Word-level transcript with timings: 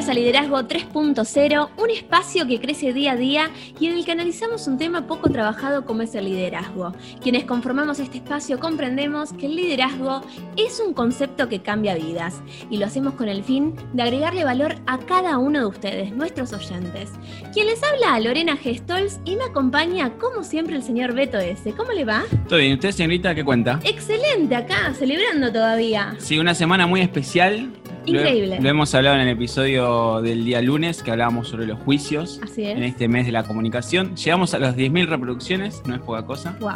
Bienvenidos 0.00 0.16
a 0.16 0.48
Liderazgo 0.48 0.58
3.0, 0.62 1.68
un 1.76 1.90
espacio 1.90 2.46
que 2.46 2.58
crece 2.58 2.94
día 2.94 3.12
a 3.12 3.16
día 3.16 3.50
y 3.78 3.86
en 3.86 3.98
el 3.98 4.06
que 4.06 4.12
analizamos 4.12 4.66
un 4.66 4.78
tema 4.78 5.06
poco 5.06 5.28
trabajado 5.28 5.84
como 5.84 6.00
es 6.00 6.14
el 6.14 6.24
liderazgo. 6.24 6.94
Quienes 7.20 7.44
conformamos 7.44 8.00
este 8.00 8.16
espacio 8.16 8.58
comprendemos 8.58 9.34
que 9.34 9.44
el 9.44 9.56
liderazgo 9.56 10.22
es 10.56 10.80
un 10.80 10.94
concepto 10.94 11.50
que 11.50 11.60
cambia 11.60 11.96
vidas 11.96 12.40
y 12.70 12.78
lo 12.78 12.86
hacemos 12.86 13.12
con 13.12 13.28
el 13.28 13.44
fin 13.44 13.74
de 13.92 14.02
agregarle 14.02 14.42
valor 14.42 14.76
a 14.86 14.96
cada 15.00 15.36
uno 15.36 15.58
de 15.58 15.66
ustedes, 15.66 16.12
nuestros 16.12 16.54
oyentes. 16.54 17.10
Quien 17.52 17.66
les 17.66 17.82
habla, 17.82 18.18
Lorena 18.20 18.56
Gestols, 18.56 19.20
y 19.26 19.36
me 19.36 19.44
acompaña 19.44 20.14
como 20.14 20.44
siempre 20.44 20.76
el 20.76 20.82
señor 20.82 21.12
Beto 21.12 21.38
S. 21.38 21.74
¿Cómo 21.74 21.92
le 21.92 22.06
va? 22.06 22.22
Todo 22.48 22.58
bien, 22.58 22.72
¿usted 22.72 22.92
señorita 22.92 23.34
qué 23.34 23.44
cuenta? 23.44 23.78
Excelente, 23.84 24.56
acá, 24.56 24.94
celebrando 24.94 25.52
todavía. 25.52 26.14
Sí, 26.16 26.38
una 26.38 26.54
semana 26.54 26.86
muy 26.86 27.02
especial 27.02 27.70
Increíble. 28.10 28.60
Lo, 28.60 28.68
hemos 28.68 28.94
hablado 28.94 29.16
en 29.16 29.22
el 29.22 29.28
episodio 29.28 30.20
del 30.20 30.44
día 30.44 30.60
lunes, 30.62 31.02
que 31.02 31.10
hablábamos 31.10 31.48
sobre 31.48 31.66
los 31.66 31.78
juicios 31.80 32.40
en 32.56 32.82
este 32.82 33.08
mes 33.08 33.26
de 33.26 33.32
la 33.32 33.44
comunicación. 33.44 34.16
Llegamos 34.16 34.54
a 34.54 34.58
las 34.58 34.76
10.000 34.76 35.06
reproducciones, 35.06 35.82
no 35.86 35.94
es 35.94 36.00
poca 36.00 36.24
cosa. 36.24 36.56
Wow. 36.60 36.70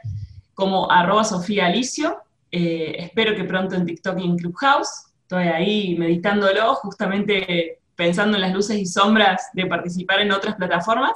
como 0.53 0.91
arroba 0.91 1.23
Sofía 1.23 1.67
Alicio. 1.67 2.17
Eh, 2.51 2.95
espero 2.97 3.35
que 3.35 3.43
pronto 3.43 3.75
en 3.75 3.85
TikTok 3.85 4.19
y 4.19 4.25
en 4.25 4.37
Clubhouse. 4.37 4.89
Estoy 5.21 5.43
ahí 5.43 5.95
meditándolo, 5.99 6.73
justamente 6.75 7.79
pensando 7.95 8.37
en 8.37 8.41
las 8.41 8.53
luces 8.53 8.77
y 8.79 8.85
sombras 8.85 9.49
de 9.53 9.67
participar 9.67 10.21
en 10.21 10.31
otras 10.31 10.55
plataformas, 10.55 11.11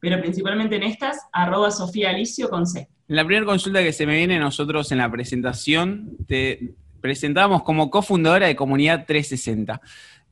pero 0.00 0.20
principalmente 0.20 0.76
en 0.76 0.82
estas, 0.82 1.18
arroba 1.32 1.70
Sofía 1.70 2.10
Alicio 2.10 2.50
con 2.50 2.66
C. 2.66 2.88
La 3.06 3.24
primera 3.24 3.46
consulta 3.46 3.82
que 3.82 3.92
se 3.92 4.04
me 4.04 4.16
viene 4.16 4.38
nosotros 4.38 4.92
en 4.92 4.98
la 4.98 5.10
presentación, 5.10 6.16
te 6.26 6.74
presentamos 7.00 7.62
como 7.62 7.90
cofundadora 7.90 8.46
de 8.46 8.56
Comunidad 8.56 9.04
360. 9.06 9.80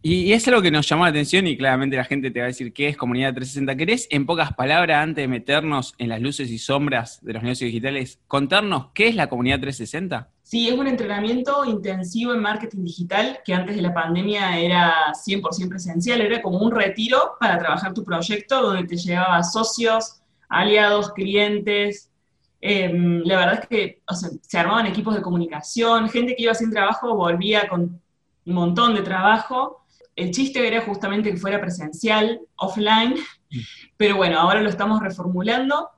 Y, 0.04 0.32
es 0.32 0.48
algo 0.48 0.60
que 0.60 0.72
nos 0.72 0.88
llamó 0.88 1.04
la 1.04 1.10
atención 1.10 1.46
y 1.46 1.56
claramente 1.56 1.96
la 1.96 2.04
gente 2.04 2.32
te 2.32 2.40
va 2.40 2.46
a 2.46 2.48
decir 2.48 2.72
qué 2.72 2.88
es 2.88 2.96
Comunidad 2.96 3.34
360. 3.34 3.76
¿Querés, 3.76 4.08
en 4.10 4.26
pocas 4.26 4.52
palabras, 4.52 5.00
antes 5.00 5.22
de 5.22 5.28
meternos 5.28 5.94
en 5.98 6.08
las 6.08 6.20
luces 6.20 6.50
y 6.50 6.58
sombras 6.58 7.20
de 7.22 7.32
los 7.34 7.42
negocios 7.44 7.68
digitales, 7.68 8.18
contarnos 8.26 8.88
qué 8.94 9.06
es 9.06 9.14
la 9.14 9.28
Comunidad 9.28 9.60
360? 9.60 10.28
Sí, 10.42 10.68
es 10.68 10.76
un 10.76 10.88
entrenamiento 10.88 11.64
intensivo 11.64 12.34
en 12.34 12.40
marketing 12.40 12.82
digital 12.82 13.38
que 13.44 13.54
antes 13.54 13.76
de 13.76 13.82
la 13.82 13.94
pandemia 13.94 14.58
era 14.58 15.12
100% 15.12 15.68
presencial, 15.68 16.20
era 16.20 16.42
como 16.42 16.58
un 16.58 16.72
retiro 16.72 17.36
para 17.38 17.56
trabajar 17.56 17.94
tu 17.94 18.02
proyecto 18.02 18.60
donde 18.60 18.84
te 18.88 18.96
llevaba 18.96 19.40
socios, 19.44 20.20
aliados, 20.48 21.12
clientes. 21.12 22.10
Em, 22.60 23.22
la 23.24 23.36
verdad 23.36 23.60
es 23.62 23.68
que 23.68 24.02
se 24.42 24.58
armaban 24.58 24.86
equipos 24.86 25.14
de 25.14 25.22
comunicación, 25.22 26.08
gente 26.08 26.34
que 26.34 26.42
iba 26.42 26.54
sin 26.54 26.72
trabajo 26.72 27.14
volvía 27.14 27.68
con 27.68 28.00
un 28.44 28.54
montón 28.54 28.96
de 28.96 29.02
trabajo 29.02 29.81
el 30.22 30.30
chiste 30.30 30.66
era 30.66 30.80
justamente 30.82 31.30
que 31.30 31.36
fuera 31.36 31.60
presencial, 31.60 32.40
offline, 32.56 33.14
mm. 33.14 33.58
pero 33.96 34.16
bueno, 34.16 34.38
ahora 34.38 34.60
lo 34.60 34.68
estamos 34.68 35.00
reformulando 35.00 35.90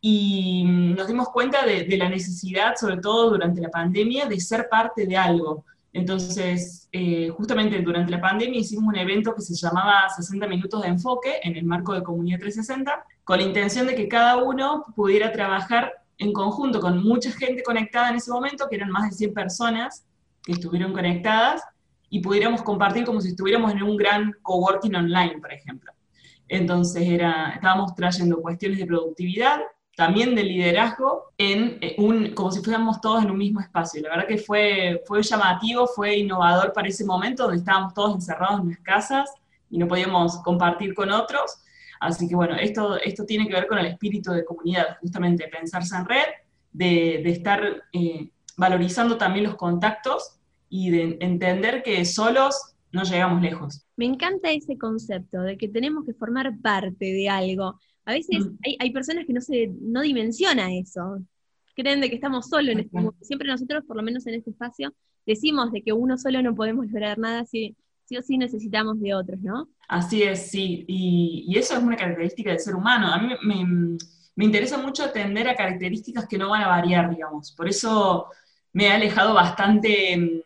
y 0.00 0.64
nos 0.64 1.08
dimos 1.08 1.28
cuenta 1.30 1.64
de, 1.66 1.96
la 1.96 2.08
necesidad, 2.08 2.76
sobre 2.76 2.98
todo 2.98 3.30
durante 3.30 3.60
la 3.60 3.70
pandemia, 3.70 4.26
de 4.26 4.40
ser 4.40 4.68
parte 4.68 5.06
de 5.06 5.16
algo. 5.16 5.64
Entonces, 5.92 6.88
eh, 6.92 7.30
justamente 7.30 7.80
durante 7.80 8.12
la 8.12 8.20
pandemia 8.20 8.60
hicimos 8.60 8.84
un 8.84 8.96
evento 8.96 9.34
que 9.34 9.42
se 9.42 9.54
llamaba 9.54 10.08
60 10.14 10.46
minutos 10.46 10.82
de 10.82 10.88
enfoque 10.88 11.40
en 11.42 11.56
el 11.56 11.64
marco 11.64 11.94
de 11.94 12.02
Comunidad 12.02 12.38
360, 12.38 13.04
con 13.24 13.38
la 13.38 13.44
intención 13.44 13.86
de 13.86 13.94
que 13.94 14.06
cada 14.06 14.36
uno 14.36 14.84
pudiera 14.94 15.32
trabajar 15.32 15.92
en 16.18 16.32
conjunto 16.32 16.80
con 16.80 17.02
mucha 17.02 17.32
gente 17.32 17.62
conectada 17.62 18.10
en 18.10 18.16
ese 18.16 18.30
momento, 18.30 18.68
que 18.68 18.76
eran 18.76 18.90
más 18.90 19.10
de 19.10 19.16
100 19.16 19.34
personas 19.34 20.04
que 20.42 20.52
estuvieron 20.52 20.92
conectadas, 20.92 21.62
y 22.10 22.20
pudiéramos 22.20 22.62
compartir 22.62 23.04
como 23.04 23.20
si 23.20 23.28
estuviéramos 23.28 23.72
en 23.72 23.82
un 23.82 23.96
gran 23.96 24.32
coworking 24.42 24.94
online, 24.94 25.38
por 25.40 25.52
ejemplo. 25.52 25.92
Entonces 26.48 27.06
era, 27.06 27.50
estábamos 27.50 27.94
trayendo 27.94 28.40
cuestiones 28.40 28.78
de 28.78 28.86
productividad, 28.86 29.60
también 29.96 30.34
de 30.34 30.44
liderazgo, 30.44 31.32
en 31.36 31.78
eh, 31.80 31.96
un, 31.98 32.32
como 32.32 32.50
si 32.50 32.62
fuéramos 32.62 33.00
todos 33.00 33.24
en 33.24 33.30
un 33.30 33.36
mismo 33.36 33.60
espacio. 33.60 34.00
La 34.02 34.10
verdad 34.10 34.26
que 34.28 34.38
fue, 34.38 35.02
fue 35.06 35.22
llamativo, 35.22 35.86
fue 35.86 36.16
innovador 36.16 36.72
para 36.72 36.88
ese 36.88 37.04
momento 37.04 37.42
donde 37.42 37.58
estábamos 37.58 37.92
todos 37.94 38.14
encerrados 38.14 38.60
en 38.60 38.70
las 38.70 38.78
casas 38.78 39.30
y 39.68 39.76
no 39.76 39.88
podíamos 39.88 40.38
compartir 40.38 40.94
con 40.94 41.10
otros. 41.10 41.62
Así 42.00 42.28
que 42.28 42.36
bueno, 42.36 42.54
esto, 42.54 42.96
esto 42.96 43.24
tiene 43.26 43.48
que 43.48 43.54
ver 43.54 43.66
con 43.66 43.78
el 43.78 43.86
espíritu 43.86 44.30
de 44.30 44.44
comunidad, 44.44 44.98
justamente 45.00 45.48
pensarse 45.48 45.96
en 45.96 46.04
red, 46.06 46.26
de, 46.72 47.20
de 47.24 47.30
estar 47.30 47.82
eh, 47.92 48.30
valorizando 48.56 49.18
también 49.18 49.46
los 49.46 49.56
contactos 49.56 50.37
y 50.68 50.90
de 50.90 51.18
entender 51.20 51.82
que 51.82 52.04
solos 52.04 52.74
no 52.92 53.02
llegamos 53.02 53.42
lejos. 53.42 53.86
Me 53.96 54.06
encanta 54.06 54.50
ese 54.50 54.78
concepto 54.78 55.40
de 55.42 55.56
que 55.56 55.68
tenemos 55.68 56.04
que 56.04 56.14
formar 56.14 56.58
parte 56.60 57.04
de 57.04 57.28
algo. 57.28 57.78
A 58.04 58.12
veces 58.12 58.46
mm. 58.46 58.56
hay, 58.78 58.90
personas 58.90 59.26
que 59.26 59.32
no 59.32 59.40
se 59.40 59.70
no 59.80 60.00
dimensiona 60.00 60.74
eso, 60.74 61.20
creen 61.74 62.00
de 62.00 62.08
que 62.08 62.16
estamos 62.16 62.48
solos 62.48 62.72
en 62.72 62.80
este 62.80 62.96
mundo. 62.96 63.14
Siempre 63.20 63.48
nosotros, 63.48 63.84
por 63.86 63.96
lo 63.96 64.02
menos 64.02 64.26
en 64.26 64.34
este 64.34 64.50
espacio, 64.50 64.94
decimos 65.26 65.70
de 65.72 65.82
que 65.82 65.92
uno 65.92 66.16
solo 66.16 66.42
no 66.42 66.54
podemos 66.54 66.86
lograr 66.86 67.18
nada 67.18 67.44
si, 67.44 67.76
sí 68.04 68.16
o 68.16 68.22
sí 68.22 68.38
necesitamos 68.38 69.00
de 69.00 69.14
otros, 69.14 69.40
¿no? 69.40 69.68
Así 69.88 70.22
es, 70.22 70.50
sí. 70.50 70.84
Y, 70.88 71.56
eso 71.56 71.76
es 71.76 71.82
una 71.82 71.96
característica 71.96 72.50
del 72.50 72.60
ser 72.60 72.74
humano. 72.74 73.12
A 73.12 73.18
mí 73.18 73.34
me, 74.34 74.44
interesa 74.44 74.78
mucho 74.78 75.04
atender 75.04 75.48
a 75.48 75.54
características 75.54 76.26
que 76.26 76.38
no 76.38 76.50
van 76.50 76.62
a 76.62 76.68
variar, 76.68 77.10
digamos. 77.10 77.52
Por 77.52 77.68
eso 77.68 78.26
me 78.72 78.86
he 78.86 78.90
alejado 78.90 79.34
bastante 79.34 80.44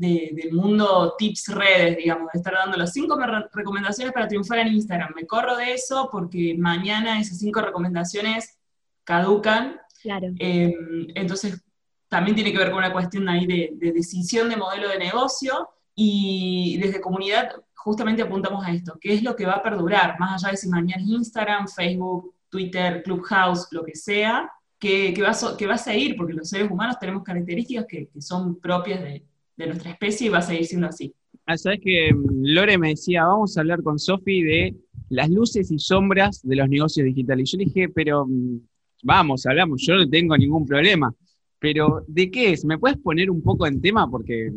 mm, 0.00 0.34
del 0.34 0.52
mundo 0.52 1.14
tips 1.18 1.48
redes, 1.48 1.96
digamos, 1.96 2.28
de 2.32 2.38
estar 2.38 2.54
dando 2.54 2.76
las 2.76 2.92
cinco 2.92 3.18
recomendaciones 3.52 4.12
para 4.12 4.28
triunfar 4.28 4.58
en 4.60 4.68
Instagram. 4.68 5.12
Me 5.14 5.26
corro 5.26 5.56
de 5.56 5.74
eso 5.74 6.08
porque 6.10 6.56
mañana 6.58 7.20
esas 7.20 7.38
cinco 7.38 7.60
recomendaciones 7.60 8.58
caducan. 9.04 9.80
Claro. 10.02 10.28
Em, 10.38 11.08
entonces, 11.14 11.62
también 12.08 12.34
tiene 12.34 12.52
que 12.52 12.58
ver 12.58 12.70
con 12.70 12.78
una 12.78 12.92
cuestión 12.92 13.28
ahí 13.28 13.46
de, 13.46 13.70
de 13.74 13.92
decisión 13.92 14.48
de 14.48 14.56
modelo 14.56 14.88
de 14.88 14.98
negocio 14.98 15.68
y 15.94 16.78
desde 16.80 17.00
comunidad 17.00 17.52
justamente 17.82 18.22
apuntamos 18.22 18.64
a 18.64 18.72
esto, 18.72 18.98
¿qué 19.00 19.14
es 19.14 19.22
lo 19.22 19.34
que 19.34 19.46
va 19.46 19.54
a 19.54 19.62
perdurar? 19.62 20.18
Más 20.18 20.44
allá 20.44 20.52
de 20.52 20.58
si 20.58 20.68
mañana 20.68 21.02
es 21.02 21.08
Instagram, 21.08 21.66
Facebook, 21.66 22.34
Twitter, 22.50 23.02
Clubhouse, 23.02 23.68
lo 23.70 23.82
que 23.82 23.94
sea, 23.94 24.50
que, 24.78 25.14
va, 25.22 25.30
a, 25.30 25.56
que 25.56 25.66
va 25.66 25.74
a 25.74 25.78
seguir, 25.78 26.14
porque 26.16 26.34
los 26.34 26.48
seres 26.48 26.70
humanos 26.70 26.98
tenemos 26.98 27.22
características 27.22 27.86
que, 27.86 28.10
son 28.18 28.60
propias 28.60 29.00
de, 29.00 29.24
nuestra 29.56 29.90
especie 29.90 30.26
y 30.26 30.30
va 30.30 30.38
a 30.38 30.42
seguir 30.42 30.66
siendo 30.66 30.86
así. 30.86 31.14
Ah, 31.46 31.56
Sabes 31.56 31.80
que 31.82 32.12
mm, 32.12 32.44
Lore 32.44 32.78
me 32.78 32.90
decía, 32.90 33.24
vamos 33.24 33.56
a 33.56 33.60
hablar 33.60 33.82
con 33.82 33.98
Sofi 33.98 34.42
de 34.42 34.74
las 35.08 35.28
luces 35.28 35.70
y 35.70 35.78
sombras 35.78 36.40
de 36.42 36.56
los 36.56 36.68
negocios 36.68 37.04
digitales. 37.04 37.48
Y 37.48 37.52
yo 37.52 37.64
dije, 37.64 37.88
pero 37.88 38.26
mm, 38.26 38.60
vamos, 39.02 39.46
hablamos, 39.46 39.82
yo 39.82 39.96
no 39.96 40.08
tengo 40.08 40.36
ningún 40.36 40.66
problema. 40.66 41.14
Pero, 41.58 42.04
¿de 42.06 42.30
qué 42.30 42.52
es? 42.52 42.64
¿Me 42.64 42.78
puedes 42.78 42.96
poner 42.98 43.30
un 43.30 43.42
poco 43.42 43.66
en 43.66 43.80
tema? 43.82 44.10
Porque 44.10 44.50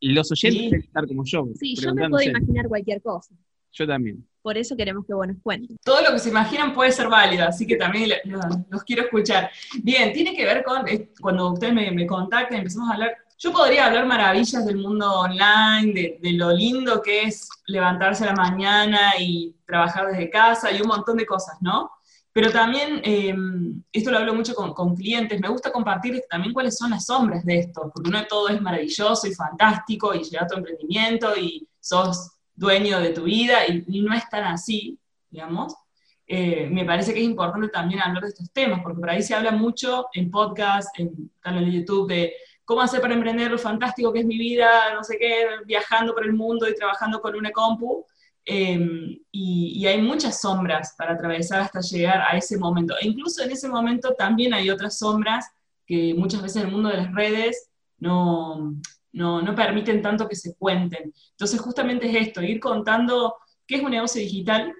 los 0.00 0.30
oyentes 0.30 0.70
sí. 0.70 0.86
estar 0.86 1.06
como 1.08 1.24
yo. 1.24 1.48
Sí, 1.56 1.74
yo 1.74 1.92
me 1.92 2.08
puedo 2.08 2.22
imaginar 2.22 2.68
cualquier 2.68 3.02
cosa. 3.02 3.34
Yo 3.72 3.86
también. 3.86 4.24
Por 4.40 4.56
eso 4.56 4.76
queremos 4.76 5.04
que 5.04 5.14
vos 5.14 5.26
nos 5.26 5.38
cuentes. 5.42 5.76
Todo 5.82 6.02
lo 6.02 6.12
que 6.12 6.20
se 6.20 6.28
imaginan 6.28 6.72
puede 6.72 6.92
ser 6.92 7.08
válido, 7.08 7.44
así 7.44 7.66
que 7.66 7.76
también 7.76 8.10
los, 8.70 8.84
quiero 8.84 9.02
escuchar. 9.02 9.50
Bien, 9.82 10.12
tiene 10.12 10.36
que 10.36 10.44
ver 10.44 10.62
con, 10.62 10.84
cuando 11.20 11.52
ustedes 11.52 11.74
me, 11.74 11.90
me 11.90 12.06
contactan, 12.06 12.58
empezamos 12.58 12.88
a 12.90 12.92
hablar, 12.92 13.16
yo 13.38 13.52
podría 13.52 13.86
hablar 13.86 14.06
maravillas 14.06 14.64
del 14.64 14.76
mundo 14.76 15.20
online, 15.20 16.18
de, 16.20 16.32
lo 16.32 16.52
lindo 16.52 17.02
que 17.02 17.24
es 17.24 17.48
levantarse 17.66 18.24
a 18.24 18.28
la 18.28 18.34
mañana 18.34 19.12
y 19.18 19.54
trabajar 19.66 20.06
desde 20.06 20.30
casa 20.30 20.70
y 20.70 20.80
un 20.80 20.88
montón 20.88 21.16
de 21.16 21.26
cosas, 21.26 21.56
¿no? 21.60 21.90
Pero 22.32 22.50
también, 22.50 23.00
em, 23.04 23.82
esto 23.92 24.10
lo 24.10 24.18
hablo 24.18 24.34
mucho 24.34 24.54
con, 24.54 24.96
clientes, 24.96 25.40
me 25.40 25.48
gusta 25.48 25.70
compartir 25.70 26.22
también 26.28 26.52
cuáles 26.52 26.76
son 26.76 26.90
las 26.90 27.06
sombras 27.06 27.44
de 27.44 27.60
esto, 27.60 27.90
porque 27.94 28.10
no 28.10 28.24
todo 28.26 28.48
es 28.48 28.60
maravilloso 28.60 29.26
y 29.26 29.34
fantástico 29.34 30.14
y 30.14 30.24
llega 30.24 30.42
a 30.42 30.46
tu 30.46 30.56
emprendimiento 30.56 31.36
y 31.36 31.68
sos 31.78 32.32
dueño 32.54 33.00
de 33.00 33.10
tu 33.10 33.24
vida 33.24 33.66
y, 33.68 34.00
no 34.00 34.14
es 34.14 34.28
tan 34.28 34.44
así, 34.44 34.98
digamos. 35.30 35.74
Eh, 36.26 36.68
me 36.70 36.84
parece 36.84 37.12
que 37.12 37.20
es 37.20 37.26
importante 37.26 37.68
también 37.68 38.00
hablar 38.00 38.22
de 38.22 38.30
estos 38.30 38.50
temas, 38.52 38.80
porque 38.82 38.98
por 38.98 39.10
ahí 39.10 39.22
se 39.22 39.34
habla 39.34 39.52
mucho 39.52 40.06
en 40.14 40.30
podcast, 40.30 40.98
en 40.98 41.30
canal 41.40 41.66
de 41.66 41.72
YouTube, 41.72 42.08
de 42.08 42.32
cómo 42.64 42.80
hacer 42.80 43.00
para 43.00 43.14
emprender 43.14 43.50
lo 43.50 43.58
fantástico 43.58 44.12
que 44.12 44.20
es 44.20 44.26
mi 44.26 44.38
vida, 44.38 44.94
no 44.94 45.04
sé 45.04 45.18
qué, 45.18 45.46
viajando 45.66 46.14
por 46.14 46.24
el 46.24 46.32
mundo 46.32 46.68
y 46.68 46.74
trabajando 46.74 47.20
con 47.20 47.34
una 47.34 47.50
compu, 47.50 48.06
Em, 48.46 49.18
y, 49.32 49.86
hay 49.86 50.02
muchas 50.02 50.40
sombras 50.40 50.94
para 50.98 51.14
atravesar 51.14 51.60
hasta 51.62 51.80
llegar 51.80 52.20
a 52.20 52.36
ese 52.36 52.58
momento. 52.58 52.94
E 53.00 53.06
incluso 53.06 53.42
en 53.42 53.50
ese 53.50 53.68
momento 53.68 54.14
también 54.18 54.52
hay 54.52 54.70
otras 54.70 54.98
sombras 54.98 55.46
que 55.86 56.14
muchas 56.14 56.42
veces 56.42 56.56
en 56.62 56.68
el 56.68 56.72
mundo 56.72 56.90
de 56.90 56.98
las 56.98 57.12
redes 57.14 57.70
no, 57.98 58.74
no, 59.12 59.40
no 59.42 59.54
permiten 59.54 60.02
tanto 60.02 60.28
que 60.28 60.36
se 60.36 60.54
cuenten. 60.56 61.12
Entonces 61.30 61.60
justamente 61.60 62.08
es 62.08 62.28
esto, 62.28 62.42
ir 62.42 62.60
contando 62.60 63.36
qué 63.66 63.76
es 63.76 63.82
un 63.82 63.92
negocio 63.92 64.20
digital 64.20 64.74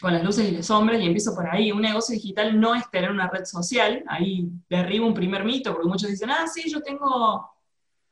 con 0.00 0.12
las 0.12 0.24
luces 0.24 0.48
y 0.48 0.52
las 0.52 0.66
sombras, 0.66 1.00
y 1.00 1.06
empiezo 1.06 1.34
por 1.34 1.48
ahí. 1.48 1.72
Un 1.72 1.82
negocio 1.82 2.14
digital 2.14 2.58
no 2.58 2.74
es 2.74 2.90
tener 2.90 3.10
una 3.10 3.28
red 3.28 3.44
social, 3.44 4.02
ahí 4.08 4.48
derribo 4.68 5.06
un 5.06 5.14
primer 5.14 5.44
mito, 5.44 5.72
porque 5.72 5.88
muchos 5.88 6.10
dicen, 6.10 6.30
ah, 6.30 6.46
sí, 6.46 6.70
yo 6.70 6.80
tengo 6.80 7.50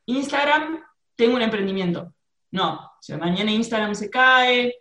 Instagram, 0.07 0.81
tengo 1.17 1.37
un 1.37 1.43
emprendimiento. 1.43 2.13
No, 2.51 2.75
o 2.75 3.03
sea, 3.03 3.19
mañana 3.19 3.51
Instagram 3.51 3.95
se 3.95 4.09
cae, 4.09 4.75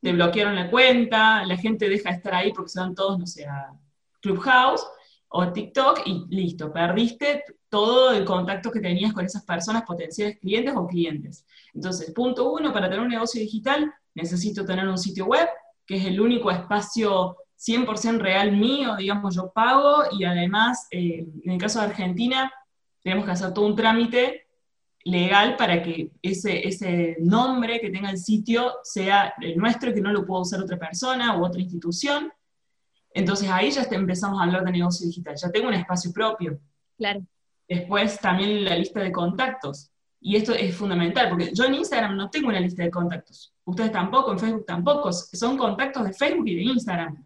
te 0.00 0.12
bloquearon 0.12 0.54
la 0.54 0.70
cuenta, 0.70 1.44
la 1.44 1.56
gente 1.56 1.88
deja 1.88 2.10
de 2.10 2.16
estar 2.16 2.34
ahí 2.34 2.52
porque 2.52 2.68
se 2.68 2.80
van 2.80 2.94
todos, 2.94 3.18
no 3.18 3.26
sé, 3.26 3.46
a 3.46 3.72
Clubhouse 4.20 4.86
o 5.28 5.52
TikTok 5.52 6.02
y 6.06 6.26
listo, 6.28 6.72
perdiste 6.72 7.44
todo 7.68 8.12
el 8.12 8.24
contacto 8.24 8.70
que 8.70 8.80
tenías 8.80 9.12
con 9.12 9.24
esas 9.24 9.44
personas, 9.44 9.82
potenciales 9.82 10.38
clientes 10.38 10.74
o 10.76 10.86
clientes. 10.86 11.44
Entonces, 11.74 12.12
punto 12.12 12.52
uno, 12.52 12.72
para 12.72 12.88
tener 12.88 13.00
un 13.00 13.08
negocio 13.08 13.40
digital 13.40 13.92
necesito 14.14 14.64
tener 14.64 14.86
un 14.86 14.98
sitio 14.98 15.26
web, 15.26 15.48
que 15.86 15.96
es 15.96 16.04
el 16.06 16.20
único 16.20 16.50
espacio 16.50 17.36
100% 17.58 18.18
real 18.18 18.52
mío, 18.52 18.96
digamos, 18.96 19.34
yo 19.34 19.52
pago 19.52 20.04
y 20.12 20.24
además, 20.24 20.86
eh, 20.90 21.26
en 21.44 21.50
el 21.52 21.58
caso 21.58 21.80
de 21.80 21.86
Argentina, 21.86 22.52
tenemos 23.02 23.24
que 23.24 23.30
hacer 23.32 23.52
todo 23.52 23.66
un 23.66 23.76
trámite 23.76 24.46
legal 25.04 25.56
para 25.56 25.82
que 25.82 26.10
ese, 26.22 26.66
ese 26.66 27.16
nombre 27.20 27.80
que 27.80 27.90
tenga 27.90 28.10
el 28.10 28.18
sitio 28.18 28.72
sea 28.82 29.34
el 29.40 29.56
nuestro 29.56 29.90
y 29.90 29.94
que 29.94 30.00
no 30.00 30.12
lo 30.12 30.24
pueda 30.24 30.42
usar 30.42 30.60
otra 30.60 30.78
persona 30.78 31.38
u 31.38 31.44
otra 31.44 31.60
institución. 31.60 32.32
Entonces 33.12 33.48
ahí 33.50 33.70
ya 33.70 33.82
empezamos 33.90 34.40
a 34.40 34.44
hablar 34.44 34.64
de 34.64 34.72
negocio 34.72 35.06
digital, 35.06 35.36
ya 35.36 35.50
tengo 35.50 35.68
un 35.68 35.74
espacio 35.74 36.12
propio. 36.12 36.58
Claro. 36.96 37.22
Después 37.68 38.18
también 38.18 38.64
la 38.64 38.76
lista 38.76 39.00
de 39.00 39.12
contactos. 39.12 39.90
Y 40.20 40.36
esto 40.36 40.54
es 40.54 40.74
fundamental, 40.74 41.28
porque 41.28 41.50
yo 41.52 41.64
en 41.64 41.74
Instagram 41.74 42.16
no 42.16 42.30
tengo 42.30 42.48
una 42.48 42.60
lista 42.60 42.82
de 42.82 42.90
contactos. 42.90 43.53
Ustedes 43.64 43.92
tampoco, 43.92 44.32
en 44.32 44.38
Facebook 44.38 44.66
tampoco. 44.66 45.12
Son 45.12 45.56
contactos 45.56 46.04
de 46.04 46.12
Facebook 46.12 46.46
y 46.48 46.56
de 46.56 46.62
Instagram. 46.62 47.24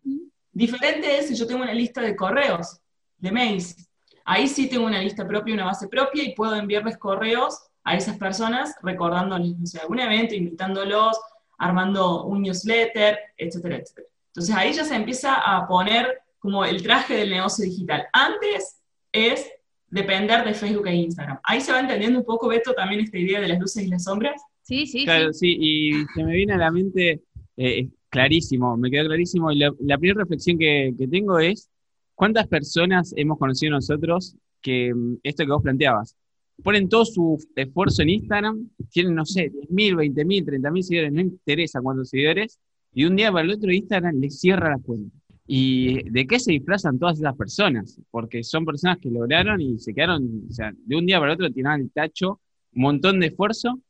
Diferente 0.53 1.19
es 1.19 1.29
si 1.29 1.35
yo 1.35 1.47
tengo 1.47 1.63
una 1.63 1.75
lista 1.75 2.01
de 2.01 2.15
correos, 2.15 2.81
de 3.17 3.33
mails. 3.33 3.89
Ahí 4.25 4.47
sí 4.47 4.69
tengo 4.69 4.87
una 4.87 5.01
lista 5.01 5.27
propia, 5.27 5.55
una 5.55 5.65
base 5.65 5.89
propia 5.89 6.23
y 6.23 6.35
puedo 6.35 6.55
enviarles 6.55 6.99
correos 6.99 7.59
a 7.85 7.97
esas 7.97 8.19
personas 8.19 8.75
recordándoles, 8.83 9.57
no 9.57 9.67
sé, 9.67 9.81
algún 9.81 10.01
evento, 10.01 10.35
invitándolos, 10.35 11.19
armando 11.59 12.25
un 12.25 12.43
newsletter, 12.43 13.19
etcétera, 13.37 13.77
etcétera. 13.77 14.07
Entonces 14.29 14.55
ahí 14.55 14.73
ya 14.73 14.85
se 14.85 14.95
empieza 14.95 15.35
a 15.35 15.67
poner 15.67 16.23
como 16.39 16.65
el 16.65 16.83
traje 16.83 17.15
del 17.15 17.31
negocio 17.31 17.65
digital. 17.65 18.07
Antes 18.13 18.81
es 19.11 19.51
depender 19.89 20.45
de 20.45 20.55
Facebook 20.55 20.87
e 20.87 20.95
Instagram. 20.95 21.41
Ahí 21.43 21.61
se 21.61 21.73
va 21.73 21.81
entendiendo 21.81 22.19
un 22.19 22.25
poco, 22.25 22.49
Beto, 22.49 22.75
también 22.75 23.01
esta 23.01 23.19
idea 23.19 23.41
de 23.41 23.49
las 23.49 23.59
luces 23.59 23.83
y 23.83 23.89
las 23.89 24.05
sombras. 24.05 24.41
Sí, 24.69 24.87
sí. 24.87 25.05
Claro, 25.05 25.33
sí, 25.33 25.57
y 25.59 25.93
se 26.15 26.23
me 26.23 26.37
viene 26.37 26.53
a 26.53 26.59
la 26.59 26.71
mente 26.71 27.23
eh, 27.57 27.89
clarísimo, 28.11 28.77
me 28.77 28.91
quedó 28.91 29.07
clarísimo. 29.07 29.51
Y 29.51 29.59
la, 29.59 29.99
primera 29.99 30.21
reflexión 30.21 30.59
que, 30.59 30.93
que, 30.97 31.09
tengo 31.09 31.39
es, 31.39 31.71
¿cuántas 32.15 32.47
personas 32.49 33.15
hemos 33.17 33.39
conocido 33.39 33.73
nosotros 33.73 34.37
que 34.61 34.93
mm, 34.95 35.21
esto 35.23 35.45
que 35.47 35.53
vos 35.53 35.63
planteabas, 35.63 36.15
ponen 36.63 36.87
todo 36.87 37.07
su 37.07 37.39
esfuerzo 37.57 38.03
en 38.03 38.11
Instagram, 38.11 38.69
tienen, 38.91 39.15
no 39.15 39.25
sé, 39.25 39.51
10.000, 39.51 39.95
20.000, 39.97 40.45
30.000 40.45 40.83
seguidores, 40.83 41.13
no 41.13 41.21
interesa 41.23 41.81
cuántos 41.81 42.11
seguidores, 42.11 42.59
y 42.93 43.05
de 43.05 43.09
un 43.09 43.17
día 43.17 43.33
para 43.33 43.45
el 43.45 43.53
otro 43.53 43.73
Instagram 43.73 44.21
les 44.21 44.39
cierra 44.39 44.71
la 44.71 44.79
cuenta. 44.83 45.17
¿Y 45.47 46.03
de 46.11 46.27
qué 46.27 46.39
se 46.39 46.53
disfrazan 46.53 46.99
todas 46.99 47.19
esas 47.19 47.35
personas? 47.35 47.99
Porque 48.11 48.45
son 48.45 48.67
personas 48.67 48.99
que 48.99 49.11
lograron 49.11 49.59
y 49.63 49.79
se 49.79 49.95
quedaron, 49.95 50.43
o 50.47 50.53
sea, 50.53 50.75
de 50.77 50.97
un 50.97 51.07
día 51.07 51.19
para 51.19 51.33
el 51.33 51.37
otro 51.37 51.51
tiraron 51.51 51.81
el 51.81 51.91
tacho, 51.91 52.41
un 52.75 52.83
montón 52.83 53.19
de 53.21 53.29
esfuerzo. 53.29 53.81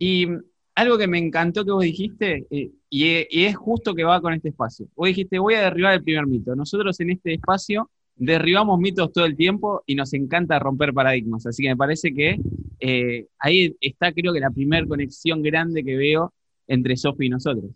Y 0.00 0.26
algo 0.74 0.98
que 0.98 1.06
me 1.06 1.18
encantó 1.18 1.64
que 1.64 1.70
vos 1.70 1.84
dijiste, 1.84 2.46
eh, 2.50 2.72
y, 2.88 3.04
y 3.30 3.44
es 3.44 3.54
justo 3.54 3.94
que 3.94 4.02
va 4.02 4.20
con 4.20 4.32
este 4.34 4.48
espacio. 4.48 4.88
Vos 4.96 5.06
dijiste, 5.06 5.38
voy 5.38 5.54
a 5.54 5.62
derribar 5.62 5.94
el 5.94 6.02
primer 6.02 6.26
mito. 6.26 6.56
Nosotros 6.56 6.98
en 6.98 7.10
este 7.10 7.34
espacio 7.34 7.88
derribamos 8.16 8.78
mitos 8.78 9.12
todo 9.12 9.24
el 9.24 9.36
tiempo 9.36 9.82
y 9.86 9.94
nos 9.94 10.12
encanta 10.12 10.58
romper 10.58 10.92
paradigmas. 10.92 11.46
Así 11.46 11.62
que 11.62 11.68
me 11.68 11.76
parece 11.76 12.12
que 12.12 12.38
eh, 12.80 13.26
ahí 13.38 13.76
está, 13.80 14.12
creo 14.12 14.32
que 14.32 14.40
la 14.40 14.50
primera 14.50 14.86
conexión 14.86 15.42
grande 15.42 15.84
que 15.84 15.96
veo 15.96 16.32
entre 16.66 16.96
Sofi 16.96 17.26
y 17.26 17.28
nosotros. 17.28 17.70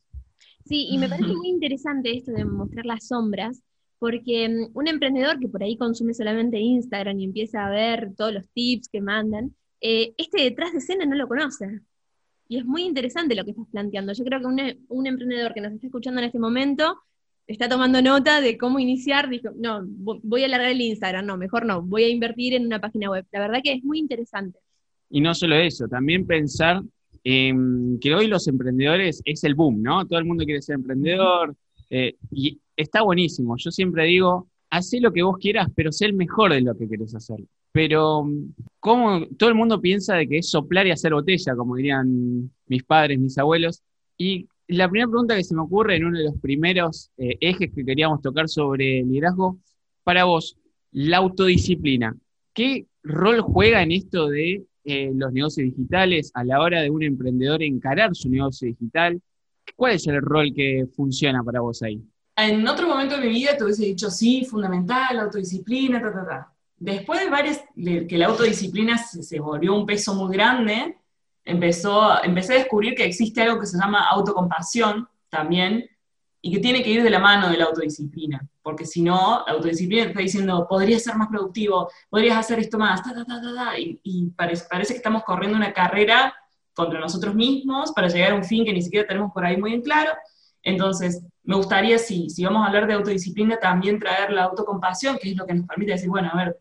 Sí, 0.66 0.88
y 0.90 0.99
me 0.99 1.09
parece 1.09 1.35
muy 1.35 1.49
interesante 1.49 2.16
esto 2.16 2.33
de 2.33 2.45
mostrar 2.45 2.87
las 2.87 3.07
sombras, 3.07 3.62
porque 3.99 4.49
mm, 4.49 4.76
un 4.76 4.88
emprendedor 4.88 5.38
que 5.38 5.49
por 5.49 5.62
ahí 5.62 5.76
consume 5.76 6.14
solamente 6.14 6.59
Instagram 6.59 7.21
y 7.21 7.25
empieza 7.25 7.66
a 7.66 7.71
ver 7.71 8.12
todos 8.16 8.33
los 8.33 8.49
tips 8.50 8.88
que 8.88 9.00
mandan, 9.00 9.54
eh, 9.81 10.14
este 10.16 10.43
detrás 10.43 10.73
de 10.73 10.78
escena 10.78 11.04
no 11.04 11.16
lo 11.16 11.28
conoce. 11.28 11.81
Y 12.54 12.58
es 12.58 12.64
muy 12.64 12.82
interesante 12.82 13.34
lo 13.34 13.44
que 13.44 13.50
estás 13.50 13.66
planteando. 13.68 14.12
Yo 14.12 14.25
creo 14.25 14.38
que 14.38 14.46
un, 14.46 14.61
un 14.88 15.06
emprendedor 15.08 15.52
que 15.52 15.61
nos 15.61 15.73
está 15.73 15.88
escuchando 15.88 16.20
en 16.20 16.26
este 16.26 16.38
momento 16.38 17.00
está 17.49 17.68
tomando 17.68 18.00
nota 18.00 18.40
de 18.40 18.56
cómo 18.56 18.78
iniciar, 18.78 19.28
dijo, 19.28 19.50
no, 19.56 19.82
voy 19.84 20.44
a 20.44 20.46
alargar 20.46 20.70
el 20.70 20.80
Instagram, 20.80 21.26
no, 21.26 21.37
mejor 21.37 21.66
no, 21.66 21.82
voy 21.82 22.04
a 22.04 22.08
invertir 22.08 22.54
en 22.54 22.64
una 22.64 22.80
página 22.80 23.11
web. 23.11 23.26
La 23.32 23.40
verdad 23.40 23.58
que 23.61 23.73
es 23.73 23.82
muy 23.82 23.99
interesante. 23.99 24.61
Y 25.11 25.20
no 25.20 25.34
solo 25.34 25.56
eso, 25.56 25.88
también 25.88 26.28
pensar 26.28 26.80
que 27.25 28.14
hoy 28.14 28.28
los 28.28 28.46
emprendedores 28.46 29.20
es 29.25 29.42
el 29.42 29.56
boom, 29.56 29.82
¿no? 29.82 30.06
Todo 30.06 30.20
el 30.20 30.25
mundo 30.25 30.44
quiere 30.44 30.62
ser 30.62 30.76
emprendedor 30.76 31.56
eh, 31.90 32.14
y 32.30 32.61
está 32.76 33.02
buenísimo. 33.02 33.56
Yo 33.56 33.73
siempre 33.73 34.04
digo, 34.04 34.49
haz 34.70 34.92
lo 35.00 35.12
que 35.12 35.25
vos 35.25 35.38
quieras, 35.38 35.66
pero 35.75 35.90
sé 35.90 36.06
el 36.06 36.14
mejor 36.14 36.52
de 36.52 36.61
lo 36.61 36.76
que 36.76 36.88
querés 36.88 37.16
hacer. 37.16 37.38
Pero, 37.75 38.25
¿cómo 38.78 39.26
todo 39.37 39.49
el 39.49 39.57
mundo 39.57 39.81
piensa 39.81 40.14
de 40.14 40.28
que 40.28 40.38
es 40.38 40.49
soplar 40.49 40.87
y 40.87 40.93
hacer 40.93 41.12
botella, 41.12 41.57
como 41.57 41.75
dirían 41.75 42.49
mis 42.69 42.85
padres, 42.85 43.19
mis 43.19 43.37
abuelos? 43.37 43.83
Y 44.16 44.47
la 44.69 44.88
primera 44.88 45.11
pregunta 45.11 45.35
que 45.35 45.43
se 45.43 45.57
me 45.57 45.62
ocurre 45.62 45.97
en 45.97 46.04
uno 46.04 46.16
de 46.16 46.26
los 46.26 46.38
primeros 46.40 47.11
eh, 47.16 47.37
ejes 47.40 47.73
que 47.75 47.85
queríamos 47.85 48.23
tocar 48.23 48.49
sobre 48.49 49.02
liderazgo, 49.02 49.59
para 50.04 50.23
vos, 50.23 50.57
la 50.93 51.16
autodisciplina. 51.16 52.14
¿Qué 52.52 52.87
rol 53.02 53.40
juega 53.40 53.83
en 53.83 53.90
esto 53.90 54.28
de 54.28 54.62
eh, 54.85 55.11
los 55.12 55.33
negocios 55.33 55.64
digitales 55.64 56.31
a 56.35 56.45
la 56.45 56.61
hora 56.61 56.81
de 56.81 56.90
un 56.90 57.02
emprendedor 57.02 57.61
encarar 57.61 58.14
su 58.14 58.31
negocio 58.31 58.69
digital? 58.69 59.21
¿Cuál 59.75 59.95
es 59.95 60.07
el 60.07 60.23
rol 60.23 60.52
que 60.54 60.87
funciona 60.95 61.43
para 61.43 61.59
vos 61.59 61.83
ahí? 61.83 62.00
En 62.37 62.69
otro 62.69 62.87
momento 62.87 63.16
de 63.16 63.26
mi 63.26 63.31
vida 63.31 63.57
te 63.57 63.64
hubiese 63.64 63.85
dicho, 63.85 64.12
sí, 64.12 64.45
fundamental, 64.45 65.19
autodisciplina, 65.19 66.00
ta, 66.00 66.12
ta, 66.12 66.25
ta. 66.25 66.53
Después 66.85 67.19
de 67.21 67.31
varias, 67.31 67.64
que 67.75 68.19
la 68.19 68.26
autodisciplina 68.26 68.99
se, 68.99 69.41
volvió 69.41 69.75
un 69.75 69.87
peso 69.87 70.14
muy 70.14 70.37
grande, 70.37 70.99
empezó, 71.43 72.23
empecé 72.23 72.53
a 72.53 72.59
descubrir 72.59 72.95
que 72.95 73.07
existe 73.07 73.41
algo 73.41 73.59
que 73.59 73.64
se 73.64 73.79
llama 73.79 74.07
autocompasión 74.07 75.09
también, 75.31 75.88
y 76.43 76.53
que 76.53 76.59
tiene 76.59 76.83
que 76.83 76.91
ir 76.91 77.03
de 77.03 77.09
la 77.09 77.21
mano 77.21 77.49
de 77.49 77.57
la 77.57 77.64
autodisciplina, 77.64 78.47
porque 78.62 78.85
si 78.85 79.00
no, 79.00 79.43
la 79.47 79.55
autodisciplina 79.55 80.03
te 80.03 80.09
está 80.11 80.21
diciendo, 80.21 80.67
podrías 80.69 81.03
ser 81.03 81.17
más 81.17 81.29
productivo, 81.29 81.91
podrías 82.11 82.37
hacer 82.37 82.59
esto 82.59 82.76
más, 82.76 83.03
ta, 83.03 83.14
ta, 83.14 83.25
ta, 83.25 83.79
y, 83.79 83.99
y 84.03 84.26
parece, 84.26 84.67
parece 84.71 84.93
que 84.93 84.99
estamos 84.99 85.25
corriendo 85.25 85.57
una 85.57 85.73
carrera 85.73 86.35
contra 86.75 87.00
nosotros 87.00 87.35
mismos 87.35 87.93
para 87.93 88.09
llegar 88.09 88.33
a 88.33 88.35
un 88.35 88.45
fin 88.45 88.62
que 88.62 88.75
ni 88.75 88.83
siquiera 88.83 89.09
tenemos 89.09 89.33
por 89.33 89.47
ahí 89.47 89.57
muy 89.57 89.73
en 89.73 89.81
claro. 89.81 90.11
Entonces, 90.62 91.25
me 91.45 91.57
gustaría, 91.57 91.97
si, 91.97 92.29
si 92.29 92.45
vamos 92.45 92.62
a 92.62 92.67
hablar 92.67 92.87
de 92.87 92.93
autodisciplina, 92.93 93.57
también 93.59 93.99
traer 93.99 94.31
la 94.31 94.45
autocompasión, 94.45 95.17
que 95.17 95.31
es 95.31 95.37
lo 95.37 95.47
que 95.47 95.55
nos 95.55 95.67
permite 95.67 95.93
decir, 95.93 96.11
bueno, 96.11 96.29
a 96.31 96.37
ver, 96.37 96.59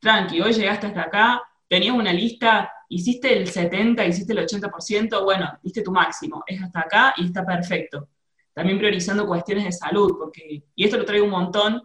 tranqui, 0.00 0.40
hoy 0.40 0.52
llegaste 0.52 0.86
hasta 0.86 1.02
acá, 1.02 1.42
tenías 1.68 1.94
una 1.94 2.12
lista, 2.12 2.70
hiciste 2.88 3.36
el 3.36 3.48
70, 3.48 4.04
hiciste 4.06 4.32
el 4.32 4.46
80%, 4.46 5.24
bueno, 5.24 5.58
diste 5.62 5.82
tu 5.82 5.92
máximo, 5.92 6.42
es 6.46 6.62
hasta 6.62 6.80
acá 6.80 7.14
y 7.16 7.26
está 7.26 7.44
perfecto. 7.44 8.08
También 8.52 8.78
priorizando 8.78 9.26
cuestiones 9.26 9.64
de 9.64 9.72
salud, 9.72 10.16
porque, 10.18 10.64
y 10.74 10.84
esto 10.84 10.96
lo 10.96 11.04
traigo 11.04 11.26
un 11.26 11.30
montón, 11.30 11.82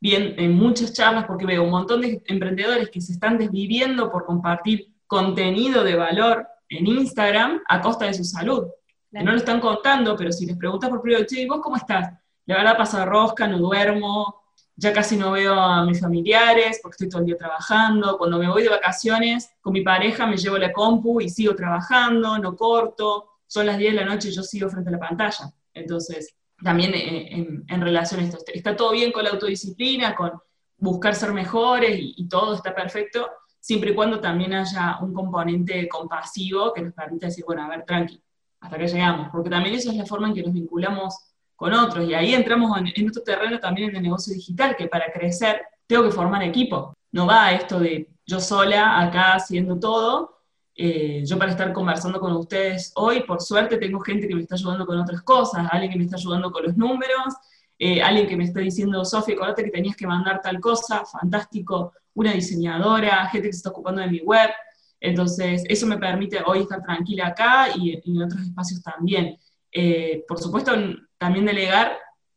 bien, 0.00 0.34
en 0.36 0.52
muchas 0.52 0.92
charlas, 0.92 1.24
porque 1.24 1.46
veo 1.46 1.62
un 1.62 1.70
montón 1.70 2.00
de 2.00 2.22
emprendedores 2.26 2.90
que 2.90 3.00
se 3.00 3.12
están 3.12 3.38
desviviendo 3.38 4.10
por 4.10 4.24
compartir 4.24 4.92
contenido 5.06 5.84
de 5.84 5.94
valor 5.94 6.46
en 6.68 6.86
Instagram 6.86 7.60
a 7.68 7.80
costa 7.80 8.06
de 8.06 8.14
su 8.14 8.24
salud. 8.24 8.66
no 9.10 9.30
lo 9.30 9.36
están 9.36 9.60
contando, 9.60 10.16
pero 10.16 10.32
si 10.32 10.46
les 10.46 10.56
preguntas 10.56 10.90
por 10.90 11.00
privado, 11.00 11.24
¿y 11.30 11.46
vos 11.46 11.60
cómo 11.62 11.76
estás? 11.76 12.12
La 12.46 12.56
verdad 12.56 12.76
pasa 12.76 13.04
rosca, 13.04 13.46
no 13.46 13.58
duermo, 13.58 14.41
ya 14.82 14.92
casi 14.92 15.16
no 15.16 15.30
veo 15.30 15.54
a 15.54 15.84
mis 15.84 16.00
familiares 16.00 16.80
porque 16.82 16.94
estoy 16.94 17.08
todo 17.08 17.20
el 17.20 17.26
día 17.26 17.38
trabajando. 17.38 18.18
Cuando 18.18 18.36
me 18.36 18.48
voy 18.48 18.64
de 18.64 18.68
vacaciones 18.68 19.48
con 19.60 19.72
mi 19.72 19.82
pareja 19.82 20.26
me 20.26 20.36
llevo 20.36 20.58
la 20.58 20.72
compu 20.72 21.20
y 21.20 21.28
sigo 21.28 21.54
trabajando, 21.54 22.36
no 22.38 22.56
corto. 22.56 23.28
Son 23.46 23.64
las 23.64 23.78
10 23.78 23.94
de 23.94 24.00
la 24.00 24.06
noche 24.06 24.30
y 24.30 24.32
yo 24.32 24.42
sigo 24.42 24.68
frente 24.68 24.88
a 24.88 24.92
la 24.92 24.98
pantalla. 24.98 25.52
Entonces, 25.72 26.34
también 26.60 26.92
en, 26.94 27.80
relación 27.80 28.20
a 28.20 28.24
esto, 28.24 28.38
está 28.52 28.74
todo 28.74 28.90
bien 28.90 29.12
con 29.12 29.22
la 29.22 29.30
autodisciplina, 29.30 30.16
con 30.16 30.32
buscar 30.78 31.14
ser 31.14 31.32
mejores 31.32 31.96
y, 32.00 32.14
y 32.16 32.28
todo 32.28 32.56
está 32.56 32.74
perfecto, 32.74 33.30
siempre 33.60 33.92
y 33.92 33.94
cuando 33.94 34.18
también 34.18 34.52
haya 34.52 34.98
un 35.00 35.14
componente 35.14 35.88
compasivo 35.88 36.72
que 36.72 36.82
nos 36.82 36.92
permita 36.92 37.26
decir, 37.26 37.44
bueno, 37.46 37.62
a 37.62 37.68
ver, 37.68 37.84
tranqui, 37.84 38.20
hasta 38.58 38.78
que 38.78 38.88
llegamos, 38.88 39.28
porque 39.30 39.48
también 39.48 39.76
eso 39.76 39.90
es 39.92 39.96
la 39.96 40.06
forma 40.06 40.26
en 40.28 40.34
que 40.34 40.42
nos 40.42 40.52
vinculamos 40.52 41.31
con 41.62 41.72
otros, 41.74 42.08
y 42.08 42.12
ahí 42.12 42.34
entramos 42.34 42.76
en, 42.76 43.08
otro 43.08 43.22
terreno 43.22 43.60
también 43.60 43.90
en 43.90 43.96
el 43.96 44.02
negocio 44.02 44.34
digital, 44.34 44.74
que 44.74 44.88
para 44.88 45.12
crecer 45.12 45.62
tengo 45.86 46.02
que 46.02 46.10
formar 46.10 46.42
equipo, 46.42 46.92
no 47.12 47.24
va 47.24 47.52
esto 47.52 47.78
de 47.78 48.08
yo 48.26 48.40
sola 48.40 49.00
acá 49.00 49.34
haciendo 49.34 49.78
todo, 49.78 50.40
eh, 50.74 51.22
yo 51.24 51.38
para 51.38 51.52
estar 51.52 51.72
conversando 51.72 52.18
con 52.18 52.32
ustedes 52.32 52.90
hoy, 52.96 53.22
por 53.22 53.40
suerte 53.40 53.76
tengo 53.76 54.00
gente 54.00 54.26
que 54.26 54.34
me 54.34 54.40
está 54.40 54.56
ayudando 54.56 54.84
con 54.84 54.98
otras 54.98 55.22
cosas, 55.22 55.68
alguien 55.70 55.92
que 55.92 55.98
me 55.98 56.04
está 56.04 56.16
ayudando 56.16 56.50
con 56.50 56.64
los 56.64 56.76
números, 56.76 57.32
eh, 57.78 58.02
alguien 58.02 58.26
que 58.26 58.36
me 58.36 58.42
está 58.42 58.58
diciendo, 58.58 59.04
Sofía, 59.04 59.36
acordate 59.36 59.62
que 59.62 59.70
tenías 59.70 59.94
que 59.94 60.08
mandar 60.08 60.40
tal 60.42 60.58
cosa, 60.58 61.04
fantástico, 61.04 61.92
una 62.14 62.32
diseñadora, 62.32 63.28
gente 63.28 63.46
que 63.46 63.52
se 63.52 63.58
está 63.58 63.70
ocupando 63.70 64.00
de 64.00 64.08
mi 64.08 64.18
web. 64.18 64.50
Entonces, 64.98 65.62
eso 65.68 65.86
me 65.86 65.96
permite 65.96 66.40
hoy 66.44 66.62
estar 66.62 66.82
tranquila 66.82 67.28
acá 67.28 67.68
y, 67.76 68.02
en 68.04 68.20
otros 68.20 68.42
espacios 68.42 68.82
también. 68.82 69.38
Eh, 69.72 70.24
por 70.28 70.38
supuesto, 70.38 70.72
también 71.18 71.46
delegar 71.46 71.96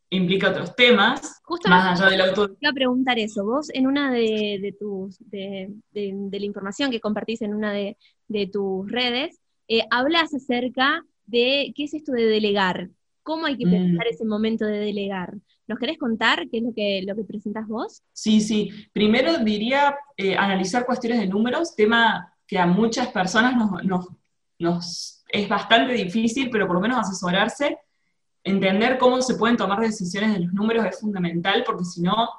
implica 0.10 0.50
otros 0.50 0.76
temas, 0.76 1.42
más 1.68 2.00
allá 2.00 2.10
del 2.10 2.22
auto. 2.22 2.56
Iba 2.60 2.72
a 2.72 2.74
preguntar 2.74 3.20
eso. 3.20 3.44
Vos, 3.44 3.70
en 3.74 3.88
una 3.88 4.12
de, 4.12 4.76
tus, 4.80 5.18
de, 5.30 5.72
la 5.94 6.46
información 6.46 6.92
que 6.92 7.02
compartís 7.02 7.42
en 7.42 7.54
una 7.54 7.74
de, 7.74 7.98
tus 8.52 8.90
redes, 8.90 9.40
eh, 9.68 9.84
hablas 9.92 10.34
acerca 10.34 11.04
de 11.26 11.74
qué 11.76 11.84
es 11.84 11.94
esto 11.94 12.12
de 12.12 12.26
delegar. 12.26 12.90
¿Cómo 13.24 13.48
hay 13.48 13.58
que 13.58 13.66
mm. 13.66 13.72
pensar 13.72 14.08
ese 14.08 14.26
momento 14.26 14.66
de 14.66 14.80
delegar? 14.80 15.34
¿Nos 15.68 15.80
querés 15.80 15.98
contar 15.98 16.48
qué 16.50 16.58
es 16.58 16.64
lo 16.64 16.74
que, 16.74 17.04
lo 17.06 17.16
que 17.16 17.24
presentas 17.24 17.68
vos? 17.68 18.04
Sí, 18.14 18.40
sí. 18.40 18.70
Primero 18.94 19.40
diría 19.40 19.98
eh, 20.16 20.36
analizar 20.36 20.86
cuestiones 20.86 21.20
de 21.20 21.28
números, 21.28 21.76
tema 21.76 22.32
que 22.48 22.60
a 22.60 22.68
muchas 22.68 23.08
personas 23.08 23.56
nos, 23.84 24.08
nos, 24.60 25.15
es 25.36 25.50
bastante 25.50 25.94
difícil, 25.94 26.50
pero 26.50 26.68
por 26.68 26.76
lo 26.76 26.82
menos 26.82 27.00
asesorarse, 27.00 27.78
entender 28.44 28.98
cómo 28.98 29.22
se 29.22 29.36
pueden 29.36 29.58
tomar 29.58 29.80
decisiones 29.80 30.34
de 30.34 30.40
los 30.40 30.54
números 30.54 30.86
es 30.86 31.00
fundamental, 31.00 31.64
porque 31.66 31.84
si 31.84 32.02
no, 32.02 32.30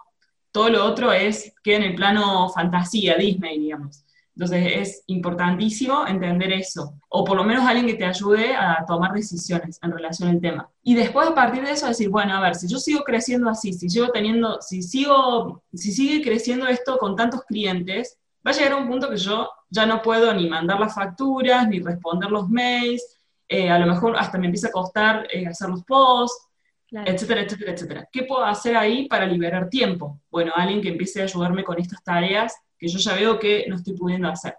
todo 0.53 0.71
lo 0.71 0.85
otro 0.85 1.13
es, 1.13 1.53
queda 1.63 1.77
en 1.77 1.83
el 1.83 1.95
plano 1.95 2.49
fantasía, 2.49 3.17
Disney, 3.17 3.59
digamos. 3.59 4.05
Entonces 4.37 4.73
es 4.75 5.03
importantísimo 5.07 6.07
entender 6.07 6.53
eso, 6.53 6.95
o 7.09 7.25
por 7.25 7.39
lo 7.39 7.45
menos 7.45 7.65
alguien 7.65 7.87
que 7.87 7.95
te 7.95 8.05
ayude 8.05 8.55
a 8.55 8.85
tomar 8.87 9.13
decisiones 9.15 9.79
en 9.83 9.93
relación 9.93 10.29
al 10.29 10.41
tema. 10.41 10.69
Y 10.83 10.95
después 10.95 11.27
a 11.27 11.35
partir 11.35 11.65
de 11.65 11.71
eso 11.71 11.87
decir, 11.87 12.11
bueno, 12.11 12.37
a 12.37 12.41
ver, 12.41 12.55
si 12.55 12.69
yo 12.69 12.79
sigo 12.79 13.03
creciendo 13.03 13.49
así, 13.49 13.73
si 13.73 13.89
sigo 13.89 14.09
teniendo, 14.11 14.61
si 14.61 14.83
sigo, 14.83 15.63
si 15.73 15.91
sigue 15.91 16.23
creciendo 16.23 16.67
esto 16.67 16.99
con 16.99 17.17
tantos 17.17 17.45
clientes, 17.45 18.19
va 18.47 18.51
a 18.51 18.55
llegar 18.55 18.73
a 18.73 18.77
un 18.77 18.89
punto 18.89 19.09
que 19.09 19.17
yo 19.17 19.49
ya 19.77 19.87
no 19.87 20.03
puedo 20.03 20.33
ni 20.33 20.49
mandar 20.49 20.81
las 20.81 20.95
facturas, 20.95 21.69
ni 21.69 21.81
responder 21.81 22.31
los 22.31 22.49
mails, 22.49 23.03
eh, 23.49 23.71
a 23.71 23.79
lo 23.79 23.87
mejor 23.87 24.17
hasta 24.17 24.39
me 24.39 24.47
empieza 24.47 24.69
a 24.69 24.73
costar 24.73 25.29
eh, 25.31 25.47
hacer 25.47 25.69
los 25.69 25.85
posts, 25.85 26.49
etcétera, 26.91 27.43
etcétera, 27.43 27.73
etcétera. 27.73 28.09
¿Qué 28.11 28.23
puedo 28.23 28.45
hacer 28.45 28.77
ahí 28.77 29.07
para 29.07 29.27
liberar 29.27 29.69
tiempo? 29.69 30.21
Bueno, 30.31 30.53
alguien 30.55 30.81
que 30.81 30.89
empiece 30.89 31.21
a 31.21 31.25
ayudarme 31.25 31.63
con 31.63 31.79
estas 31.79 32.03
tareas 32.03 32.55
que 32.79 32.89
yo 32.89 32.99
ya 32.99 33.15
veo 33.15 33.39
que 33.39 33.67
no 33.69 33.77
estoy 33.77 33.95
pudiendo 33.95 34.29
hacer. 34.29 34.57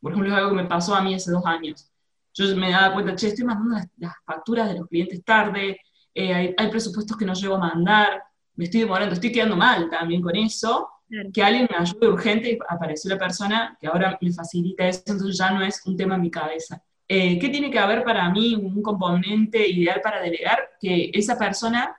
Por 0.00 0.12
ejemplo, 0.12 0.30
es 0.30 0.38
algo 0.38 0.50
que 0.50 0.62
me 0.62 0.68
pasó 0.68 0.94
a 0.94 1.00
mí 1.00 1.14
hace 1.14 1.30
dos 1.30 1.44
años. 1.46 1.90
Yo 2.34 2.54
me 2.56 2.70
daba 2.70 2.94
cuenta, 2.94 3.14
che, 3.14 3.28
estoy 3.28 3.44
mandando 3.44 3.88
las, 3.96 4.12
facturas 4.24 4.68
de 4.68 4.78
los 4.78 4.88
clientes 4.88 5.24
tarde, 5.24 5.80
eh, 6.14 6.54
hay, 6.56 6.70
presupuestos 6.70 7.16
que 7.16 7.24
no 7.24 7.34
llego 7.34 7.54
a 7.54 7.58
mandar, 7.58 8.22
me 8.54 8.64
estoy 8.64 8.80
demorando, 8.80 9.14
estoy 9.14 9.32
quedando 9.32 9.56
mal 9.56 9.88
también 9.88 10.20
con 10.20 10.36
eso, 10.36 10.88
que 11.32 11.42
alguien 11.42 11.68
me 11.70 11.76
ayude 11.76 12.08
urgente 12.08 12.52
y 12.52 12.58
apareció 12.68 13.10
la 13.10 13.18
persona 13.18 13.76
que 13.80 13.86
ahora 13.86 14.18
me 14.20 14.32
facilita 14.32 14.86
eso, 14.86 15.02
entonces 15.06 15.38
ya 15.38 15.50
no 15.50 15.62
es 15.62 15.84
un 15.86 15.96
tema 15.96 16.16
en 16.16 16.22
mi 16.22 16.30
cabeza. 16.30 16.82
Eh, 17.06 17.38
¿Qué 17.38 17.48
tiene 17.48 17.70
que 17.70 17.78
haber 17.78 18.04
para 18.04 18.28
mí 18.30 18.54
un 18.54 18.82
componente 18.82 19.66
ideal 19.66 20.00
para 20.02 20.20
delegar? 20.20 20.70
Que 20.80 21.10
esa 21.14 21.38
persona 21.38 21.96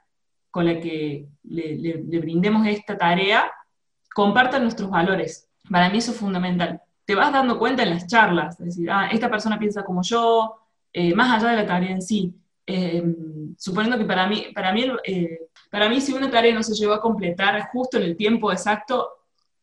con 0.51 0.65
la 0.65 0.79
que 0.79 1.27
le, 1.43 1.75
le 1.75 2.19
brindemos 2.19 2.67
esta 2.67 2.97
tarea 2.97 3.51
comparta 4.13 4.59
nuestros 4.59 4.89
valores, 4.89 5.49
para 5.69 5.89
mí 5.89 5.97
eso 5.99 6.11
es 6.11 6.17
fundamental. 6.17 6.81
Te 7.05 7.15
vas 7.15 7.31
dando 7.31 7.57
cuenta 7.57 7.83
en 7.83 7.91
las 7.91 8.07
charlas, 8.07 8.59
es 8.59 8.65
decir, 8.65 8.89
ah, 8.91 9.09
esta 9.11 9.29
persona 9.29 9.57
piensa 9.57 9.83
como 9.83 10.01
yo, 10.03 10.59
eh, 10.93 11.13
más 11.13 11.37
allá 11.37 11.51
de 11.51 11.57
la 11.57 11.65
tarea 11.65 11.91
en 11.91 12.01
sí. 12.01 12.35
Eh, 12.71 13.03
suponiendo 13.57 13.97
que 13.97 14.05
para 14.05 14.27
mí, 14.27 14.51
para 14.53 14.71
mí, 14.71 14.85
eh, 15.03 15.39
para 15.71 15.89
mí 15.89 15.99
si 15.99 16.13
una 16.13 16.29
tarea 16.29 16.53
no 16.53 16.61
se 16.61 16.75
llegó 16.75 16.93
a 16.93 17.01
completar 17.01 17.67
justo 17.71 17.97
en 17.97 18.03
el 18.03 18.15
tiempo 18.15 18.51
exacto, 18.51 19.09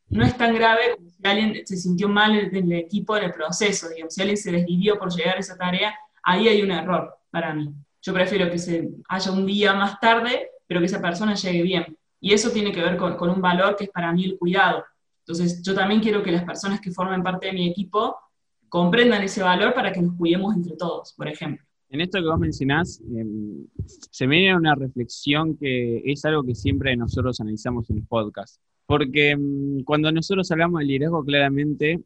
no 0.08 0.24
es 0.24 0.36
tan 0.36 0.52
grave 0.52 0.96
como 0.96 1.08
si 1.08 1.24
alguien 1.24 1.64
se 1.64 1.76
sintió 1.76 2.08
mal 2.08 2.36
en 2.36 2.56
el 2.56 2.72
equipo 2.72 3.16
en 3.16 3.24
el 3.24 3.32
proceso, 3.32 3.88
digamos, 3.90 4.12
si 4.12 4.22
alguien 4.22 4.36
se 4.36 4.50
desvivió 4.50 4.98
por 4.98 5.14
llegar 5.14 5.36
a 5.36 5.38
esa 5.38 5.56
tarea, 5.56 5.94
ahí 6.24 6.48
hay 6.48 6.62
un 6.62 6.72
error 6.72 7.16
para 7.30 7.54
mí. 7.54 7.72
Yo 8.02 8.12
prefiero 8.12 8.50
que 8.50 8.58
se 8.58 8.88
haya 9.08 9.30
un 9.30 9.46
día 9.46 9.72
más 9.72 10.00
tarde, 10.00 10.50
pero 10.66 10.80
que 10.80 10.86
esa 10.86 11.00
persona 11.00 11.36
llegue 11.36 11.62
bien. 11.62 11.96
Y 12.20 12.32
eso 12.32 12.50
tiene 12.50 12.72
que 12.72 12.82
ver 12.82 12.96
con, 12.96 13.16
con 13.16 13.30
un 13.30 13.40
valor 13.40 13.76
que 13.76 13.84
es 13.84 13.90
para 13.90 14.12
mí 14.12 14.24
el 14.24 14.36
cuidado. 14.36 14.84
Entonces, 15.20 15.62
yo 15.62 15.76
también 15.76 16.00
quiero 16.00 16.24
que 16.24 16.32
las 16.32 16.42
personas 16.42 16.80
que 16.80 16.90
formen 16.90 17.22
parte 17.22 17.46
de 17.46 17.52
mi 17.52 17.68
equipo 17.68 18.16
comprendan 18.68 19.22
ese 19.22 19.44
valor 19.44 19.74
para 19.74 19.92
que 19.92 20.02
nos 20.02 20.16
cuidemos 20.16 20.56
entre 20.56 20.76
todos, 20.76 21.12
por 21.12 21.28
ejemplo. 21.28 21.65
En 21.88 22.00
esto 22.00 22.18
que 22.18 22.26
vos 22.26 22.38
mencionás, 22.38 23.00
em, 23.16 23.66
se 23.86 24.26
me 24.26 24.38
viene 24.38 24.56
una 24.56 24.74
reflexión 24.74 25.56
que 25.56 26.02
es 26.04 26.24
algo 26.24 26.42
que 26.42 26.54
siempre 26.54 26.96
nosotros 26.96 27.40
analizamos 27.40 27.88
en 27.90 27.98
el 27.98 28.02
podcast. 28.04 28.60
Porque 28.86 29.30
em, 29.30 29.82
cuando 29.84 30.10
nosotros 30.10 30.50
hablamos 30.50 30.80
de 30.80 30.86
liderazgo, 30.86 31.24
claramente 31.24 32.00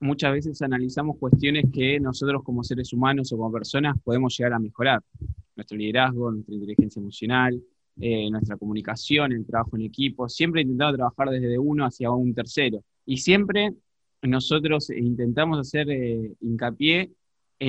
muchas 0.00 0.32
veces 0.32 0.62
analizamos 0.62 1.16
cuestiones 1.18 1.64
que 1.72 1.98
nosotros 1.98 2.42
como 2.44 2.62
seres 2.62 2.92
humanos 2.92 3.32
o 3.32 3.36
como 3.36 3.52
personas 3.52 3.96
podemos 4.02 4.36
llegar 4.36 4.52
a 4.52 4.58
mejorar. 4.58 5.02
Nuestro 5.56 5.76
liderazgo, 5.78 6.30
nuestra 6.30 6.54
inteligencia 6.54 7.00
emocional, 7.00 7.60
eh, 8.00 8.30
nuestra 8.30 8.56
comunicación, 8.56 9.32
el 9.32 9.46
trabajo 9.46 9.76
en 9.76 9.82
equipo, 9.82 10.28
siempre 10.28 10.62
intentando 10.62 10.96
trabajar 10.96 11.30
desde 11.30 11.58
uno 11.58 11.84
hacia 11.84 12.10
un 12.10 12.34
tercero. 12.34 12.82
Y 13.06 13.18
siempre 13.18 13.72
nosotros 14.22 14.90
intentamos 14.90 15.58
hacer 15.58 15.90
eh, 15.90 16.32
hincapié 16.40 17.10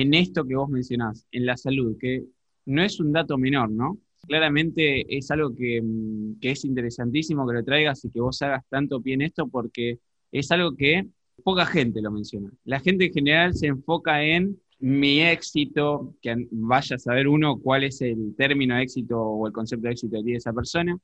en 0.00 0.12
esto 0.12 0.44
que 0.44 0.54
vos 0.54 0.68
mencionás, 0.68 1.26
en 1.32 1.46
la 1.46 1.56
salud, 1.56 1.96
que 1.98 2.22
no 2.66 2.82
es 2.82 3.00
un 3.00 3.12
dato 3.12 3.38
menor, 3.38 3.70
¿no? 3.70 3.98
Claramente 4.28 5.16
es 5.16 5.30
algo 5.30 5.54
que, 5.54 5.80
mm, 5.82 6.38
que 6.38 6.50
es 6.50 6.64
interesantísimo 6.66 7.46
que 7.46 7.54
lo 7.54 7.64
traigas 7.64 8.04
y 8.04 8.10
que 8.10 8.20
vos 8.20 8.42
hagas 8.42 8.62
tanto 8.68 9.00
pie 9.00 9.14
en 9.14 9.22
esto 9.22 9.48
porque 9.48 9.98
es 10.32 10.50
algo 10.50 10.76
que 10.76 11.06
poca 11.42 11.64
gente 11.64 12.02
lo 12.02 12.10
menciona. 12.10 12.50
La 12.64 12.80
gente 12.80 13.06
en 13.06 13.12
general 13.14 13.54
se 13.54 13.68
enfoca 13.68 14.22
en 14.22 14.60
mi 14.80 15.22
éxito, 15.22 16.14
que 16.20 16.46
vaya 16.50 16.96
a 16.96 16.98
saber 16.98 17.26
uno 17.26 17.58
cuál 17.58 17.84
es 17.84 18.02
el 18.02 18.34
término 18.36 18.76
de 18.76 18.82
éxito 18.82 19.18
o 19.18 19.46
el 19.46 19.52
concepto 19.54 19.86
de 19.86 19.92
éxito 19.92 20.18
que 20.18 20.24
tiene 20.24 20.38
esa 20.38 20.52
persona. 20.52 20.98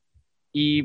Y, 0.51 0.83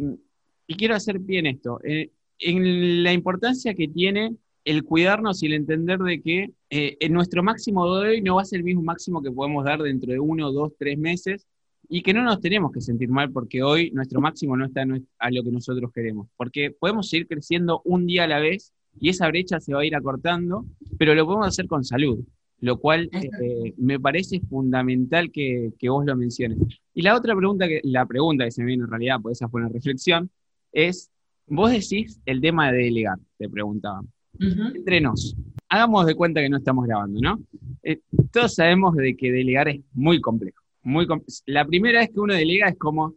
quiero 0.78 0.94
hacer 0.94 1.18
bien 1.18 1.44
esto, 1.44 1.78
eh, 1.84 2.10
en 2.38 3.02
la 3.02 3.12
importancia 3.12 3.74
que 3.74 3.88
tiene 3.88 4.34
el 4.64 4.84
cuidarnos 4.84 5.42
y 5.42 5.46
el 5.46 5.54
entender 5.54 5.98
de 5.98 6.20
que 6.20 6.50
eh, 6.70 6.96
en 7.00 7.12
nuestro 7.12 7.42
máximo 7.42 7.94
de 7.94 8.08
hoy 8.08 8.22
no 8.22 8.36
va 8.36 8.42
a 8.42 8.44
ser 8.44 8.58
el 8.58 8.64
mismo 8.64 8.82
máximo 8.82 9.22
que 9.22 9.30
podemos 9.30 9.64
dar 9.64 9.80
dentro 9.80 10.12
de 10.12 10.20
uno, 10.20 10.52
dos, 10.52 10.72
tres 10.78 10.98
meses 10.98 11.46
y 11.88 12.02
que 12.02 12.12
no 12.12 12.22
nos 12.22 12.40
tenemos 12.40 12.70
que 12.72 12.80
sentir 12.80 13.08
mal 13.08 13.32
porque 13.32 13.62
hoy 13.62 13.90
nuestro 13.92 14.20
máximo 14.20 14.56
no 14.56 14.66
está 14.66 14.82
a 15.18 15.30
lo 15.30 15.42
que 15.42 15.50
nosotros 15.50 15.90
queremos, 15.94 16.28
porque 16.36 16.70
podemos 16.70 17.08
seguir 17.08 17.26
creciendo 17.26 17.80
un 17.84 18.06
día 18.06 18.24
a 18.24 18.28
la 18.28 18.40
vez 18.40 18.72
y 19.00 19.08
esa 19.08 19.28
brecha 19.28 19.60
se 19.60 19.72
va 19.72 19.80
a 19.80 19.86
ir 19.86 19.94
acortando, 19.94 20.66
pero 20.98 21.14
lo 21.14 21.24
podemos 21.24 21.48
hacer 21.48 21.66
con 21.66 21.84
salud 21.84 22.24
lo 22.60 22.78
cual 22.78 23.08
eh, 23.12 23.74
me 23.76 24.00
parece 24.00 24.40
fundamental 24.40 25.30
que, 25.30 25.72
vos 25.82 26.04
lo 26.04 26.16
menciones. 26.16 26.58
Y 26.94 27.02
la 27.02 27.14
otra 27.14 27.36
pregunta, 27.36 27.68
que, 27.68 27.80
la 27.84 28.06
pregunta 28.06 28.44
que 28.44 28.50
se 28.50 28.62
me 28.62 28.68
viene 28.68 28.84
en 28.84 28.90
realidad, 28.90 29.18
pues 29.22 29.38
esa 29.38 29.48
fue 29.48 29.60
una 29.60 29.70
reflexión, 29.70 30.30
es, 30.72 31.10
vos 31.46 31.70
decís 31.70 32.20
el 32.26 32.40
tema 32.40 32.72
de 32.72 32.78
delegar, 32.78 33.18
te 33.36 33.48
preguntaba. 33.48 34.02
Entre 34.38 35.00
nos, 35.00 35.36
hagamos 35.68 36.06
de 36.06 36.14
cuenta 36.14 36.40
que 36.40 36.48
no 36.48 36.58
estamos 36.58 36.86
grabando, 36.86 37.20
¿no? 37.20 37.40
Eh, 37.82 38.00
todos 38.32 38.54
sabemos 38.54 38.94
de 38.96 39.16
que 39.16 39.32
delegar 39.32 39.68
es 39.68 39.80
muy 39.92 40.20
complejo. 40.20 40.62
Muy 40.82 41.06
la 41.46 41.64
primera 41.64 42.00
vez 42.00 42.10
que 42.10 42.20
uno 42.20 42.34
delega 42.34 42.68
es 42.68 42.78
como, 42.78 43.14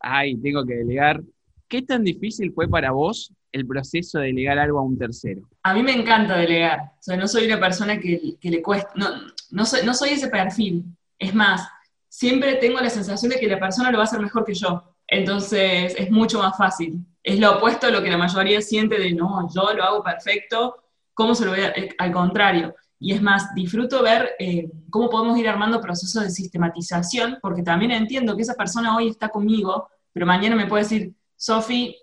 ay, 0.00 0.36
tengo 0.36 0.64
que 0.64 0.74
delegar. 0.74 1.22
¿Qué 1.68 1.82
tan 1.82 2.04
difícil 2.04 2.52
fue 2.52 2.68
para 2.68 2.90
vos 2.90 3.32
el 3.52 3.66
proceso 3.66 4.18
de 4.18 4.26
delegar 4.26 4.58
algo 4.58 4.78
a 4.78 4.82
un 4.82 4.98
tercero? 4.98 5.48
A 5.62 5.74
mí 5.74 5.82
me 5.82 5.92
encanta 5.92 6.36
delegar. 6.36 6.80
O 6.98 7.02
sea, 7.02 7.16
no 7.16 7.28
soy 7.28 7.46
una 7.46 7.60
persona 7.60 7.98
que, 7.98 8.36
le 8.40 8.62
cuesta, 8.62 8.90
no, 8.96 9.08
no, 9.50 9.64
soy, 9.64 9.84
no 9.84 9.94
soy 9.94 10.10
ese 10.10 10.28
perfil. 10.28 10.84
Es 11.18 11.34
más, 11.34 11.68
siempre 12.08 12.56
tengo 12.56 12.80
la 12.80 12.90
sensación 12.90 13.30
de 13.30 13.38
que 13.38 13.46
la 13.46 13.60
persona 13.60 13.90
lo 13.90 13.98
va 13.98 14.04
a 14.04 14.06
hacer 14.06 14.20
mejor 14.20 14.44
que 14.44 14.54
yo. 14.54 14.91
Entonces 15.12 15.94
es 15.98 16.10
mucho 16.10 16.38
más 16.38 16.56
fácil. 16.56 17.04
Es 17.22 17.38
lo 17.38 17.58
opuesto 17.58 17.86
a 17.86 17.90
lo 17.90 18.02
que 18.02 18.08
la 18.08 18.16
mayoría 18.16 18.62
siente 18.62 18.98
de 18.98 19.12
no, 19.12 19.46
yo 19.54 19.74
lo 19.74 19.84
hago 19.84 20.02
perfecto, 20.02 20.84
¿cómo 21.12 21.34
se 21.34 21.44
lo 21.44 21.50
voy 21.50 21.60
a, 21.60 21.68
eh, 21.68 21.94
Al 21.98 22.10
contrario. 22.12 22.74
Y 22.98 23.12
es 23.12 23.20
más, 23.20 23.54
disfruto 23.54 24.02
ver 24.02 24.30
eh, 24.38 24.70
cómo 24.88 25.10
podemos 25.10 25.36
ir 25.36 25.46
armando 25.50 25.82
procesos 25.82 26.22
de 26.22 26.30
sistematización, 26.30 27.38
porque 27.42 27.62
también 27.62 27.90
entiendo 27.90 28.34
que 28.34 28.42
esa 28.42 28.54
persona 28.54 28.96
hoy 28.96 29.08
está 29.08 29.28
conmigo, 29.28 29.86
pero 30.14 30.24
mañana 30.24 30.56
me 30.56 30.66
puede 30.66 30.84
decir, 30.84 31.12
Sofi, 31.36 31.94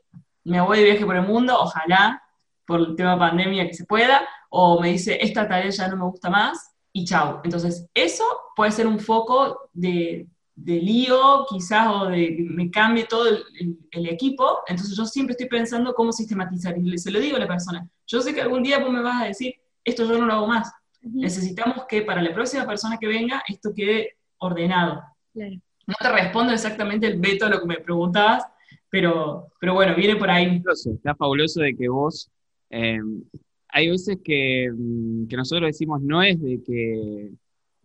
me 0.43 0.61
voy 0.61 0.77
de 0.77 0.83
viaje 0.83 1.05
por 1.05 1.15
el 1.15 1.25
mundo, 1.25 1.57
ojalá, 1.59 2.21
por 2.67 2.79
el 2.79 2.95
tema 2.95 3.17
pandemia 3.17 3.65
que 3.65 3.73
se 3.73 3.85
pueda, 3.85 4.21
o 4.51 4.79
me 4.79 4.89
dice, 4.89 5.17
esta 5.19 5.47
tarea 5.47 5.71
ya 5.71 5.87
no 5.87 5.97
me 5.97 6.03
gusta 6.03 6.29
más, 6.29 6.75
y 6.93 7.05
chao. 7.05 7.41
Entonces, 7.43 7.87
eso 7.95 8.23
puede 8.55 8.71
ser 8.71 8.85
un 8.85 8.99
foco 8.99 9.69
de, 9.73 10.27
lío, 10.65 11.45
quizás, 11.49 11.87
o 11.87 12.05
de 12.07 12.35
que 12.35 12.43
me 12.43 12.69
cambie 12.69 13.05
todo 13.05 13.27
el, 13.27 14.05
equipo. 14.07 14.59
Entonces, 14.67 14.95
yo 14.95 15.05
siempre 15.05 15.33
estoy 15.33 15.47
pensando 15.47 15.93
cómo 15.93 16.11
sistematizar, 16.11 16.77
y 16.77 16.97
se 16.97 17.11
lo 17.11 17.19
digo 17.19 17.37
a 17.37 17.39
la 17.39 17.47
persona. 17.47 17.87
Yo 18.07 18.21
sé 18.21 18.33
que 18.33 18.41
algún 18.41 18.63
día 18.63 18.79
vos 18.79 18.91
me 18.91 19.01
vas 19.01 19.23
a 19.23 19.27
decir, 19.27 19.53
esto 19.83 20.05
yo 20.05 20.17
no 20.17 20.25
lo 20.25 20.33
hago 20.33 20.47
más. 20.47 20.71
Necesitamos 21.01 21.85
que 21.87 22.01
para 22.01 22.21
la 22.21 22.33
próxima 22.33 22.65
persona 22.65 22.98
que 22.98 23.07
venga, 23.07 23.43
esto 23.48 23.72
quede 23.74 24.17
ordenado. 24.39 25.01
No 25.33 25.95
te 26.00 26.11
respondo 26.11 26.53
exactamente 26.53 27.07
el 27.07 27.19
veto 27.19 27.45
a 27.45 27.50
lo 27.50 27.61
que 27.61 27.67
me 27.67 27.79
preguntabas, 27.79 28.43
pero, 28.89 29.48
pero 29.59 29.74
bueno, 29.74 29.95
viene 29.95 30.15
por 30.15 30.29
ahí. 30.29 30.61
Está 30.67 31.15
fabuloso 31.15 31.61
de 31.61 31.75
que 31.75 31.87
vos, 31.87 32.29
em, 32.69 33.24
hay 33.69 33.89
veces 33.89 34.17
que, 34.24 34.69
mm, 34.75 35.27
que 35.27 35.37
nosotros 35.37 35.69
decimos 35.69 36.01
no 36.01 36.22
es 36.22 36.41
de 36.41 36.61
que 36.63 37.31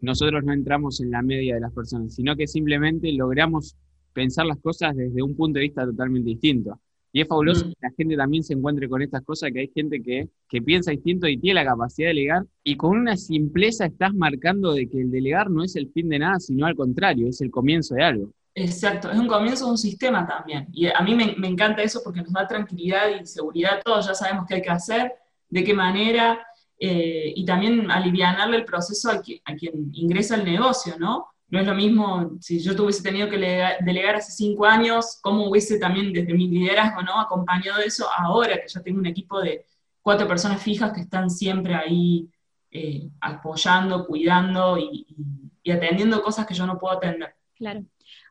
nosotros 0.04 0.44
no 0.44 0.52
entramos 0.52 1.00
en 1.00 1.10
la 1.10 1.22
media 1.22 1.54
de 1.54 1.60
las 1.60 1.72
personas, 1.72 2.14
sino 2.14 2.36
que 2.36 2.46
simplemente 2.46 3.10
logramos 3.12 3.76
pensar 4.12 4.46
las 4.46 4.58
cosas 4.60 4.96
desde 4.96 5.22
un 5.22 5.34
punto 5.34 5.58
de 5.58 5.64
vista 5.64 5.84
totalmente 5.84 6.30
distinto. 6.30 6.78
Y 7.12 7.20
es 7.20 7.28
fabuloso 7.28 7.66
mm. 7.66 7.68
que 7.68 7.76
la 7.80 7.90
gente 7.96 8.16
también 8.16 8.42
se 8.42 8.54
encuentre 8.54 8.88
con 8.88 9.00
estas 9.00 9.22
cosas, 9.22 9.50
que 9.52 9.60
hay 9.60 9.70
gente 9.72 10.02
que, 10.02 10.28
que, 10.48 10.62
piensa 10.62 10.90
distinto 10.90 11.28
y 11.28 11.38
tiene 11.38 11.62
la 11.62 11.64
capacidad 11.64 12.08
de 12.08 12.14
delegar, 12.14 12.42
y 12.64 12.76
con 12.76 12.98
una 12.98 13.16
simpleza 13.16 13.86
estás 13.86 14.12
marcando 14.14 14.72
de 14.72 14.88
que 14.88 15.00
el 15.00 15.10
delegar 15.10 15.50
no 15.50 15.62
es 15.62 15.76
el 15.76 15.90
fin 15.92 16.08
de 16.08 16.18
nada, 16.18 16.40
sino 16.40 16.66
al 16.66 16.74
contrario, 16.74 17.28
es 17.28 17.40
el 17.40 17.50
comienzo 17.50 17.94
de 17.94 18.02
algo. 18.02 18.30
Exacto, 18.56 19.10
es 19.10 19.18
un 19.18 19.26
comienzo 19.26 19.64
de 19.66 19.70
un 19.72 19.78
sistema 19.78 20.26
también. 20.26 20.68
Y 20.72 20.86
a 20.86 21.00
mí 21.00 21.14
me, 21.14 21.48
encanta 21.48 21.82
eso 21.82 22.00
porque 22.04 22.22
nos 22.22 22.32
da 22.32 22.46
tranquilidad 22.46 23.08
y 23.20 23.26
seguridad. 23.26 23.80
Todos 23.84 24.06
ya 24.06 24.14
sabemos 24.14 24.46
qué 24.48 24.54
hay 24.56 24.62
que 24.62 24.70
hacer, 24.70 25.12
de 25.48 25.64
qué 25.64 25.74
manera, 25.74 26.44
eh, 26.86 27.32
y 27.34 27.46
también 27.46 27.90
alivianarle 27.90 28.58
el 28.58 28.66
proceso 28.66 29.10
a, 29.10 29.22
quien 29.22 29.90
ingresa 29.94 30.34
al 30.34 30.44
negocio, 30.44 30.98
¿no? 30.98 31.28
No 31.48 31.60
es 31.60 31.66
lo 31.66 31.74
mismo 31.74 32.36
si 32.40 32.60
yo 32.60 32.76
tuviese 32.76 33.02
tenido 33.02 33.30
que 33.30 33.38
delegar 33.38 34.16
hace 34.16 34.32
cinco 34.32 34.66
años, 34.66 35.18
cómo 35.22 35.48
hubiese 35.48 35.78
también 35.78 36.12
desde 36.12 36.34
mi 36.34 36.46
liderazgo, 36.46 37.00
¿no? 37.00 37.18
Acompañado 37.18 37.80
eso 37.80 38.06
ahora 38.14 38.60
que 38.60 38.68
ya 38.68 38.82
tengo 38.82 38.98
un 38.98 39.06
equipo 39.06 39.40
de 39.40 39.64
cuatro 40.02 40.28
personas 40.28 40.62
fijas 40.62 40.92
que 40.92 41.00
están 41.00 41.30
siempre 41.30 41.74
ahí 41.74 42.28
eh, 42.70 43.08
apoyando, 43.22 44.06
cuidando 44.06 44.76
y 44.76 45.70
atendiendo 45.70 46.22
cosas 46.22 46.44
que 46.46 46.52
yo 46.52 46.66
no 46.66 46.78
puedo 46.78 46.98
atender. 46.98 47.34
Claro. 47.54 47.82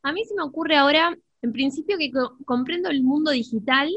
A 0.03 0.11
mí 0.11 0.23
se 0.25 0.35
me 0.35 0.43
ocurre 0.43 0.75
ahora, 0.75 1.17
en 1.41 1.53
principio, 1.53 1.97
que 1.97 2.11
comprendo 2.45 2.91
el 2.91 3.01
mundo 3.01 3.31
digital 3.31 3.89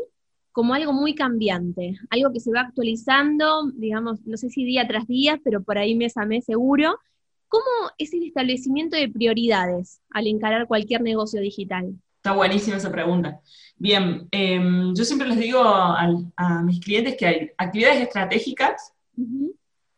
como 0.57 0.73
algo 0.73 0.95
muy 0.95 1.15
cambiante, 1.15 1.99
algo 2.09 2.33
que 2.33 2.41
se 2.41 2.51
va 2.51 2.63
actualizando, 2.63 3.71
digamos, 3.75 4.25
no 4.25 4.39
sé 4.39 4.49
si 4.49 4.65
día 4.65 4.89
tras 4.89 5.07
día, 5.07 5.39
pero 5.45 5.63
por 5.63 5.77
ahí 5.77 5.95
mes 5.95 6.17
a 6.17 6.25
mes 6.25 6.47
seguro. 6.47 6.99
¿Cómo 7.47 7.67
es 7.99 8.15
el 8.15 8.23
establecimiento 8.23 8.97
de 8.97 9.11
prioridades 9.11 10.01
al 10.09 10.27
encarar 10.27 10.67
cualquier 10.67 11.03
negocio 11.03 11.43
digital? 11.43 11.93
Está 12.17 12.33
buenísima 12.33 12.79
esa 12.79 12.91
pregunta. 12.91 13.39
Bien, 13.77 14.27
em, 14.31 14.95
yo 14.95 15.05
siempre 15.05 15.29
les 15.29 15.39
digo 15.39 15.61
a, 15.63 16.63
mis 16.65 16.81
clientes 16.81 17.19
que 17.19 17.27
hay 17.27 17.51
actividades 17.59 18.01
estratégicas, 18.01 18.95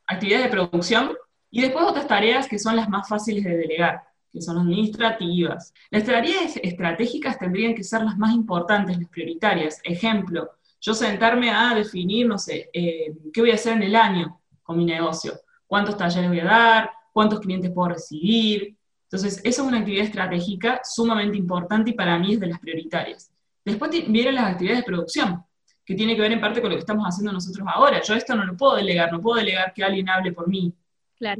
actividades 0.09 0.47
de 0.47 0.51
producción 0.51 1.13
y 1.53 1.61
después 1.61 1.85
otras 1.87 2.09
tareas 2.09 2.49
que 2.49 2.59
son 2.59 2.75
las 2.75 2.89
más 2.89 3.09
fáciles 3.09 3.45
de 3.45 3.57
delegar 3.57 4.08
son 4.41 4.59
administrativas. 4.59 5.73
Las 5.91 6.05
tareas 6.05 6.57
estratégicas 6.63 7.39
tendrían 7.39 7.75
que 7.75 7.85
ser 7.85 8.03
las 8.03 8.17
más 8.19 8.35
importantes, 8.35 8.99
las 8.99 9.09
prioritarias. 9.09 9.81
Ejemplo, 9.85 10.51
yo 10.81 10.95
sentarme 10.95 11.51
a 11.51 11.75
definir, 11.75 12.27
no 12.27 12.39
sé, 12.39 12.71
eh, 12.73 13.15
qué 13.33 13.41
voy 13.41 13.51
a 13.51 13.55
hacer 13.55 13.75
en 13.75 13.83
el 13.83 13.97
año 13.97 14.41
con 14.63 14.77
mi 14.77 14.85
negocio, 14.85 15.35
cuántos 15.67 15.97
talleres 15.97 16.29
voy 16.29 16.41
a 16.41 16.45
dar, 16.45 16.91
cuántos 17.13 17.41
clientes 17.41 17.71
puedo 17.73 17.91
recibir. 17.91 18.77
Entonces, 19.05 19.39
esa 19.39 19.63
es 19.63 19.69
una 19.69 19.79
actividad 19.79 20.05
estratégica 20.05 20.81
sumamente 20.85 21.37
importante 21.37 21.91
y 21.91 21.95
para 21.95 22.19
mí 22.19 22.35
es 22.35 22.41
de 22.41 22.49
las 22.49 22.61
prioritarias. 22.61 23.33
Después 23.65 23.91
vienen 23.91 24.35
las 24.35 24.53
actividades 24.53 24.81
de 24.81 24.87
producción, 24.87 25.45
que 25.85 25.95
tiene 25.95 26.15
que 26.15 26.21
ver 26.21 26.33
en 26.33 26.41
parte 26.41 26.61
con 26.61 26.71
lo 26.71 26.77
que 26.77 26.81
estamos 26.81 27.07
haciendo 27.07 27.33
nosotros 27.33 27.67
ahora. 27.71 28.03
Yo 28.03 28.15
esto 28.15 28.37
no 28.37 28.45
lo 28.45 28.57
puedo 28.57 28.77
delegar, 28.77 29.11
no 29.11 29.21
puedo 29.21 29.39
delegar 29.39 29.73
que 29.73 29.83
alguien 29.83 30.09
hable 30.09 30.33
por 30.33 30.47
mí. 30.47 30.73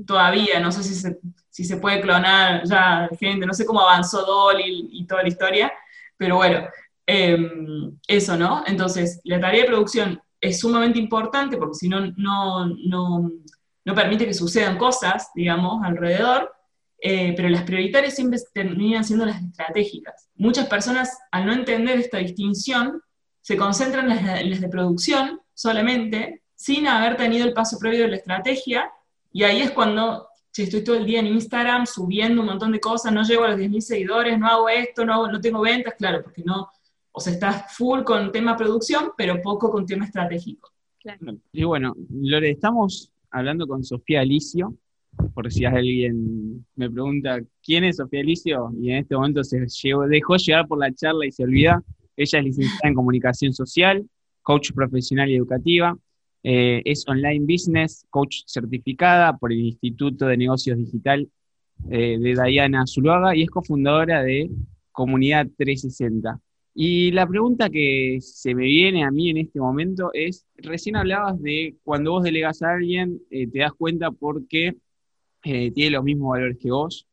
Todavía, 0.07 0.59
no 0.61 0.73
sé 0.73 0.83
si 0.83 0.95
se, 0.95 1.19
si 1.51 1.65
se 1.65 1.77
puede 1.77 2.01
clonar 2.01 2.65
ya 2.65 3.09
gente, 3.19 3.47
no 3.47 3.53
sé 3.55 3.65
cómo 3.65 3.81
avanzó 3.81 4.25
Dolly 4.25 4.89
y, 4.93 5.07
toda 5.07 5.23
la 5.23 5.29
historia, 5.29 5.73
pero 6.17 6.37
bueno, 6.37 6.67
em, 7.07 7.97
eso, 8.07 8.37
¿no? 8.37 8.65
Entonces, 8.67 9.21
la 9.25 9.41
tarea 9.41 9.63
de 9.63 9.69
producción 9.69 10.21
es 10.41 10.61
sumamente 10.61 10.99
importante 10.99 11.57
porque 11.57 11.75
si 11.75 11.89
no, 11.89 12.13
no, 12.17 12.67
no, 12.67 13.95
permite 13.95 14.27
que 14.27 14.35
sucedan 14.35 14.79
cosas, 14.79 15.31
digamos, 15.35 15.83
alrededor, 15.85 16.53
eh, 17.01 17.33
pero 17.37 17.49
las 17.49 17.63
prioritarias 17.63 18.17
siempre 18.17 18.39
terminan 18.53 19.05
siendo 19.05 19.25
las 19.27 19.43
estratégicas. 19.43 20.29
Muchas 20.35 20.67
personas, 20.67 21.17
al 21.31 21.47
no 21.47 21.53
entender 21.53 21.99
esta 21.99 22.19
distinción, 22.19 23.01
se 23.41 23.57
concentran 23.57 24.11
en 24.11 24.51
las 24.51 24.61
de 24.61 24.69
producción 24.69 25.41
solamente, 25.55 26.43
sin 26.55 26.87
haber 26.87 27.17
tenido 27.17 27.47
el 27.47 27.53
paso 27.53 27.79
previo 27.79 28.03
de 28.03 28.09
la 28.09 28.17
estrategia 28.17 28.93
y 29.33 29.43
ahí 29.43 29.61
es 29.61 29.71
cuando, 29.71 30.29
si 30.51 30.63
estoy 30.63 30.83
todo 30.83 30.97
el 30.97 31.07
día 31.07 31.21
en 31.21 31.27
Instagram 31.27 31.87
subiendo 31.87 32.41
un 32.41 32.49
montón 32.49 32.73
de 32.73 32.81
cosas, 32.81 33.13
no 33.13 33.23
llego 33.23 33.45
a 33.45 33.51
los 33.51 33.61
10.000 33.61 33.81
seguidores, 33.81 34.39
no 34.39 34.49
hago 34.49 34.69
esto, 34.69 35.05
no, 35.05 35.31
no 35.31 35.41
tengo 35.41 35.61
ventas, 35.61 35.95
claro, 35.97 36.23
porque 36.23 36.43
no, 36.45 36.69
o 37.13 37.21
sea, 37.21 37.33
estás 37.33 37.77
full 37.77 38.03
con 38.03 38.33
tema 38.33 38.57
producción, 38.57 39.11
pero 39.17 39.41
poco 39.43 39.71
con 39.71 39.87
tema 39.87 40.05
estratégico. 40.05 40.71
Y 41.53 41.65
bueno, 41.65 41.95
Lore, 42.11 42.51
estamos 42.51 43.13
hablando 43.31 43.67
con 43.67 43.85
Sofía 43.85 44.21
Alicio, 44.21 44.75
por 45.35 45.51
si 45.51 45.65
alguien 45.65 46.65
me 46.77 46.91
pregunta 46.91 47.41
quién 47.63 47.85
es 47.85 47.97
Sofía 47.97 48.21
Alicio, 48.21 48.71
y 48.81 48.91
en 48.91 48.99
este 48.99 49.17
momento 49.17 49.43
se 49.45 49.67
dejó 50.09 50.37
llevar 50.37 50.69
por 50.69 50.79
la 50.79 50.93
charla 50.93 51.27
y 51.27 51.33
se 51.33 51.45
olvida, 51.45 51.83
ella 52.17 52.39
es 52.39 52.45
licenciada 52.45 52.89
en 52.89 52.95
comunicación 52.95 53.53
social, 53.53 54.09
coach 54.43 54.73
profesional 54.73 55.31
y 55.31 55.37
educativa, 55.37 55.97
eh, 56.43 56.83
es 56.85 57.07
online 57.09 57.45
business, 57.47 58.07
coach 58.11 58.43
certificada 58.47 59.37
por 59.37 59.53
el 59.53 59.61
Instituto 59.61 60.27
de 60.27 60.37
Negocios 60.37 60.79
Digital 60.79 61.29
eh, 61.91 62.19
de 62.19 62.43
Diana 62.43 62.87
Zuluaga 62.87 63.35
y 63.35 63.43
es 63.43 63.51
cofundadora 63.51 64.23
de 64.23 64.51
Comunidad 64.93 65.47
360. 65.57 66.41
Y 66.75 67.11
la 67.11 67.27
pregunta 67.27 67.71
que 67.71 68.19
se 68.21 68.55
me 68.55 68.65
viene 68.65 69.05
a 69.05 69.11
mí 69.11 69.31
en 69.31 69.39
este 69.39 69.59
momento 69.59 70.11
es, 70.13 70.47
recién 70.57 70.97
hablabas 70.97 71.41
de 71.43 71.77
cuando 71.83 72.13
vos 72.13 72.23
delegas 72.23 72.63
a 72.63 72.75
alguien, 72.75 73.21
eh, 73.31 73.49
te 73.49 73.61
das 73.61 73.73
cuenta 73.73 74.11
porque 74.13 74.77
tiene 75.43 75.91
los 75.91 76.05
mismos 76.05 76.31
valores 76.31 76.59
que 76.59 76.71
vos. 76.71 77.07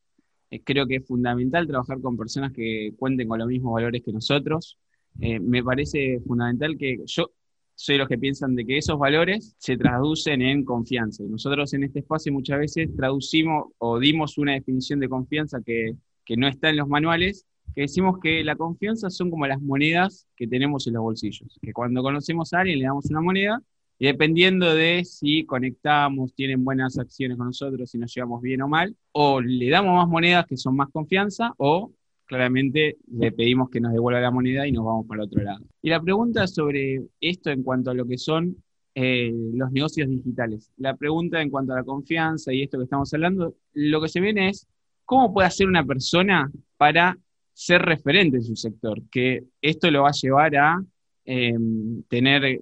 Creo 0.63 0.88
que 0.88 0.97
es 0.97 1.07
fundamental 1.07 1.67
trabajar 1.67 2.01
con 2.01 2.17
personas 2.17 2.51
que 2.51 2.93
cuenten 2.97 3.27
con 3.27 3.39
los 3.39 3.47
mismos 3.47 3.73
valores 3.73 4.01
que 4.03 4.11
nosotros. 4.11 4.77
me 5.15 5.63
parece 5.63 6.19
fundamental 6.25 6.77
que 6.77 6.97
yo 7.05 7.31
soy 7.75 7.97
los 7.97 8.07
que 8.07 8.17
piensan 8.17 8.55
de 8.55 8.65
que 8.65 8.77
esos 8.77 8.97
valores 8.97 9.55
se 9.57 9.77
traducen 9.77 10.41
en 10.41 10.63
confianza. 10.63 11.23
Y 11.23 11.27
nosotros 11.27 11.73
en 11.73 11.83
este 11.83 11.99
espacio 11.99 12.31
muchas 12.31 12.59
veces 12.59 12.89
traducimos 12.95 13.67
o 13.77 13.99
dimos 13.99 14.38
una 14.38 14.53
definición 14.53 14.99
de 14.99 15.09
confianza 15.09 15.59
que, 15.65 15.95
que 16.23 16.38
no 16.38 16.47
está 16.47 16.69
en 16.69 16.77
los 16.77 16.88
manuales 16.88 17.45
que 17.75 17.81
decimos 17.81 18.19
que 18.21 18.43
la 18.43 18.55
confianza 18.55 19.09
son 19.09 19.29
como 19.29 19.45
las 19.47 19.61
monedas 19.61 20.27
que 20.38 20.47
tenemos 20.47 20.88
en 20.88 20.93
los 20.93 21.03
bolsillos, 21.03 21.59
que 21.61 21.73
cuando 21.73 22.01
conocemos 22.01 22.53
a 22.53 22.59
alguien 22.61 22.79
le 22.79 22.85
damos 22.85 23.05
una 23.09 23.19
moneda 23.19 23.61
y 23.99 24.05
dependiendo 24.07 24.73
de 24.73 25.03
si 25.05 25.45
conectamos, 25.45 26.33
tienen 26.33 26.63
buenas 26.63 26.97
acciones 26.97 27.38
con 27.38 27.47
nosotros, 27.47 27.89
si 27.89 27.97
nos 27.97 28.13
llevamos 28.13 28.41
bien 28.41 28.61
o 28.61 28.67
mal, 28.67 28.95
o 29.11 29.41
le 29.41 29.69
damos 29.69 29.95
más 29.95 30.07
monedas 30.07 30.45
que 30.45 30.57
son 30.57 30.75
más 30.75 30.89
confianza, 30.91 31.53
o 31.57 31.91
claramente 32.25 32.97
le 33.07 33.31
pedimos 33.31 33.69
que 33.69 33.79
nos 33.79 33.93
devuelva 33.93 34.19
la 34.19 34.31
moneda 34.31 34.67
y 34.67 34.71
nos 34.71 34.85
vamos 34.85 35.05
para 35.07 35.23
otro 35.23 35.41
lado. 35.41 35.63
Y 35.81 35.89
la 35.89 36.01
pregunta 36.01 36.47
sobre 36.47 37.01
esto 37.19 37.49
en 37.51 37.63
cuanto 37.63 37.91
a 37.91 37.93
lo 37.93 38.05
que 38.05 38.17
son 38.17 38.57
eh, 38.93 39.31
los 39.53 39.71
negocios 39.71 40.09
digitales. 40.09 40.71
La 40.77 40.95
pregunta 40.95 41.41
en 41.41 41.49
cuanto 41.49 41.73
a 41.73 41.77
la 41.77 41.83
confianza 41.83 42.53
y 42.53 42.63
esto 42.63 42.77
que 42.77 42.85
estamos 42.85 43.13
hablando, 43.13 43.55
lo 43.73 44.01
que 44.01 44.09
se 44.09 44.21
viene 44.21 44.49
es, 44.49 44.67
¿cómo 45.03 45.33
puede 45.33 45.47
hacer 45.47 45.67
una 45.67 45.85
persona 45.85 46.51
para 46.77 47.17
ser 47.55 47.81
referente 47.81 48.38
en 48.38 48.43
su 48.43 48.55
sector, 48.55 49.01
que 49.09 49.45
esto 49.61 49.89
lo 49.89 50.03
va 50.03 50.09
a 50.09 50.11
llevar 50.21 50.55
a 50.57 50.83
em, 51.23 52.03
tener 52.03 52.59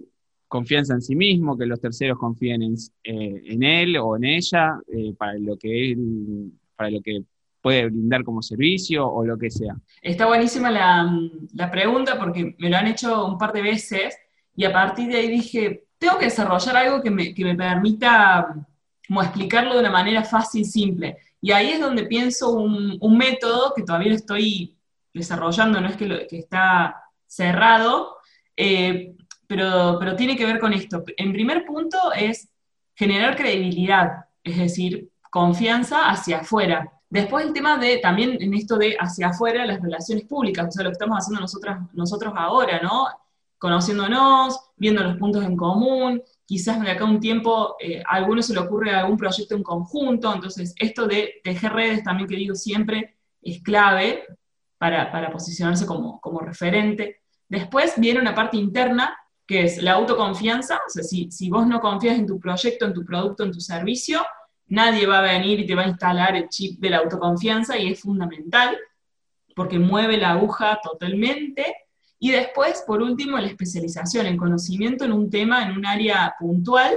confianza 0.47 0.93
en 0.93 1.01
sí 1.01 1.15
mismo, 1.15 1.57
que 1.57 1.65
los 1.65 1.81
terceros 1.81 2.19
confíen 2.19 2.61
en, 2.61 2.75
eh, 3.03 3.81
él 3.83 3.97
o 3.97 4.15
en 4.15 4.23
ella 4.23 4.79
eh, 4.87 5.13
para 5.17 5.33
lo 5.39 5.57
que 5.57 5.97
para 6.75 6.91
lo 6.91 7.01
que 7.01 7.23
puede 7.63 7.85
brindar 7.85 8.25
como 8.25 8.41
servicio 8.41 9.07
o 9.07 9.25
lo 9.25 9.37
que 9.37 9.49
sea. 9.49 9.73
Está 10.01 10.25
buenísima 10.25 10.69
la, 10.69 11.71
pregunta 11.71 12.19
porque 12.19 12.55
me 12.59 12.69
lo 12.69 12.75
han 12.75 12.87
hecho 12.87 13.25
un 13.25 13.37
par 13.37 13.53
de 13.53 13.61
veces 13.61 14.17
y 14.53 14.65
a 14.65 14.73
partir 14.73 15.07
de 15.07 15.15
ahí 15.15 15.29
dije, 15.29 15.85
tengo 15.97 16.19
que 16.19 16.25
desarrollar 16.25 16.75
algo 16.75 17.01
que 17.01 17.09
me, 17.09 17.33
permita 17.33 18.53
como 19.07 19.23
explicarlo 19.23 19.73
de 19.75 19.79
una 19.79 19.91
manera 19.91 20.23
fácil, 20.25 20.65
simple. 20.65 21.17
Y 21.39 21.53
ahí 21.53 21.69
es 21.69 21.79
donde 21.79 22.03
pienso 22.03 22.51
un, 22.51 22.97
un 22.99 23.17
método 23.17 23.73
que 23.73 23.83
todavía 23.83 24.09
lo 24.09 24.15
estoy 24.15 24.77
desarrollando, 25.13 25.79
no 25.79 25.87
es 25.87 25.95
que, 25.95 26.05
lo, 26.05 26.17
que 26.27 26.39
está 26.39 27.01
cerrado, 27.25 28.17
eh, 28.57 29.15
pero, 29.47 29.95
pero 29.99 30.17
tiene 30.17 30.35
que 30.35 30.45
ver 30.45 30.59
con 30.59 30.73
esto. 30.73 31.01
En 31.15 31.31
primer 31.31 31.65
punto 31.65 31.97
es 32.13 32.49
generar 32.93 33.37
credibilidad, 33.37 34.25
es 34.43 34.57
decir, 34.57 35.09
confianza 35.31 36.09
hacia 36.09 36.39
afuera. 36.39 36.91
Después 37.13 37.45
el 37.45 37.53
tema 37.53 37.77
de, 37.77 37.99
también 37.99 38.41
en 38.41 38.55
esto 38.55 38.75
de 38.75 38.97
hacia 38.99 39.27
afuera, 39.27 39.67
las 39.67 39.79
relaciones 39.79 40.25
públicas, 40.25 40.67
o 40.67 40.71
sea, 40.71 40.83
lo 40.83 40.89
que 40.89 40.93
estamos 40.93 41.19
haciendo 41.19 41.41
nosotros, 41.41 41.77
nosotros 41.93 42.33
ahora, 42.35 42.81
¿no? 42.81 43.05
Conociéndonos, 43.59 44.59
viendo 44.77 45.03
los 45.03 45.17
puntos 45.17 45.43
en 45.45 45.55
común, 45.55 46.23
quizás 46.43 46.81
de 46.81 46.89
acá 46.89 47.05
un 47.05 47.19
tiempo 47.19 47.75
eh, 47.79 48.01
a 48.09 48.15
algunos 48.15 48.47
se 48.47 48.55
le 48.55 48.61
ocurre 48.61 48.95
algún 48.95 49.15
proyecto 49.15 49.53
en 49.53 49.61
conjunto, 49.61 50.33
entonces 50.33 50.73
esto 50.79 51.05
de 51.05 51.35
tejer 51.43 51.73
redes 51.73 52.03
también 52.03 52.27
que 52.27 52.35
digo 52.35 52.55
siempre 52.55 53.15
es 53.43 53.61
clave, 53.61 54.25
para, 54.79 55.29
posicionarse 55.31 55.85
como, 55.85 56.39
referente. 56.39 57.21
Después 57.47 57.93
viene 57.97 58.21
una 58.21 58.33
parte 58.33 58.57
interna, 58.57 59.15
que 59.45 59.65
es 59.65 59.83
la 59.83 59.91
autoconfianza, 59.93 60.77
o 60.77 60.89
sea, 60.89 61.03
si, 61.03 61.29
si 61.29 61.51
vos 61.51 61.67
no 61.67 61.79
confías 61.79 62.17
en 62.17 62.25
tu 62.25 62.39
proyecto, 62.39 62.85
en 62.85 62.93
tu 62.93 63.05
producto, 63.05 63.43
en 63.43 63.51
tu 63.51 63.59
servicio, 63.59 64.25
nadie 64.73 65.05
va 65.05 65.19
a 65.19 65.33
venir 65.33 65.59
y 65.59 65.65
te 65.67 65.75
va 65.75 65.83
a 65.83 65.87
instalar 65.87 66.35
el 66.35 66.49
chip 66.49 66.79
de 66.79 66.89
la 66.89 66.97
autoconfianza 66.97 67.77
y 67.77 67.91
es 67.91 68.01
fundamental 68.01 68.75
porque 69.55 69.77
mueve 69.77 70.17
la 70.17 70.31
aguja 70.31 70.79
totalmente. 70.81 71.75
Y 72.19 72.31
después, 72.31 72.83
por 72.87 73.01
último, 73.01 73.37
la 73.37 73.47
especialización, 73.47 74.25
el 74.25 74.37
conocimiento 74.37 75.05
en 75.05 75.11
un 75.11 75.29
tema, 75.29 75.63
en 75.63 75.77
un 75.77 75.85
área 75.85 76.33
puntual, 76.39 76.95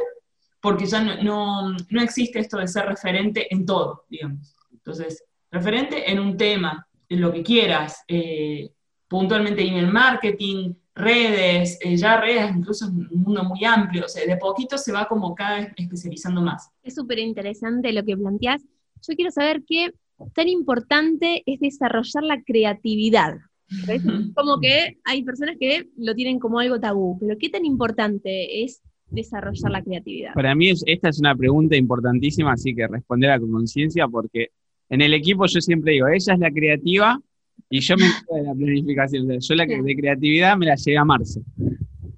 porque 0.60 0.86
ya 0.86 1.02
no, 1.02 1.72
no 1.72 2.02
existe 2.02 2.38
esto 2.38 2.56
de 2.58 2.68
ser 2.68 2.86
referente 2.86 3.52
en 3.52 3.66
todo, 3.66 4.04
digamos. 4.08 4.56
Entonces, 4.72 5.22
referente 5.50 6.10
en 6.10 6.18
un 6.18 6.36
tema, 6.36 6.88
lo 7.10 7.30
que 7.30 7.42
quieras, 7.42 8.04
eh, 8.08 8.70
puntualmente 9.06 9.62
email 9.62 9.92
marketing, 9.92 10.72
redes, 10.96 11.78
eh, 11.82 11.96
ya 11.96 12.18
redes, 12.20 12.50
incluso 12.56 12.86
en 12.86 13.06
un 13.10 13.22
mundo 13.22 13.44
muy 13.44 13.64
amplio, 13.64 14.06
o 14.06 14.08
sea, 14.08 14.26
de 14.26 14.36
poquito 14.38 14.78
se 14.78 14.92
va 14.92 15.06
como 15.06 15.34
cada 15.34 15.60
vez 15.60 15.68
especializando 15.76 16.40
más. 16.40 16.70
Es 16.82 16.94
súper 16.94 17.18
interesante 17.18 17.92
lo 17.92 18.02
que 18.02 18.16
planteás. 18.16 18.62
Yo 19.06 19.14
quiero 19.14 19.30
saber 19.30 19.62
qué 19.66 19.92
tan 20.32 20.48
importante 20.48 21.42
es 21.44 21.60
desarrollar 21.60 22.22
la 22.22 22.42
creatividad. 22.42 23.36
Como 24.34 24.60
que 24.60 24.96
hay 25.04 25.24
personas 25.24 25.56
que 25.58 25.88
lo 25.96 26.14
tienen 26.14 26.38
como 26.38 26.60
algo 26.60 26.78
tabú, 26.78 27.18
pero 27.18 27.36
¿qué 27.36 27.48
tan 27.48 27.64
importante 27.64 28.62
es 28.62 28.80
desarrollar 29.10 29.72
la 29.72 29.82
creatividad? 29.82 30.34
Para 30.34 30.54
mí 30.54 30.70
esta 30.86 31.08
es 31.08 31.18
una 31.18 31.34
pregunta 31.34 31.76
importantísima, 31.76 32.52
así 32.52 32.74
que 32.74 32.86
responderla 32.86 33.40
con 33.40 33.50
conciencia 33.50 34.06
porque 34.06 34.50
en 34.88 35.00
el 35.00 35.12
equipo 35.14 35.46
yo 35.46 35.60
siempre 35.60 35.94
digo, 35.94 36.06
ella 36.06 36.34
es 36.34 36.38
la 36.38 36.52
creativa 36.52 37.20
y 37.68 37.80
yo 37.80 37.96
me 37.96 38.06
encargo 38.06 38.36
de 38.36 38.42
la 38.42 38.54
planificación. 38.54 39.40
yo 39.40 39.54
la 39.54 39.66
de 39.66 39.96
creatividad 39.96 40.56
me 40.56 40.66
la 40.66 40.76
llevé 40.76 40.98
a 40.98 41.04
marzo. 41.04 41.40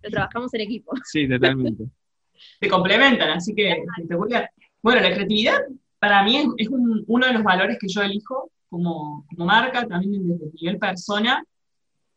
Lo 0.02 0.10
trabajamos 0.10 0.52
en 0.54 0.60
equipo. 0.60 0.92
Sí, 1.04 1.28
totalmente. 1.28 1.84
Se 2.60 2.68
complementan, 2.68 3.30
así 3.30 3.54
que 3.54 3.82
Bueno, 4.82 5.00
la 5.00 5.12
creatividad 5.12 5.58
para 5.98 6.22
mí 6.22 6.36
es, 6.56 6.68
uno 6.70 7.26
de 7.26 7.32
los 7.32 7.42
valores 7.42 7.78
que 7.80 7.88
yo 7.88 8.02
elijo 8.02 8.50
como, 8.68 9.26
marca, 9.36 9.86
también 9.86 10.28
desde 10.28 10.46
el 10.46 10.52
nivel 10.52 10.78
persona, 10.78 11.42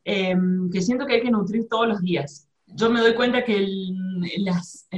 em, 0.04 0.70
que 0.70 0.82
siento 0.82 1.06
que 1.06 1.16
hay 1.16 1.22
que 1.22 1.32
nutrir 1.32 1.68
todos 1.70 1.88
los 1.88 2.02
días. 2.02 2.48
Yo 2.68 2.90
me 2.90 3.00
doy 3.00 3.16
cuenta 3.16 3.44
que 3.44 3.58
en, 3.58 4.46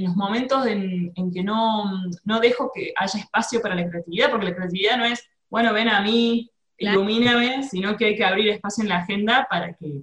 los 0.03 0.15
momentos 0.15 0.65
en, 0.67 1.12
en 1.15 1.31
que 1.31 1.43
no, 1.43 1.86
no, 2.25 2.39
dejo 2.39 2.71
que 2.73 2.93
haya 2.97 3.19
espacio 3.19 3.62
para 3.62 3.75
la 3.75 3.88
creatividad, 3.88 4.29
porque 4.29 4.47
la 4.47 4.55
creatividad 4.55 4.97
no 4.97 5.05
es 5.05 5.23
bueno, 5.53 5.71
ven 5.71 5.88
a 5.88 6.01
mí, 6.01 6.49
ilumíname, 6.83 7.63
sino 7.63 7.95
que 7.95 8.05
hay 8.05 8.15
que 8.15 8.25
abrir 8.25 8.49
espacio 8.49 8.83
en 8.83 8.89
la 8.89 8.97
agenda 8.97 9.47
para 9.49 9.73
que 9.73 10.01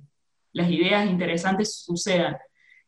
las 0.52 0.70
ideas 0.70 1.08
interesantes 1.08 1.82
sucedan. 1.84 2.36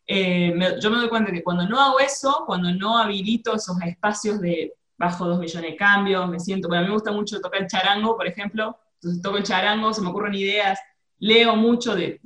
Eh, 0.07 0.53
yo 0.81 0.91
me 0.91 0.97
doy 0.97 1.09
cuenta 1.09 1.33
que 1.33 1.43
cuando 1.43 1.69
no 1.69 1.81
hago 1.81 2.01
eso, 2.01 2.45
cuando 2.47 2.73
no 2.73 2.99
habilito 2.99 3.55
esos 3.55 3.81
espacios 3.83 4.41
de 4.41 4.75
bajo 4.97 5.27
dos 5.27 5.39
millones 5.39 5.71
de 5.71 5.77
cambios, 5.77 6.29
me 6.29 6.41
siento, 6.41 6.69
bueno, 6.69 6.81
a 6.81 6.83
mí 6.83 6.89
me 6.89 6.95
gusta 6.95 7.13
mucho 7.13 7.41
tocar 7.41 7.63
el 7.63 7.69
charango, 7.69 8.17
por 8.17 8.27
ejemplo, 8.27 8.79
entonces 8.95 9.23
toco 9.23 9.37
el 9.37 9.43
charango, 9.43 9.93
se 9.93 10.01
me 10.01 10.09
ocurren 10.09 10.35
ideas, 10.35 10.79
leo 11.19 11.57
mucho 11.57 11.95
de, 11.95 12.21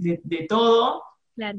todo, 0.48 1.02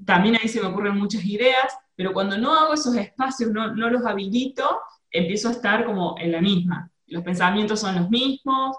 también 0.06 0.36
ahí 0.36 0.48
se 0.48 0.62
me 0.62 0.68
ocurren 0.68 0.98
muchas 0.98 1.24
ideas, 1.26 1.76
pero 1.96 2.14
cuando 2.14 2.38
no 2.38 2.54
hago 2.54 2.74
esos 2.74 2.96
espacios, 2.96 3.52
no, 3.52 3.76
no 3.76 3.90
los 3.90 4.06
habilito, 4.06 4.80
empiezo 5.12 5.50
a 5.50 5.52
estar 5.52 5.86
como 5.86 6.16
en 6.20 6.32
la 6.32 6.42
misma. 6.42 6.92
Los 7.08 7.24
pensamientos 7.24 7.80
son 7.80 7.96
los 7.96 8.10
mismos, 8.10 8.76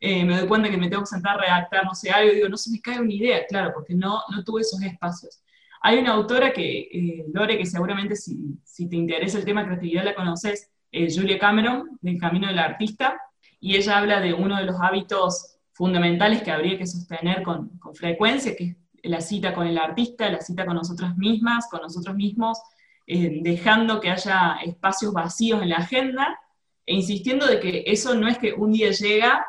eh, 0.00 0.24
me 0.24 0.38
doy 0.38 0.46
cuenta 0.48 0.70
que 0.70 0.76
me 0.76 0.88
tengo 0.88 1.02
que 1.02 1.08
sentar 1.08 1.36
a 1.36 1.40
redactar, 1.40 1.84
no 1.84 1.94
sé, 1.94 2.10
algo, 2.10 2.32
y 2.32 2.36
digo, 2.36 2.48
no 2.48 2.56
se 2.56 2.70
me 2.70 2.80
cae 2.80 3.00
una 3.00 3.12
idea, 3.12 3.44
claro, 3.46 3.72
porque 3.74 3.94
no, 3.94 4.20
no 4.30 4.44
tuve 4.44 4.60
esos 4.60 4.80
espacios. 4.82 5.42
Hay 5.80 5.98
una 5.98 6.12
autora 6.12 6.52
que, 6.52 6.88
eh, 6.92 7.24
Lore, 7.32 7.58
que 7.58 7.66
seguramente 7.66 8.14
si, 8.14 8.58
si, 8.64 8.88
te 8.88 8.96
interesa 8.96 9.38
el 9.38 9.44
tema 9.44 9.64
creatividad 9.64 10.04
la 10.04 10.14
conoces, 10.14 10.70
eh, 10.92 11.08
Julia 11.12 11.38
Cameron, 11.38 11.98
del 12.00 12.18
Camino 12.18 12.46
del 12.46 12.58
Artista, 12.58 13.20
y 13.60 13.76
ella 13.76 13.98
habla 13.98 14.20
de 14.20 14.34
uno 14.34 14.56
de 14.56 14.64
los 14.64 14.76
hábitos 14.80 15.56
fundamentales 15.72 16.42
que 16.42 16.52
habría 16.52 16.78
que 16.78 16.86
sostener 16.86 17.42
con, 17.42 17.78
con 17.78 17.94
frecuencia, 17.94 18.54
que 18.54 18.64
es 18.64 18.76
la 19.02 19.20
cita 19.20 19.52
con 19.52 19.66
el 19.66 19.78
artista, 19.78 20.28
la 20.30 20.40
cita 20.40 20.64
con 20.64 20.76
nosotras 20.76 21.16
mismas, 21.16 21.68
con 21.70 21.82
nosotros 21.82 22.14
mismos, 22.16 22.60
dejando 23.06 24.00
que 24.00 24.10
haya 24.10 24.58
espacios 24.64 25.14
vacíos 25.14 25.62
en 25.62 25.70
la 25.70 25.76
agenda 25.76 26.38
e 26.84 26.94
insistiendo 26.94 27.46
de 27.46 27.58
que 27.58 27.84
eso 27.86 28.14
no 28.14 28.28
es 28.28 28.36
que 28.36 28.52
un 28.52 28.72
día 28.72 28.90
llega 28.90 29.46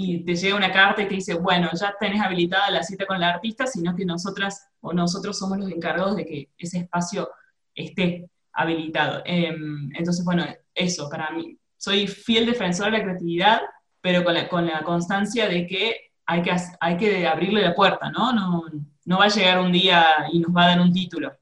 y 0.00 0.20
te 0.20 0.36
llega 0.36 0.56
una 0.56 0.70
carta 0.70 1.02
y 1.02 1.08
te 1.08 1.16
dice, 1.16 1.34
bueno, 1.34 1.68
ya 1.74 1.92
tenés 1.98 2.20
habilitada 2.20 2.70
la 2.70 2.84
cita 2.84 3.04
con 3.04 3.18
la 3.18 3.30
artista, 3.30 3.66
sino 3.66 3.96
que 3.96 4.04
nosotras 4.04 4.68
o 4.80 4.92
nosotros 4.92 5.36
somos 5.36 5.58
los 5.58 5.72
encargados 5.72 6.14
de 6.14 6.24
que 6.24 6.50
ese 6.56 6.78
espacio 6.78 7.28
esté 7.74 8.30
habilitado. 8.52 9.22
Em, 9.24 9.90
entonces, 9.96 10.24
bueno, 10.24 10.44
eso 10.72 11.10
para 11.10 11.32
mí, 11.32 11.58
soy 11.76 12.06
fiel 12.06 12.46
defensor 12.46 12.92
de 12.92 12.98
la 12.98 13.02
creatividad, 13.02 13.60
pero 14.00 14.22
con 14.22 14.34
la, 14.34 14.48
con 14.48 14.66
la 14.66 14.84
constancia 14.84 15.48
de 15.48 15.66
que 15.66 16.12
hay 16.26 16.42
que, 16.42 16.52
hay 16.78 16.96
que 16.96 17.26
abrirle 17.26 17.62
la 17.62 17.74
puerta, 17.74 18.08
¿no? 18.08 18.32
¿no? 18.32 18.62
No 19.04 19.18
va 19.18 19.24
a 19.24 19.28
llegar 19.28 19.58
un 19.58 19.72
día 19.72 20.28
y 20.32 20.38
nos 20.38 20.54
va 20.54 20.66
a 20.66 20.68
dar 20.68 20.80
un 20.80 20.92
título. 20.92 21.32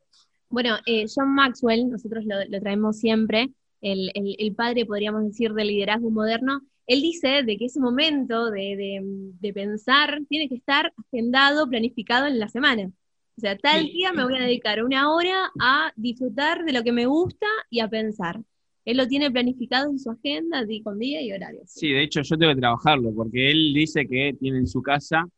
Bueno, 0.49 0.79
eh, 0.87 1.05
John 1.15 1.35
Maxwell, 1.35 1.91
nosotros 1.91 2.25
lo, 2.25 2.59
traemos 2.59 2.99
siempre, 2.99 3.51
el, 3.83 4.11
el, 4.15 4.55
padre, 4.55 4.87
podríamos 4.87 5.25
decir, 5.25 5.53
del 5.53 5.69
liderazgo 5.69 6.09
moderno, 6.09 6.63
él 6.87 7.03
dice 7.03 7.43
de 7.45 7.57
que 7.57 7.67
ese 7.67 7.81
momento 7.81 8.51
de, 8.51 9.03
de, 9.41 9.53
pensar 9.53 10.21
tiene 10.29 10.49
que 10.49 10.55
estar 10.55 10.93
agendado, 10.97 11.69
planificado 11.69 12.27
en 12.27 12.39
la 12.39 12.49
semana. 12.49 12.91
O 13.37 13.41
sea, 13.41 13.57
tal 13.59 13.85
día 13.87 14.13
me 14.13 14.25
voy 14.25 14.37
a 14.37 14.43
dedicar 14.43 14.83
una 14.83 15.13
hora 15.13 15.51
a 15.61 15.93
disfrutar 15.97 16.65
de 16.65 16.73
lo 16.73 16.83
que 16.83 16.93
me 16.93 17.07
gusta 17.07 17.47
y 17.71 17.81
a 17.81 17.89
pensar. 17.89 18.41
Él 18.85 18.97
lo 18.97 19.07
tiene 19.09 19.31
planificado 19.31 19.91
en 19.91 19.99
su 19.99 20.11
agenda, 20.11 20.65
con 20.85 20.99
día 20.99 21.21
y 21.21 21.33
horario. 21.33 21.61
Sí, 21.67 21.89
de 21.89 22.05
hecho 22.05 22.23
yo 22.23 22.39
tengo 22.39 22.55
que 22.55 22.61
trabajarlo, 22.61 23.13
porque 23.13 23.51
él 23.51 23.73
dice 23.75 24.07
que 24.07 24.35
tiene 24.39 24.59
en 24.59 24.69
su 24.69 24.81
casa 24.81 25.29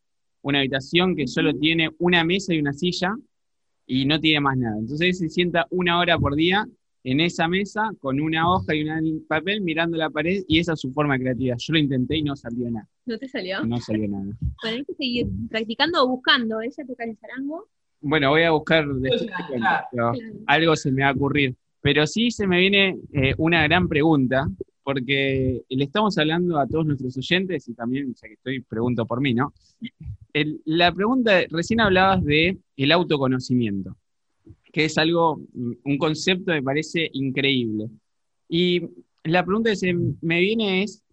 una 0.41 0.59
habitación 0.59 1.15
que 1.15 1.27
solo 1.27 1.53
tiene 1.53 1.89
una 1.97 2.23
mesa 2.23 2.53
y 2.53 2.59
una 2.59 2.73
silla 2.73 3.15
y 3.87 4.05
no 4.05 4.19
tiene 4.19 4.39
más 4.39 4.55
nada. 4.55 4.77
Entonces 4.77 5.07
él 5.07 5.15
se 5.15 5.29
sienta 5.29 5.65
una 5.71 5.99
hora 5.99 6.17
por 6.19 6.35
día 6.35 6.65
en 7.03 7.19
esa 7.21 7.47
mesa 7.47 7.91
con 7.99 8.19
una 8.19 8.49
hoja 8.49 8.75
y 8.75 8.83
un 8.83 9.25
papel 9.27 9.61
mirando 9.61 9.97
la 9.97 10.09
pared 10.09 10.43
y 10.47 10.59
esa 10.59 10.73
es 10.73 10.79
su 10.79 10.91
forma 10.91 11.17
creativa. 11.17 11.55
Yo 11.57 11.73
lo 11.73 11.79
intenté 11.79 12.17
y 12.17 12.23
no 12.23 12.35
salió 12.35 12.69
nada. 12.69 12.87
¿No 13.05 13.17
te 13.17 13.27
salió? 13.27 13.63
No 13.65 13.79
salió 13.79 14.07
nada. 14.07 14.25
Bueno, 14.61 14.77
hay 14.77 14.85
que 14.85 14.93
seguir 14.93 15.27
practicando 15.49 16.03
o 16.03 16.07
buscando. 16.07 16.61
¿Ella 16.61 16.85
toca 16.85 17.05
el 17.05 17.17
zarango? 17.17 17.67
Bueno, 18.01 18.29
voy 18.29 18.43
a 18.43 18.51
buscar 18.51 18.87
después, 18.87 19.29
algo 20.47 20.75
se 20.75 20.91
me 20.91 21.03
va 21.03 21.09
a 21.09 21.13
ocurrir. 21.13 21.55
Pero 21.81 22.05
sí 22.07 22.31
se 22.31 22.45
me 22.45 22.59
viene 22.59 22.97
eh, 23.13 23.33
una 23.37 23.63
gran 23.63 23.87
pregunta, 23.87 24.49
porque 24.83 25.61
le 25.69 25.83
estamos 25.83 26.17
hablando 26.17 26.57
a 26.57 26.67
todos 26.67 26.85
nuestros 26.85 27.15
oyentes 27.17 27.67
y 27.67 27.73
también, 27.73 28.13
ya 28.15 28.27
que 28.27 28.33
estoy, 28.33 28.61
pregunto 28.61 29.05
por 29.05 29.21
mí, 29.21 29.33
¿no? 29.33 29.53
la 30.65 30.91
pregunta, 30.93 31.41
recién 31.49 31.79
hablabas 31.79 32.23
de 32.23 32.57
el 32.75 32.91
autoconocimiento, 32.91 33.95
que 34.71 34.85
es 34.85 34.97
algo, 34.97 35.41
un 35.83 35.97
concepto 35.97 36.45
que 36.45 36.59
me 36.59 36.63
parece 36.63 37.09
increíble. 37.13 37.87
Y 38.47 38.81
la 39.23 39.43
pregunta 39.43 39.71
que 39.71 39.75
se 39.75 39.93
me 39.93 40.39
viene 40.39 40.83
es, 40.83 41.03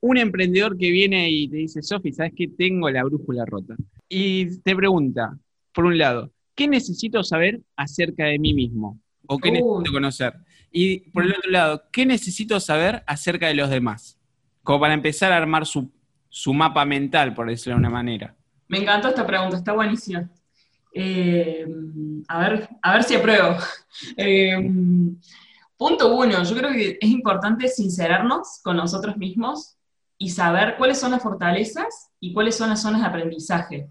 un 0.00 0.16
emprendedor 0.16 0.76
que 0.76 0.90
viene 0.90 1.30
y 1.30 1.48
te 1.48 1.56
dice, 1.56 1.82
Sofi, 1.82 2.12
¿sabes 2.12 2.32
que 2.36 2.48
tengo 2.48 2.88
la 2.90 3.04
brújula 3.04 3.44
rota? 3.44 3.74
Y 4.08 4.58
te 4.60 4.76
pregunta, 4.76 5.36
por 5.74 5.86
un 5.86 5.98
lado, 5.98 6.30
¿qué 6.54 6.68
necesito 6.68 7.22
saber 7.24 7.60
acerca 7.76 8.26
de 8.26 8.38
mí 8.38 8.54
mismo? 8.54 9.00
¿O 9.26 9.38
qué 9.38 9.50
necesito 9.50 9.92
conocer? 9.92 10.34
Y 10.70 11.10
por 11.10 11.24
el 11.24 11.32
otro 11.32 11.50
lado, 11.50 11.82
¿qué 11.92 12.06
necesito 12.06 12.58
saber 12.60 13.02
acerca 13.06 13.48
de 13.48 13.54
los 13.54 13.70
demás? 13.70 14.18
Como 14.62 14.80
para 14.80 14.94
empezar 14.94 15.32
a 15.32 15.36
armar 15.36 15.66
su, 15.66 15.90
mapa 16.52 16.84
mental, 16.84 17.34
por 17.34 17.48
decirlo 17.48 17.74
de 17.74 17.80
una 17.80 17.90
manera. 17.90 18.36
Me 18.68 18.78
encantó 18.78 19.08
esta 19.08 19.26
pregunta, 19.26 19.56
está 19.56 19.72
buenísima. 19.72 20.30
Eh, 20.94 21.66
a, 22.28 22.38
ver, 22.38 22.68
a 22.82 22.92
ver 22.94 23.02
si 23.04 23.14
apruebo. 23.14 23.56
Eh, 24.16 24.56
punto 25.76 26.16
uno, 26.16 26.42
yo 26.42 26.56
creo 26.56 26.70
que 26.70 26.98
es 27.00 27.10
importante 27.10 27.68
sincerarnos 27.68 28.60
con 28.62 28.76
nosotros 28.76 29.16
mismos 29.16 29.76
y 30.16 30.30
saber 30.30 30.76
cuáles 30.78 30.98
son 30.98 31.10
las 31.10 31.22
fortalezas 31.22 32.10
y 32.20 32.32
cuáles 32.32 32.56
son 32.56 32.70
las 32.70 32.80
zonas 32.80 33.00
de 33.00 33.06
aprendizaje. 33.08 33.90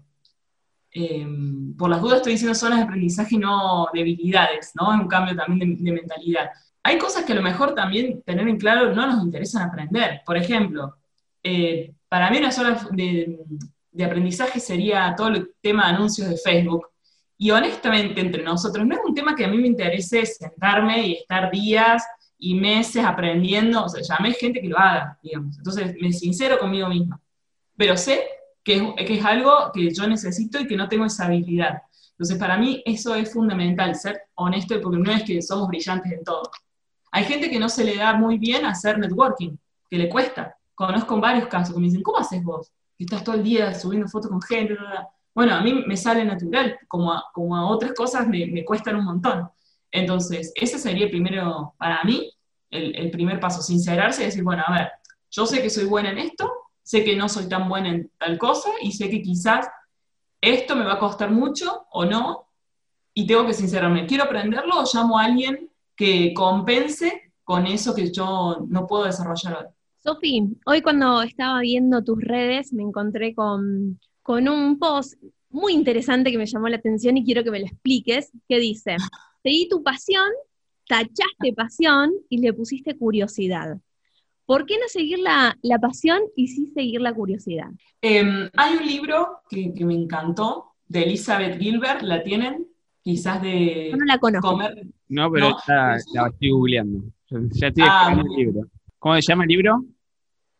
Em, 0.90 1.74
por 1.76 1.88
las 1.88 2.00
dudas 2.00 2.16
estoy 2.18 2.32
diciendo 2.32 2.54
zonas 2.54 2.78
de 2.78 2.84
aprendizaje 2.84 3.36
y 3.36 3.38
no 3.38 3.88
debilidades, 3.92 4.72
¿no? 4.74 4.92
Es 4.94 5.00
un 5.00 5.08
cambio 5.08 5.34
también 5.34 5.82
de, 5.82 5.92
mentalidad. 5.92 6.50
Hay 6.82 6.98
cosas 6.98 7.24
que 7.24 7.32
a 7.32 7.36
lo 7.36 7.42
mejor 7.42 7.74
también 7.74 8.22
tener 8.22 8.46
en 8.48 8.58
claro 8.58 8.94
no 8.94 9.06
nos 9.06 9.22
interesan 9.24 9.68
aprender. 9.68 10.20
Por 10.26 10.36
ejemplo, 10.36 10.96
eh, 11.42 11.94
para 12.08 12.30
mí 12.30 12.38
una 12.38 12.52
zona 12.52 12.86
de, 12.92 13.38
de, 13.90 14.04
aprendizaje 14.04 14.60
sería 14.60 15.14
todo 15.16 15.28
el 15.28 15.54
tema 15.60 15.88
de 15.88 15.94
anuncios 15.96 16.28
de 16.28 16.36
Facebook. 16.36 16.91
Y 17.42 17.50
honestamente, 17.50 18.20
entre 18.20 18.44
nosotros, 18.44 18.86
no 18.86 18.94
es 18.94 19.00
un 19.04 19.16
tema 19.16 19.34
que 19.34 19.44
a 19.44 19.48
mí 19.48 19.58
me 19.58 19.66
interese 19.66 20.24
sentarme 20.24 21.08
y 21.08 21.12
estar 21.14 21.50
días 21.50 22.06
y 22.38 22.54
meses 22.54 23.04
aprendiendo. 23.04 23.84
O 23.84 23.88
sea, 23.88 24.00
llamé 24.00 24.32
gente 24.34 24.60
que 24.60 24.68
lo 24.68 24.78
haga, 24.78 25.18
digamos. 25.20 25.58
Entonces, 25.58 25.96
me 26.00 26.12
sincero 26.12 26.56
conmigo 26.60 26.88
misma. 26.88 27.20
Pero 27.76 27.96
sé 27.96 28.28
que 28.62 28.94
es, 28.96 29.24
algo 29.24 29.72
que 29.74 29.92
yo 29.92 30.06
necesito 30.06 30.60
y 30.60 30.68
que 30.68 30.76
no 30.76 30.88
tengo 30.88 31.04
esa 31.04 31.24
habilidad. 31.24 31.82
Entonces, 32.12 32.38
para 32.38 32.56
mí 32.56 32.80
eso 32.86 33.16
es 33.16 33.32
fundamental, 33.32 33.96
ser 33.96 34.22
honesto, 34.36 34.80
porque 34.80 34.98
no 34.98 35.10
es 35.10 35.24
que 35.24 35.42
somos 35.42 35.66
brillantes 35.66 36.12
en 36.12 36.22
todo. 36.22 36.48
Hay 37.10 37.24
gente 37.24 37.50
que 37.50 37.58
no 37.58 37.68
se 37.68 37.82
le 37.82 37.96
da 37.96 38.14
muy 38.14 38.38
bien 38.38 38.64
hacer 38.66 39.00
networking, 39.00 39.56
que 39.90 39.98
le 39.98 40.08
cuesta. 40.08 40.56
Conozco 40.76 41.18
varios 41.20 41.48
casos 41.48 41.74
que 41.74 41.80
me 41.80 41.86
dicen, 41.86 42.04
¿cómo 42.04 42.18
haces 42.18 42.40
vos? 42.44 42.70
Que 42.96 43.02
estás 43.02 43.24
todo 43.24 43.34
el 43.34 43.42
día 43.42 43.74
subiendo 43.74 44.06
fotos 44.06 44.30
con 44.30 44.40
gente. 44.40 44.76
Bueno, 45.34 45.54
a 45.54 45.60
mí 45.60 45.84
me 45.86 45.96
sale 45.96 46.24
natural, 46.24 46.78
como 46.88 47.12
a, 47.12 47.24
como 47.32 47.68
otras 47.68 47.92
cosas 47.94 48.28
me, 48.28 48.46
me 48.46 48.64
cuestan 48.64 48.96
un 48.96 49.04
montón. 49.04 49.48
Entonces, 49.90 50.52
ese 50.54 50.78
sería 50.78 51.08
primero, 51.08 51.74
para 51.78 52.02
mí, 52.04 52.30
el, 52.70 52.96
el 52.96 53.10
primer 53.10 53.40
paso, 53.40 53.62
sincerarse 53.62 54.22
y 54.22 54.26
decir, 54.26 54.42
bueno, 54.42 54.62
a 54.66 54.72
ver, 54.72 54.90
yo 55.30 55.46
sé 55.46 55.62
que 55.62 55.70
soy 55.70 55.84
buena 55.84 56.10
en 56.10 56.18
esto, 56.18 56.50
sé 56.82 57.04
que 57.04 57.16
no 57.16 57.28
soy 57.28 57.48
tan 57.48 57.68
buena 57.68 57.88
en 57.88 58.10
tal 58.18 58.38
cosa 58.38 58.70
y 58.80 58.92
sé 58.92 59.08
que 59.08 59.22
quizás 59.22 59.68
esto 60.40 60.74
me 60.76 60.84
va 60.84 60.94
a 60.94 60.98
costar 60.98 61.30
mucho 61.30 61.86
o 61.90 62.04
no, 62.04 62.48
y 63.14 63.26
tengo 63.26 63.46
que 63.46 63.54
sincerarme, 63.54 64.06
¿quiero 64.06 64.24
aprenderlo 64.24 64.80
o 64.80 64.84
llamo 64.92 65.18
a 65.18 65.24
alguien 65.24 65.70
que 65.94 66.32
compense 66.34 67.32
con 67.44 67.66
eso 67.66 67.94
que 67.94 68.10
yo 68.10 68.64
no 68.68 68.86
puedo 68.86 69.04
desarrollar 69.04 69.58
hoy? 69.58 69.66
Sofi, 69.98 70.48
hoy 70.66 70.82
cuando 70.82 71.22
estaba 71.22 71.60
viendo 71.60 72.02
tus 72.02 72.20
redes 72.20 72.72
me 72.72 72.82
encontré 72.82 73.34
con, 73.34 74.00
con 74.22 74.48
un 74.48 74.78
post 74.78 75.14
muy 75.50 75.74
interesante 75.74 76.30
que 76.30 76.38
me 76.38 76.46
llamó 76.46 76.68
la 76.68 76.76
atención 76.76 77.16
y 77.16 77.24
quiero 77.24 77.44
que 77.44 77.50
me 77.50 77.60
lo 77.60 77.66
expliques, 77.66 78.32
que 78.48 78.58
dice, 78.58 78.96
seguí 79.42 79.68
tu 79.68 79.82
pasión, 79.82 80.28
tachaste 80.88 81.52
pasión 81.54 82.12
y 82.28 82.38
le 82.38 82.52
pusiste 82.52 82.96
curiosidad. 82.96 83.76
¿Por 84.46 84.66
qué 84.66 84.74
no 84.74 84.88
seguir 84.88 85.18
la, 85.18 85.56
pasión 85.80 86.20
y 86.36 86.48
sí 86.48 86.66
seguir 86.74 87.00
la 87.00 87.14
curiosidad? 87.14 87.68
Em, 88.00 88.50
hay 88.56 88.76
un 88.76 88.86
libro 88.86 89.40
que, 89.48 89.72
me 89.84 89.94
encantó, 89.94 90.72
de 90.88 91.04
Elizabeth 91.04 91.58
Gilbert, 91.58 92.02
¿la 92.02 92.22
tienen? 92.22 92.66
Quizás 93.02 93.40
de... 93.40 93.92
no 93.96 94.04
la 94.04 94.18
conozco. 94.18 94.58
No, 95.08 95.30
pero 95.30 95.56
la 95.68 95.96
estoy 95.96 96.50
googleando. 96.50 97.04
Ya 97.30 97.68
estoy 97.68 97.84
ah, 97.86 98.14
el 98.14 98.36
libro. 98.36 98.66
¿Cómo 98.98 99.14
se 99.16 99.22
llama 99.22 99.44
el 99.44 99.48
libro? 99.48 99.84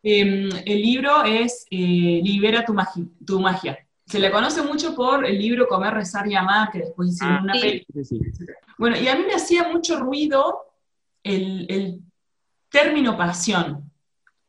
Em, 0.03 0.49
el 0.67 0.83
libro 0.83 1.23
es 1.23 1.67
eh, 1.71 2.21
Libera 2.23 2.65
tu, 2.65 2.75
tu, 3.25 3.41
magia. 3.41 3.79
Se 4.07 4.19
le 4.19 4.31
conoce 4.31 4.63
mucho 4.63 4.95
por 4.95 5.25
el 5.25 5.39
libro 5.39 5.69
Comer, 5.69 5.95
Rezar 5.95 6.27
y 6.27 6.35
Amar, 6.35 6.71
que 6.71 6.81
después 6.81 7.11
hicieron 7.11 7.39
ah, 7.39 7.43
una 7.43 7.55
sí. 7.55 7.87
Bueno, 8.79 8.99
y 8.99 9.07
a 9.07 9.15
mí 9.15 9.25
me 9.27 9.35
hacía 9.35 9.69
mucho 9.69 10.01
ruido 10.01 10.65
el, 11.23 11.67
el 11.69 12.01
término 12.69 13.17
pasión, 13.17 13.91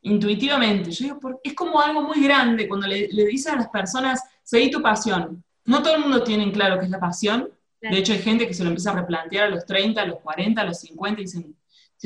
intuitivamente. 0.01 0.89
Yo 0.91 1.03
digo, 1.05 1.39
es 1.43 1.53
como 1.53 1.79
algo 1.79 2.01
muy 2.01 2.23
grande 2.23 2.67
cuando 2.67 2.87
le, 2.87 3.07
le 3.09 3.25
dicen 3.25 3.53
a 3.53 3.57
las 3.57 3.69
personas, 3.69 4.21
seguí 4.41 4.71
tu 4.71 4.81
pasión. 4.81 5.43
No 5.65 5.83
todo 5.83 5.95
el 5.95 6.01
mundo 6.01 6.23
tiene 6.23 6.43
en 6.43 6.51
claro 6.51 6.79
qué 6.79 6.85
es 6.85 6.91
la 6.91 6.99
pasión. 6.99 7.49
De 7.79 7.97
hecho, 7.97 8.13
hay 8.13 8.19
gente 8.19 8.47
que 8.47 8.53
se 8.53 8.63
lo 8.63 8.69
empieza 8.69 8.91
a 8.91 8.95
replantear 9.01 9.47
a 9.47 9.49
los 9.49 9.65
30, 9.65 10.01
a 10.01 10.05
los 10.05 10.19
40, 10.21 10.61
a 10.61 10.65
los 10.65 10.79
50 10.79 11.19
y 11.19 11.23
dicen, 11.25 11.55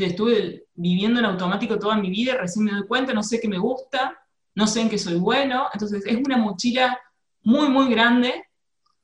estuve 0.05 0.65
viviendo 0.75 1.19
en 1.19 1.25
automático 1.25 1.79
toda 1.79 1.97
mi 1.97 2.09
vida, 2.09 2.35
recién 2.35 2.65
me 2.65 2.71
doy 2.71 2.85
cuenta, 2.87 3.13
no 3.13 3.23
sé 3.23 3.39
qué 3.39 3.47
me 3.47 3.57
gusta, 3.57 4.17
no 4.55 4.67
sé 4.67 4.81
en 4.81 4.89
qué 4.89 4.97
soy 4.97 5.15
bueno. 5.15 5.67
Entonces, 5.73 6.05
es 6.05 6.17
una 6.17 6.37
mochila 6.37 6.99
muy, 7.41 7.69
muy 7.69 7.89
grande 7.89 8.43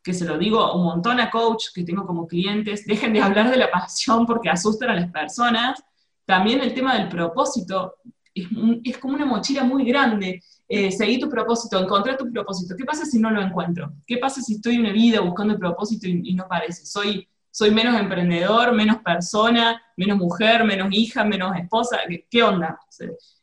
que 0.04 0.14
se 0.14 0.26
lo 0.26 0.38
digo 0.38 0.76
un 0.76 0.84
montón 0.84 1.20
a 1.20 1.32
coach 1.32 1.68
que 1.74 1.84
tengo 1.84 2.06
como 2.06 2.28
clientes, 2.28 2.86
dejen 2.88 3.14
de 3.14 3.22
hablar 3.22 3.50
de 3.50 3.58
la 3.58 3.72
pasión 3.72 4.26
porque 4.26 4.50
asustan 4.50 4.90
a 4.90 4.96
las 4.96 5.12
personas 5.12 5.84
también 6.26 6.62
el 6.62 6.74
tema 6.74 6.96
del 6.96 7.10
propósito 7.10 7.96
es, 8.34 8.98
como 8.98 9.16
una 9.16 9.26
mochila 9.26 9.64
muy 9.64 9.86
grande. 9.86 10.42
Eh, 10.68 10.92
seguir 10.92 11.20
tu 11.20 11.30
propósito, 11.30 11.80
encontrar 11.80 12.18
tu 12.18 12.32
propósito. 12.32 12.76
¿Qué 12.76 12.86
pasa 12.86 13.06
si 13.06 13.20
no 13.20 13.30
lo 13.30 13.42
encuentro? 13.42 13.94
¿Qué 14.08 14.18
pasa 14.18 14.42
si 14.42 14.56
estoy 14.56 14.80
una 14.80 14.92
vida 14.92 15.20
buscando 15.20 15.54
el 15.54 15.60
propósito 15.60 16.08
y, 16.08 16.34
no 16.34 16.48
parece? 16.48 16.86
Soy, 16.86 17.28
soy 17.54 17.70
menos 17.70 18.00
emprendedor, 18.00 18.74
menos 18.74 18.98
persona, 19.04 19.80
menos 19.96 20.18
mujer, 20.18 20.64
menos 20.64 20.88
hija, 20.92 21.24
menos 21.24 21.56
esposa. 21.56 22.00
¿Qué, 22.28 22.42
onda? 22.42 22.80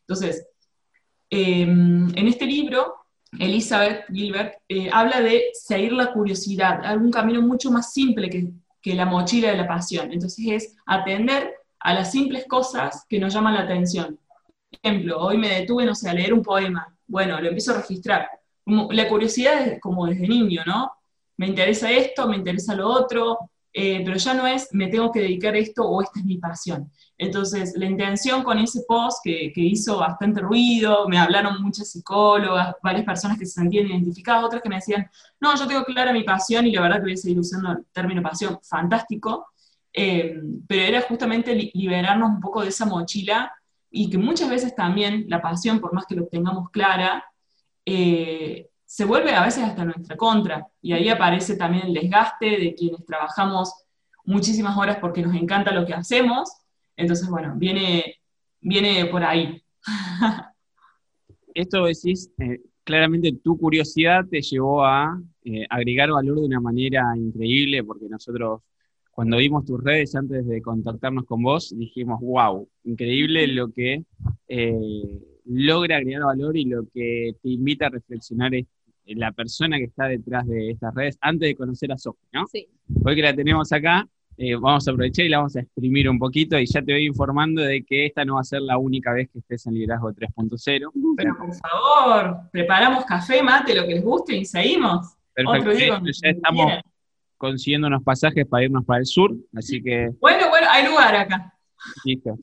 Entonces, 0.00 0.48
em, 1.30 2.08
en 2.16 2.26
este 2.26 2.44
libro, 2.44 3.06
Elizabeth 3.38 4.06
Gilbert 4.12 4.54
eh, 4.68 4.90
habla 4.92 5.20
de 5.20 5.50
seguir 5.52 5.92
la 5.92 6.12
curiosidad, 6.12 6.84
algún 6.84 7.12
camino 7.12 7.40
mucho 7.40 7.70
más 7.70 7.92
simple 7.92 8.28
que, 8.28 8.94
la 8.94 9.06
mochila 9.06 9.52
de 9.52 9.58
la 9.58 9.68
pasión. 9.68 10.12
Entonces 10.12 10.44
es 10.48 10.76
atender 10.86 11.54
a 11.78 11.94
las 11.94 12.10
simples 12.10 12.46
cosas 12.48 13.06
que 13.08 13.20
nos 13.20 13.32
llaman 13.32 13.54
la 13.54 13.60
atención. 13.60 14.18
Por 14.70 14.80
ejemplo, 14.82 15.20
hoy 15.20 15.38
me 15.38 15.50
detuve, 15.50 15.84
no 15.84 15.94
sé, 15.94 16.10
a 16.10 16.14
leer 16.14 16.34
un 16.34 16.42
poema. 16.42 16.92
Bueno, 17.06 17.40
lo 17.40 17.46
empiezo 17.46 17.72
a 17.72 17.82
registrar. 17.82 18.28
la 18.66 19.08
curiosidad 19.08 19.68
es 19.68 19.80
como 19.80 20.06
desde 20.06 20.26
niño, 20.26 20.62
¿no? 20.66 20.90
Me 21.36 21.46
interesa 21.46 21.92
esto, 21.92 22.26
me 22.26 22.36
interesa 22.36 22.74
lo 22.74 22.88
otro, 22.88 23.49
eh, 23.72 24.02
pero 24.04 24.16
ya 24.16 24.34
no 24.34 24.46
es 24.46 24.68
me 24.72 24.88
tengo 24.88 25.12
que 25.12 25.20
dedicar 25.20 25.54
a 25.54 25.58
esto 25.58 25.88
o 25.88 26.02
esta 26.02 26.18
es 26.18 26.24
mi 26.24 26.38
pasión. 26.38 26.90
Entonces, 27.16 27.74
la 27.76 27.86
intención 27.86 28.42
con 28.42 28.58
ese 28.58 28.82
post 28.88 29.18
que, 29.22 29.52
hizo 29.54 29.98
bastante 29.98 30.40
ruido, 30.40 31.08
me 31.08 31.18
hablaron 31.18 31.62
muchas 31.62 31.90
psicólogas, 31.92 32.74
varias 32.82 33.04
personas 33.04 33.38
que 33.38 33.46
se 33.46 33.52
sentían 33.52 33.86
identificadas, 33.86 34.44
otras 34.44 34.62
que 34.62 34.68
me 34.68 34.76
decían, 34.76 35.08
no, 35.38 35.54
yo 35.56 35.66
tengo 35.66 35.84
clara 35.84 36.12
mi 36.12 36.24
pasión 36.24 36.66
y 36.66 36.72
la 36.72 36.80
verdad 36.80 36.96
que 36.96 37.02
voy 37.02 37.12
a 37.12 37.16
seguir 37.16 37.38
usando 37.38 37.72
el 37.72 37.86
término 37.92 38.22
pasión, 38.22 38.58
fantástico, 38.62 39.48
eh, 39.92 40.40
pero 40.66 40.82
era 40.82 41.02
justamente 41.02 41.54
liberarnos 41.74 42.30
un 42.30 42.40
poco 42.40 42.62
de 42.62 42.68
esa 42.68 42.86
mochila 42.86 43.52
y 43.90 44.08
que 44.08 44.18
muchas 44.18 44.48
veces 44.48 44.74
también 44.74 45.26
la 45.28 45.42
pasión, 45.42 45.80
por 45.80 45.92
más 45.92 46.06
que 46.06 46.14
lo 46.14 46.26
tengamos 46.26 46.70
clara, 46.70 47.24
eh, 47.84 48.70
se 48.90 49.04
vuelve 49.04 49.32
a 49.32 49.44
veces 49.44 49.62
hasta 49.62 49.84
nuestra 49.84 50.16
contra. 50.16 50.66
Y 50.82 50.92
ahí 50.92 51.08
aparece 51.08 51.56
también 51.56 51.86
el 51.86 51.94
desgaste 51.94 52.58
de 52.58 52.74
quienes 52.74 53.04
trabajamos 53.04 53.72
muchísimas 54.24 54.76
horas 54.76 54.98
porque 55.00 55.22
nos 55.22 55.34
encanta 55.34 55.72
lo 55.72 55.86
que 55.86 55.94
hacemos 55.94 56.60
entonces, 57.00 57.28
bueno, 57.30 57.54
viene, 57.56 58.16
viene 58.60 59.06
por 59.06 59.24
ahí. 59.24 59.62
Esto 61.54 61.86
decís, 61.86 62.30
eh, 62.38 62.60
claramente 62.84 63.32
tu 63.42 63.56
curiosidad 63.56 64.26
te 64.30 64.42
llevó 64.42 64.84
a 64.84 65.20
eh, 65.44 65.66
agregar 65.70 66.10
valor 66.10 66.40
de 66.40 66.46
una 66.46 66.60
manera 66.60 67.04
increíble, 67.16 67.82
porque 67.82 68.06
nosotros 68.08 68.60
cuando 69.10 69.38
vimos 69.38 69.64
tus 69.64 69.82
redes 69.82 70.14
antes 70.14 70.46
de 70.46 70.60
contactarnos 70.60 71.24
con 71.24 71.42
vos, 71.42 71.74
dijimos, 71.76 72.20
wow, 72.20 72.68
increíble 72.84 73.46
lo 73.48 73.72
que 73.72 74.04
eh, 74.46 75.20
logra 75.46 75.96
agregar 75.96 76.24
valor 76.24 76.56
y 76.56 76.64
lo 76.66 76.84
que 76.92 77.34
te 77.42 77.48
invita 77.48 77.86
a 77.86 77.90
reflexionar 77.90 78.52
la 79.14 79.32
persona 79.32 79.78
que 79.78 79.84
está 79.84 80.06
detrás 80.06 80.46
de 80.46 80.70
estas 80.70 80.94
redes 80.94 81.18
antes 81.20 81.48
de 81.48 81.56
conocer 81.56 81.92
a 81.92 81.98
Sofía, 81.98 82.28
¿no? 82.32 82.46
Sí. 82.46 82.66
Hoy 83.04 83.16
que 83.16 83.22
la 83.22 83.34
tenemos 83.34 83.72
acá, 83.72 84.08
eh, 84.36 84.54
vamos 84.54 84.88
a 84.88 84.90
aprovechar 84.90 85.26
y 85.26 85.28
la 85.28 85.38
vamos 85.38 85.56
a 85.56 85.60
exprimir 85.60 86.08
un 86.08 86.18
poquito 86.18 86.58
y 86.58 86.66
ya 86.66 86.80
te 86.80 86.92
voy 86.92 87.06
informando 87.06 87.60
de 87.62 87.84
que 87.84 88.06
esta 88.06 88.24
no 88.24 88.36
va 88.36 88.40
a 88.40 88.44
ser 88.44 88.62
la 88.62 88.78
única 88.78 89.12
vez 89.12 89.28
que 89.30 89.40
estés 89.40 89.66
en 89.66 89.74
Liderazgo 89.74 90.12
3.0. 90.12 90.90
Pero 91.16 91.36
por 91.36 91.54
favor, 91.54 92.36
preparamos 92.50 93.04
café, 93.04 93.42
mate, 93.42 93.74
lo 93.74 93.86
que 93.86 93.94
les 93.96 94.04
guste 94.04 94.36
y 94.36 94.44
seguimos. 94.44 95.14
Perfecto, 95.34 95.72
ya 95.72 96.30
estamos 96.30 96.72
consiguiendo 97.36 97.86
unos 97.86 98.02
pasajes 98.02 98.46
para 98.46 98.64
irnos 98.64 98.84
para 98.84 99.00
el 99.00 99.06
sur, 99.06 99.34
así 99.54 99.82
que... 99.82 100.10
Bueno, 100.20 100.48
bueno, 100.50 100.66
hay 100.70 100.86
lugar 100.86 101.16
acá. 101.16 101.54
Listo, 102.04 102.38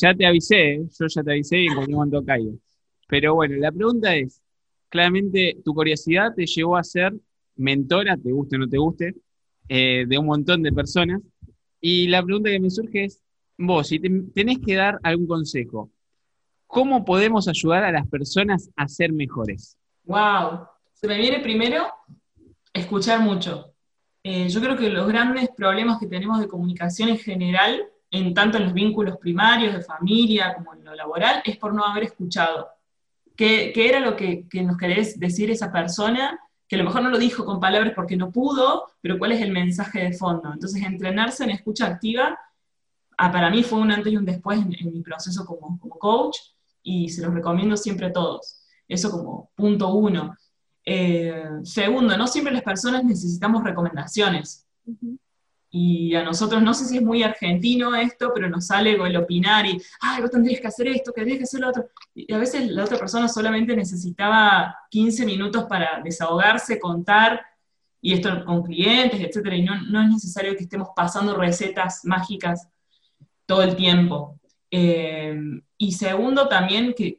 ya 0.00 0.14
te 0.14 0.26
avisé, 0.26 0.82
yo 0.98 1.06
ya 1.06 1.22
te 1.22 1.32
avisé 1.32 1.58
y 1.58 1.66
en 1.66 1.74
cualquier 1.74 1.96
momento 1.96 2.24
caigo. 2.24 2.52
Pero 3.08 3.34
bueno, 3.34 3.56
la 3.56 3.72
pregunta 3.72 4.14
es, 4.14 4.42
claramente 4.94 5.56
tu 5.64 5.74
curiosidad 5.74 6.32
te 6.36 6.46
llevó 6.46 6.76
a 6.76 6.84
ser 6.84 7.12
mentora, 7.56 8.16
te 8.16 8.30
guste 8.30 8.54
o 8.54 8.60
no 8.60 8.68
te 8.68 8.78
guste, 8.78 9.14
eh, 9.68 10.04
de 10.06 10.18
un 10.18 10.26
montón 10.26 10.62
de 10.62 10.72
personas 10.72 11.20
y 11.80 12.06
la 12.06 12.22
pregunta 12.22 12.48
que 12.48 12.60
me 12.60 12.70
surge 12.70 13.06
es, 13.06 13.20
vos, 13.58 13.88
si 13.88 13.98
tenés 13.98 14.58
que 14.64 14.76
dar 14.76 15.00
algún 15.02 15.26
consejo, 15.26 15.90
¿cómo 16.68 17.04
podemos 17.04 17.48
ayudar 17.48 17.82
a 17.82 17.90
las 17.90 18.06
personas 18.06 18.70
a 18.76 18.86
ser 18.86 19.12
mejores? 19.12 19.76
Wow, 20.04 20.60
se 20.92 21.08
me 21.08 21.18
viene 21.18 21.40
primero 21.40 21.86
escuchar 22.72 23.18
mucho. 23.18 23.74
Eh, 24.22 24.48
yo 24.48 24.60
creo 24.60 24.76
que 24.76 24.90
los 24.90 25.08
grandes 25.08 25.48
problemas 25.56 25.98
que 25.98 26.06
tenemos 26.06 26.38
de 26.38 26.46
comunicación 26.46 27.08
en 27.08 27.18
general, 27.18 27.84
en 28.12 28.32
tanto 28.32 28.58
en 28.58 28.64
los 28.64 28.72
vínculos 28.72 29.16
primarios, 29.16 29.74
de 29.74 29.82
familia, 29.82 30.54
como 30.54 30.72
en 30.72 30.84
lo 30.84 30.94
laboral, 30.94 31.42
es 31.44 31.56
por 31.56 31.74
no 31.74 31.84
haber 31.84 32.04
escuchado. 32.04 32.68
¿Qué, 33.36 33.72
era 33.74 34.00
lo 34.00 34.16
que, 34.16 34.46
que, 34.48 34.62
nos 34.62 34.76
querés 34.76 35.18
decir 35.18 35.50
esa 35.50 35.72
persona 35.72 36.38
que 36.68 36.76
a 36.76 36.78
lo 36.78 36.84
mejor 36.84 37.02
no 37.02 37.10
lo 37.10 37.18
dijo 37.18 37.44
con 37.44 37.60
palabras 37.60 37.92
porque 37.94 38.16
no 38.16 38.32
pudo, 38.32 38.84
pero 39.00 39.18
cuál 39.18 39.32
es 39.32 39.40
el 39.40 39.52
mensaje 39.52 40.00
de 40.00 40.12
fondo. 40.12 40.52
Entonces, 40.52 40.82
entrenarse 40.82 41.44
en 41.44 41.50
escucha 41.50 41.86
activa, 41.86 42.38
ah, 43.18 43.32
para 43.32 43.50
mí 43.50 43.62
fue 43.62 43.80
un 43.80 43.90
antes 43.90 44.12
y 44.12 44.16
un 44.16 44.24
después 44.24 44.60
en, 44.60 44.92
mi 44.92 45.02
proceso 45.02 45.44
como, 45.44 45.78
coach, 45.98 46.38
y 46.82 47.08
se 47.08 47.22
los 47.22 47.34
recomiendo 47.34 47.76
siempre 47.76 48.06
a 48.06 48.12
todos. 48.12 48.60
Eso 48.88 49.10
como 49.10 49.50
punto 49.54 49.94
uno. 49.94 50.36
Eh, 50.84 51.44
segundo, 51.62 52.16
no 52.16 52.26
siempre 52.26 52.52
las 52.52 52.62
personas 52.62 53.04
necesitamos 53.04 53.64
recomendaciones. 53.64 54.66
Y 55.76 56.14
a 56.14 56.22
nosotros, 56.22 56.62
no 56.62 56.72
sé 56.72 56.84
si 56.84 56.98
es 56.98 57.02
muy 57.02 57.24
argentino 57.24 57.96
esto, 57.96 58.30
pero 58.32 58.48
nos 58.48 58.68
sale 58.68 58.92
el 58.92 59.16
opinar 59.16 59.66
y, 59.66 59.82
ay, 60.00 60.22
vos 60.22 60.30
tendrías 60.30 60.60
que 60.60 60.68
hacer 60.68 60.86
esto, 60.86 61.12
que 61.12 61.22
tendrías 61.22 61.38
que 61.38 61.44
hacer 61.44 61.58
lo 61.58 61.68
otro. 61.68 61.88
Y 62.14 62.32
a 62.32 62.38
veces 62.38 62.70
la 62.70 62.84
otra 62.84 62.96
persona 62.96 63.26
solamente 63.26 63.74
necesitaba 63.74 64.76
15 64.88 65.26
minutos 65.26 65.64
para 65.64 66.00
desahogarse, 66.00 66.78
contar, 66.78 67.44
y 68.00 68.12
esto 68.12 68.44
con 68.44 68.62
clientes, 68.62 69.20
etcétera, 69.20 69.56
y 69.56 69.62
no, 69.62 69.82
no 69.86 70.00
es 70.00 70.10
necesario 70.10 70.54
que 70.54 70.62
estemos 70.62 70.90
pasando 70.94 71.36
recetas 71.36 72.04
mágicas 72.04 72.68
todo 73.44 73.64
el 73.64 73.74
tiempo. 73.74 74.38
Eh, 74.70 75.36
y 75.76 75.90
segundo, 75.90 76.46
también 76.46 76.94
que, 76.96 77.18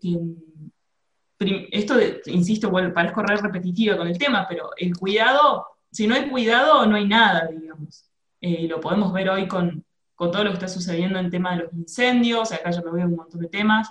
esto, 1.71 1.95
insisto, 2.27 2.69
bueno, 2.69 2.93
parezco 2.93 3.21
re 3.21 3.35
repetitiva 3.35 3.97
con 3.97 4.07
el 4.07 4.17
tema, 4.17 4.45
pero 4.47 4.69
el 4.77 4.95
cuidado, 4.95 5.67
si 5.91 6.07
no 6.07 6.15
hay 6.15 6.29
cuidado, 6.29 6.85
no 6.85 6.95
hay 6.95 7.05
nada, 7.05 7.49
digamos. 7.51 8.05
Eh, 8.47 8.67
lo 8.67 8.79
podemos 8.79 9.11
ver 9.11 9.27
hoy 9.27 9.47
con, 9.47 9.83
todo 10.15 10.43
lo 10.43 10.51
que 10.51 10.53
está 10.53 10.67
sucediendo 10.67 11.17
en 11.17 11.31
tema 11.31 11.55
de 11.55 11.63
los 11.63 11.73
incendios, 11.73 12.51
acá 12.51 12.69
yo 12.69 12.83
me 12.83 12.91
voy 12.91 13.01
a 13.01 13.05
un 13.07 13.15
montón 13.15 13.41
de 13.41 13.47
temas, 13.47 13.89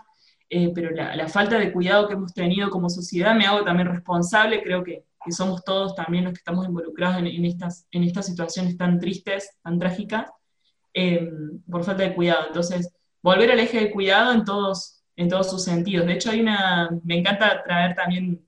eh, 0.49 0.71
pero 0.73 0.91
la, 0.93 1.29
falta 1.29 1.59
de 1.59 1.73
cuidado 1.73 2.07
que 2.07 2.15
hemos 2.15 2.33
tenido 2.33 2.71
como 2.71 2.89
sociedad 2.89 3.35
me 3.35 3.47
hago 3.47 3.65
también 3.65 3.89
responsable, 3.89 4.63
creo 4.63 4.85
que, 4.85 5.05
somos 5.31 5.65
todos 5.65 5.97
también 5.97 6.25
los 6.25 6.35
que 6.35 6.39
estamos 6.39 6.67
involucrados 6.67 7.17
en, 7.17 7.45
estas, 7.47 7.89
en 7.91 8.05
estas 8.05 8.27
situaciones 8.27 8.77
tan 8.77 9.01
tristes, 9.01 9.59
tan 9.63 9.79
trágicas, 9.79 10.31
eh, 10.93 11.31
por 11.69 11.83
falta 11.83 12.03
de 12.05 12.15
cuidado. 12.15 12.47
Entonces, 12.49 12.95
volver 13.23 13.51
al 13.51 13.59
eje 13.59 13.81
de 13.81 13.91
cuidado 13.91 14.33
en 14.33 14.45
todos, 14.45 15.03
en 15.17 15.31
todos 15.31 15.51
sus 15.51 15.65
sentidos. 15.65 16.07
De 16.07 16.13
hecho, 16.13 16.31
hay 16.31 16.43
una, 16.43 16.91
me 17.03 17.19
encanta 17.19 17.63
traer 17.65 17.95
también 17.95 18.47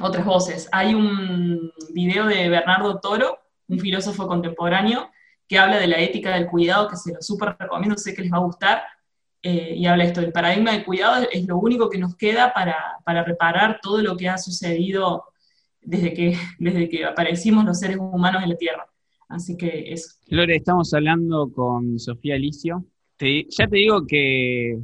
otras 0.00 0.24
voces. 0.24 0.68
Hay 0.72 0.94
un 0.94 1.70
video 1.92 2.24
de 2.26 2.48
Bernardo 2.48 2.98
Toro, 3.00 3.38
un 3.68 3.78
filósofo 3.78 4.26
contemporáneo, 4.26 5.10
que 5.48 5.58
habla 5.58 5.78
de 5.78 5.86
la 5.86 5.98
ética 6.00 6.34
del 6.34 6.46
cuidado, 6.46 6.88
que 6.88 6.96
se 6.96 7.14
lo 7.14 7.22
súper 7.22 7.56
recomiendo, 7.58 7.96
sé 7.96 8.14
que 8.14 8.22
les 8.22 8.32
va 8.32 8.36
a 8.36 8.40
gustar, 8.40 8.82
eh, 9.42 9.74
y 9.76 9.86
habla 9.86 10.04
esto, 10.04 10.20
el 10.20 10.32
paradigma 10.32 10.72
del 10.72 10.84
cuidado 10.84 11.26
es 11.32 11.46
lo 11.46 11.58
único 11.58 11.88
que 11.88 11.98
nos 11.98 12.16
queda 12.16 12.52
para, 12.52 12.76
para, 13.04 13.24
reparar 13.24 13.78
todo 13.80 14.02
lo 14.02 14.16
que 14.16 14.28
ha 14.28 14.36
sucedido 14.36 15.24
desde 15.80 16.12
que, 16.12 16.36
desde 16.58 16.88
que 16.88 17.04
aparecimos 17.04 17.64
los 17.64 17.78
seres 17.78 17.96
humanos 17.98 18.42
en 18.42 18.50
la 18.50 18.56
Tierra. 18.56 18.86
Así 19.28 19.56
que 19.56 19.92
eso. 19.92 20.16
Lore, 20.28 20.56
estamos 20.56 20.92
hablando 20.94 21.52
con 21.52 21.98
Sofía 21.98 22.34
Alicio. 22.34 22.84
ya 23.18 23.66
te 23.68 23.76
digo 23.76 24.06
que 24.06 24.78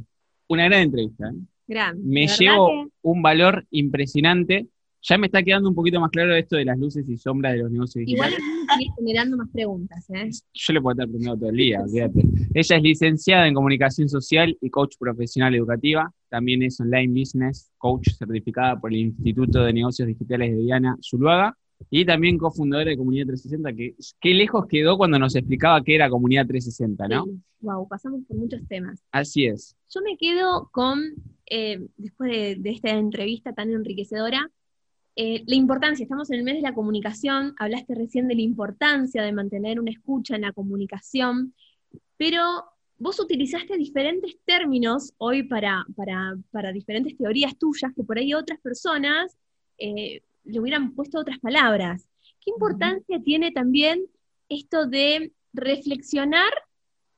una 0.47 0.65
gran 0.65 0.83
entrevista. 0.83 1.29
¿eh? 1.29 1.93
Me 1.97 2.27
llevo 2.27 2.87
un 3.01 3.21
valor 3.21 3.65
impresionante 3.71 4.67
ya 5.07 5.17
me 5.19 5.27
está 5.27 5.43
quedando 5.43 5.69
un 5.69 5.75
poquito 5.75 5.99
más 5.99 6.09
claro 6.09 6.35
esto 6.35 6.55
de 6.55 6.65
las 6.65 6.79
luces 6.79 7.07
y 7.07 7.15
sombras 7.15 7.53
de 7.53 7.59
los 7.59 7.71
negocios 7.71 8.05
digitales. 8.05 8.39
Igual 8.67 8.93
generando 8.97 9.37
más 9.37 9.49
preguntas, 9.51 10.09
¿eh? 10.09 10.29
Yo 10.53 10.73
le 10.73 10.81
puedo 10.81 10.93
estar 10.93 11.07
preguntando 11.07 11.39
todo 11.39 11.49
el 11.49 11.57
día, 11.57 11.85
fíjate. 11.87 12.25
Ella 12.53 12.77
es 12.77 12.83
licenciada 12.83 13.47
en 13.47 13.53
comunicación 13.53 14.09
social 14.09 14.57
y 14.59 14.69
coach 14.71 14.95
profesional 14.97 15.53
educativa. 15.53 16.11
También 16.27 16.63
es 16.63 16.79
online 16.79 17.19
business 17.19 17.71
coach 17.77 18.09
certificada 18.17 18.79
por 18.79 18.91
el 18.91 18.99
Instituto 18.99 19.63
de 19.63 19.73
Negocios 19.73 20.07
Digitales 20.07 20.51
de 20.51 20.57
Diana 20.57 20.97
Zuluaga. 21.01 21.55
Y 21.91 22.05
también 22.05 22.37
cofundadora 22.37 22.89
de 22.89 22.97
Comunidad 22.97 23.27
360, 23.27 23.73
que 23.73 23.95
qué 24.19 24.33
lejos 24.33 24.65
quedó 24.67 24.97
cuando 24.97 25.19
nos 25.19 25.35
explicaba 25.35 25.83
qué 25.83 25.95
era 25.95 26.09
Comunidad 26.09 26.47
360, 26.47 27.07
¿no? 27.09 27.25
Wow, 27.59 27.87
pasamos 27.87 28.21
por 28.27 28.37
muchos 28.37 28.65
temas. 28.67 29.03
Así 29.11 29.45
es. 29.45 29.75
Yo 29.93 30.01
me 30.01 30.17
quedo 30.17 30.69
con, 30.71 31.13
eh, 31.47 31.85
después 31.97 32.31
de 32.31 32.69
esta 32.71 32.91
entrevista 32.91 33.53
tan 33.53 33.71
enriquecedora, 33.71 34.49
eh, 35.15 35.43
la 35.47 35.55
importancia, 35.55 36.03
estamos 36.03 36.29
en 36.29 36.39
el 36.39 36.43
mes 36.43 36.55
de 36.55 36.61
la 36.61 36.73
comunicación, 36.73 37.55
hablaste 37.57 37.95
recién 37.95 38.27
de 38.27 38.35
la 38.35 38.41
importancia 38.41 39.23
de 39.23 39.31
mantener 39.31 39.79
una 39.79 39.91
escucha 39.91 40.35
en 40.35 40.41
la 40.41 40.51
comunicación, 40.51 41.53
pero 42.17 42.65
vos 42.97 43.19
utilizaste 43.19 43.77
diferentes 43.77 44.37
términos 44.43 45.13
hoy 45.17 45.43
para, 45.43 45.85
para, 46.51 46.71
diferentes 46.73 47.17
teorías 47.17 47.57
tuyas 47.57 47.93
que 47.95 48.03
por 48.03 48.17
ahí 48.17 48.33
otras 48.33 48.59
personas 48.59 49.37
eh, 49.77 50.21
le 50.43 50.59
hubieran 50.59 50.93
puesto 50.93 51.19
otras 51.19 51.39
palabras. 51.39 52.07
¿Qué 52.41 52.51
importancia 52.51 53.21
tiene 53.23 53.51
también 53.51 54.05
esto 54.49 54.85
de 54.85 55.31
reflexionar 55.53 56.51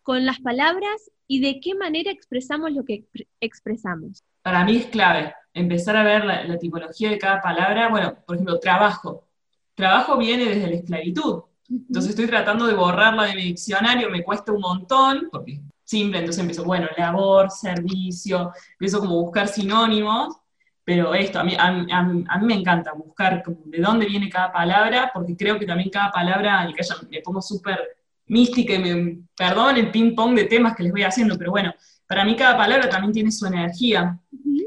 con 0.04 0.24
las 0.26 0.40
palabras 0.40 1.12
y 1.28 1.42
de 1.42 1.60
qué 1.60 1.74
manera 1.74 2.12
expresamos 2.12 2.72
lo 2.72 2.86
que 2.86 3.06
expresamos? 3.42 4.24
Para 4.48 4.64
mí 4.64 4.78
es 4.78 4.86
clave 4.86 5.34
empezar 5.54 5.98
a 5.98 6.04
ver 6.04 6.24
la, 6.24 6.58
tipología 6.58 7.10
de 7.10 7.18
cada 7.18 7.42
palabra. 7.42 7.90
Bueno, 7.90 8.16
por 8.26 8.38
ejemplo, 8.38 8.58
trabajo. 8.62 9.28
Trabajo 9.76 10.18
viene 10.18 10.46
desde 10.46 10.70
la 10.70 10.76
esclavitud. 10.78 11.42
Entonces 11.70 12.12
estoy 12.12 12.28
tratando 12.28 12.66
de 12.66 12.74
borrarla 12.74 13.24
de 13.24 13.36
mi 13.36 13.42
diccionario, 13.42 14.10
me 14.10 14.24
cuesta 14.24 14.54
un 14.54 14.62
montón, 14.62 15.28
porque 15.34 15.52
es 15.52 15.60
simple, 15.84 16.20
entonces 16.20 16.40
empiezo, 16.40 16.64
bueno, 16.64 16.88
labor, 16.98 17.52
servicio, 17.52 18.54
empiezo 18.72 19.02
como 19.02 19.20
a 19.20 19.24
buscar 19.24 19.50
sinónimos, 19.50 20.38
pero 20.86 21.14
esto, 21.14 21.42
a 21.42 21.44
mí, 21.44 21.54
a, 21.60 21.74
mí 22.04 22.46
me 22.46 22.54
encanta 22.54 22.94
buscar 22.94 23.44
de 23.46 23.80
dónde 23.82 24.06
viene 24.06 24.30
cada 24.30 24.54
palabra, 24.54 25.12
porque 25.14 25.36
creo 25.36 25.60
que 25.60 25.66
también 25.66 25.90
cada 25.90 26.10
palabra, 26.10 26.70
y 26.70 26.74
que 26.74 26.86
me 27.12 27.22
pongo 27.22 27.42
súper 27.42 27.98
mística 28.28 28.76
y 28.76 28.80
me, 28.80 29.20
perdón 29.36 29.76
el 29.76 29.92
ping 29.92 30.16
pong 30.16 30.36
de 30.36 30.46
temas 30.46 30.74
que 30.74 30.84
les 30.84 30.94
voy 30.94 31.04
haciendo, 31.04 31.38
pero 31.38 31.52
bueno, 31.52 31.74
para 32.08 32.24
mí 32.24 32.36
cada 32.36 32.58
palabra 32.58 32.90
también 32.90 33.14
tiene 33.14 33.32
su 33.32 33.46
energía. 33.46 34.20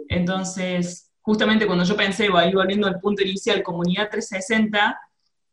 Entonces, 0.08 1.10
justamente 1.22 1.66
cuando 1.66 1.84
yo 1.84 1.96
pensé, 1.96 2.28
ahí 2.34 2.52
volviendo 2.52 2.86
al 2.86 3.00
punto 3.00 3.22
inicial, 3.22 3.62
comunidad 3.62 4.10
360, 4.10 5.00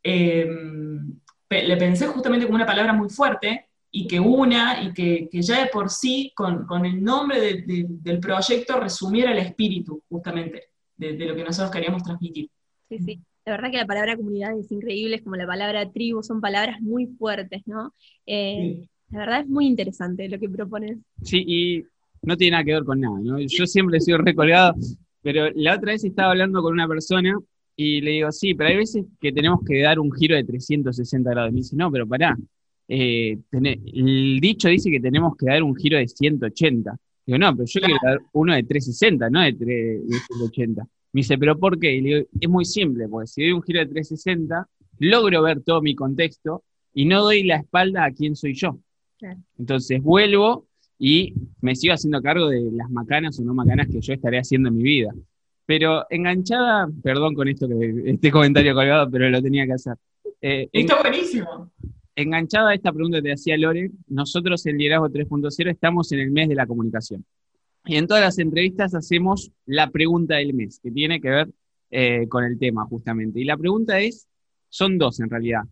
em, 0.02 1.18
le 1.50 1.76
pensé 1.76 2.06
justamente 2.06 2.46
como 2.46 2.56
una 2.56 2.66
palabra 2.66 2.92
muy 2.92 3.08
fuerte 3.08 3.68
y 3.90 4.06
que 4.06 4.20
una 4.20 4.82
y 4.82 4.92
que, 4.92 5.28
ya 5.32 5.62
de 5.62 5.70
por 5.70 5.88
sí, 5.88 6.32
con, 6.36 6.84
el 6.84 7.02
nombre 7.02 7.64
del 7.64 8.20
proyecto, 8.20 8.78
resumiera 8.78 9.32
el 9.32 9.38
espíritu 9.38 10.02
justamente 10.08 10.64
de, 10.96 11.12
lo 11.12 11.34
que 11.34 11.44
nosotros 11.44 11.70
queríamos 11.70 12.02
transmitir. 12.02 12.50
Sí, 12.88 12.98
sí. 12.98 13.20
La 13.46 13.52
verdad 13.52 13.70
que 13.70 13.78
la 13.78 13.86
palabra 13.86 14.14
comunidad 14.14 14.58
es 14.58 14.70
increíble, 14.70 15.16
es 15.16 15.22
como 15.22 15.36
la 15.36 15.46
palabra 15.46 15.90
tribu, 15.90 16.22
son 16.22 16.42
palabras 16.42 16.82
muy 16.82 17.06
fuertes, 17.06 17.62
¿no? 17.64 17.94
Eh, 18.26 18.86
la 19.10 19.18
verdad 19.20 19.40
es 19.40 19.48
muy 19.48 19.66
interesante 19.66 20.28
lo 20.28 20.38
que 20.38 20.48
propones. 20.48 20.98
Sí, 21.22 21.44
y 21.46 21.84
no 22.22 22.36
tiene 22.36 22.52
nada 22.52 22.64
que 22.64 22.72
ver 22.72 22.84
con 22.84 23.00
nada, 23.00 23.18
¿no? 23.20 23.38
Yo 23.40 23.66
siempre 23.66 23.98
he 23.98 24.00
sido 24.00 24.18
recolgado, 24.18 24.74
pero 25.22 25.50
la 25.54 25.76
otra 25.76 25.92
vez 25.92 26.04
estaba 26.04 26.30
hablando 26.30 26.62
con 26.62 26.72
una 26.72 26.88
persona 26.88 27.38
y 27.76 28.00
le 28.00 28.10
digo, 28.12 28.32
sí, 28.32 28.54
pero 28.54 28.70
hay 28.70 28.76
veces 28.76 29.06
que 29.20 29.32
tenemos 29.32 29.60
que 29.66 29.80
dar 29.82 29.98
un 29.98 30.12
giro 30.12 30.36
de 30.36 30.44
360 30.44 31.30
grados. 31.30 31.52
Me 31.52 31.58
dice, 31.58 31.76
no, 31.76 31.90
pero 31.90 32.06
pará, 32.06 32.36
eh, 32.88 33.38
el 33.52 34.40
dicho 34.40 34.68
dice 34.68 34.90
que 34.90 35.00
tenemos 35.00 35.36
que 35.36 35.46
dar 35.46 35.62
un 35.62 35.76
giro 35.76 35.96
de 35.98 36.08
180. 36.08 36.98
Digo, 37.24 37.38
no, 37.38 37.54
pero 37.54 37.66
yo 37.66 37.80
quiero 37.80 37.96
dar 38.02 38.18
uno 38.32 38.54
de 38.54 38.62
360, 38.62 39.30
no 39.30 39.42
de, 39.42 40.00
180. 40.26 40.82
Me 41.12 41.20
dice, 41.20 41.38
¿pero 41.38 41.58
por 41.58 41.78
qué? 41.78 41.94
Y 41.94 42.00
le 42.00 42.08
digo, 42.08 42.28
es 42.40 42.48
muy 42.48 42.64
simple, 42.64 43.08
porque 43.08 43.26
si 43.28 43.42
doy 43.42 43.52
un 43.52 43.62
giro 43.62 43.80
de 43.80 43.86
360, 43.86 44.68
logro 44.98 45.42
ver 45.42 45.62
todo 45.62 45.80
mi 45.80 45.94
contexto 45.94 46.64
y 46.92 47.04
no 47.04 47.22
doy 47.22 47.44
la 47.44 47.56
espalda 47.56 48.04
a 48.04 48.12
quién 48.12 48.34
soy 48.34 48.54
yo. 48.54 48.78
Entonces 49.58 50.02
vuelvo 50.02 50.66
y 50.98 51.34
me 51.60 51.76
sigo 51.76 51.94
haciendo 51.94 52.20
cargo 52.20 52.48
de 52.48 52.70
las 52.72 52.90
macanas 52.90 53.38
o 53.38 53.44
no 53.44 53.54
macanas 53.54 53.88
que 53.88 54.00
yo 54.00 54.12
estaré 54.12 54.38
haciendo 54.38 54.68
en 54.68 54.76
mi 54.76 54.82
vida. 54.82 55.12
Pero 55.66 56.06
enganchada, 56.10 56.88
perdón 57.02 57.34
con 57.34 57.48
esto 57.48 57.68
que 57.68 58.02
este 58.06 58.30
comentario 58.30 58.74
colgado, 58.74 59.10
pero 59.10 59.28
lo 59.28 59.42
tenía 59.42 59.66
que 59.66 59.74
hacer. 59.74 59.94
Eh, 60.40 60.68
Está 60.72 61.00
buenísimo. 61.00 61.70
Enganchada 62.16 62.70
a 62.70 62.74
esta 62.74 62.92
pregunta 62.92 63.18
que 63.18 63.24
te 63.24 63.32
hacía 63.32 63.56
Lore, 63.56 63.90
nosotros 64.08 64.64
en 64.66 64.78
Liderazgo 64.78 65.08
3.0 65.08 65.70
estamos 65.70 66.10
en 66.12 66.20
el 66.20 66.30
mes 66.30 66.48
de 66.48 66.54
la 66.56 66.66
comunicación. 66.66 67.24
Y 67.84 67.96
en 67.96 68.06
todas 68.06 68.22
las 68.22 68.38
entrevistas 68.38 68.94
hacemos 68.94 69.52
la 69.66 69.90
pregunta 69.90 70.36
del 70.36 70.52
mes, 70.52 70.80
que 70.82 70.90
tiene 70.90 71.20
que 71.20 71.30
ver 71.30 71.48
eh, 71.90 72.26
con 72.28 72.44
el 72.44 72.58
tema 72.58 72.84
justamente. 72.86 73.40
Y 73.40 73.44
la 73.44 73.56
pregunta 73.56 74.00
es, 74.00 74.26
son 74.68 74.98
dos 74.98 75.20
en 75.20 75.30
realidad. 75.30 75.62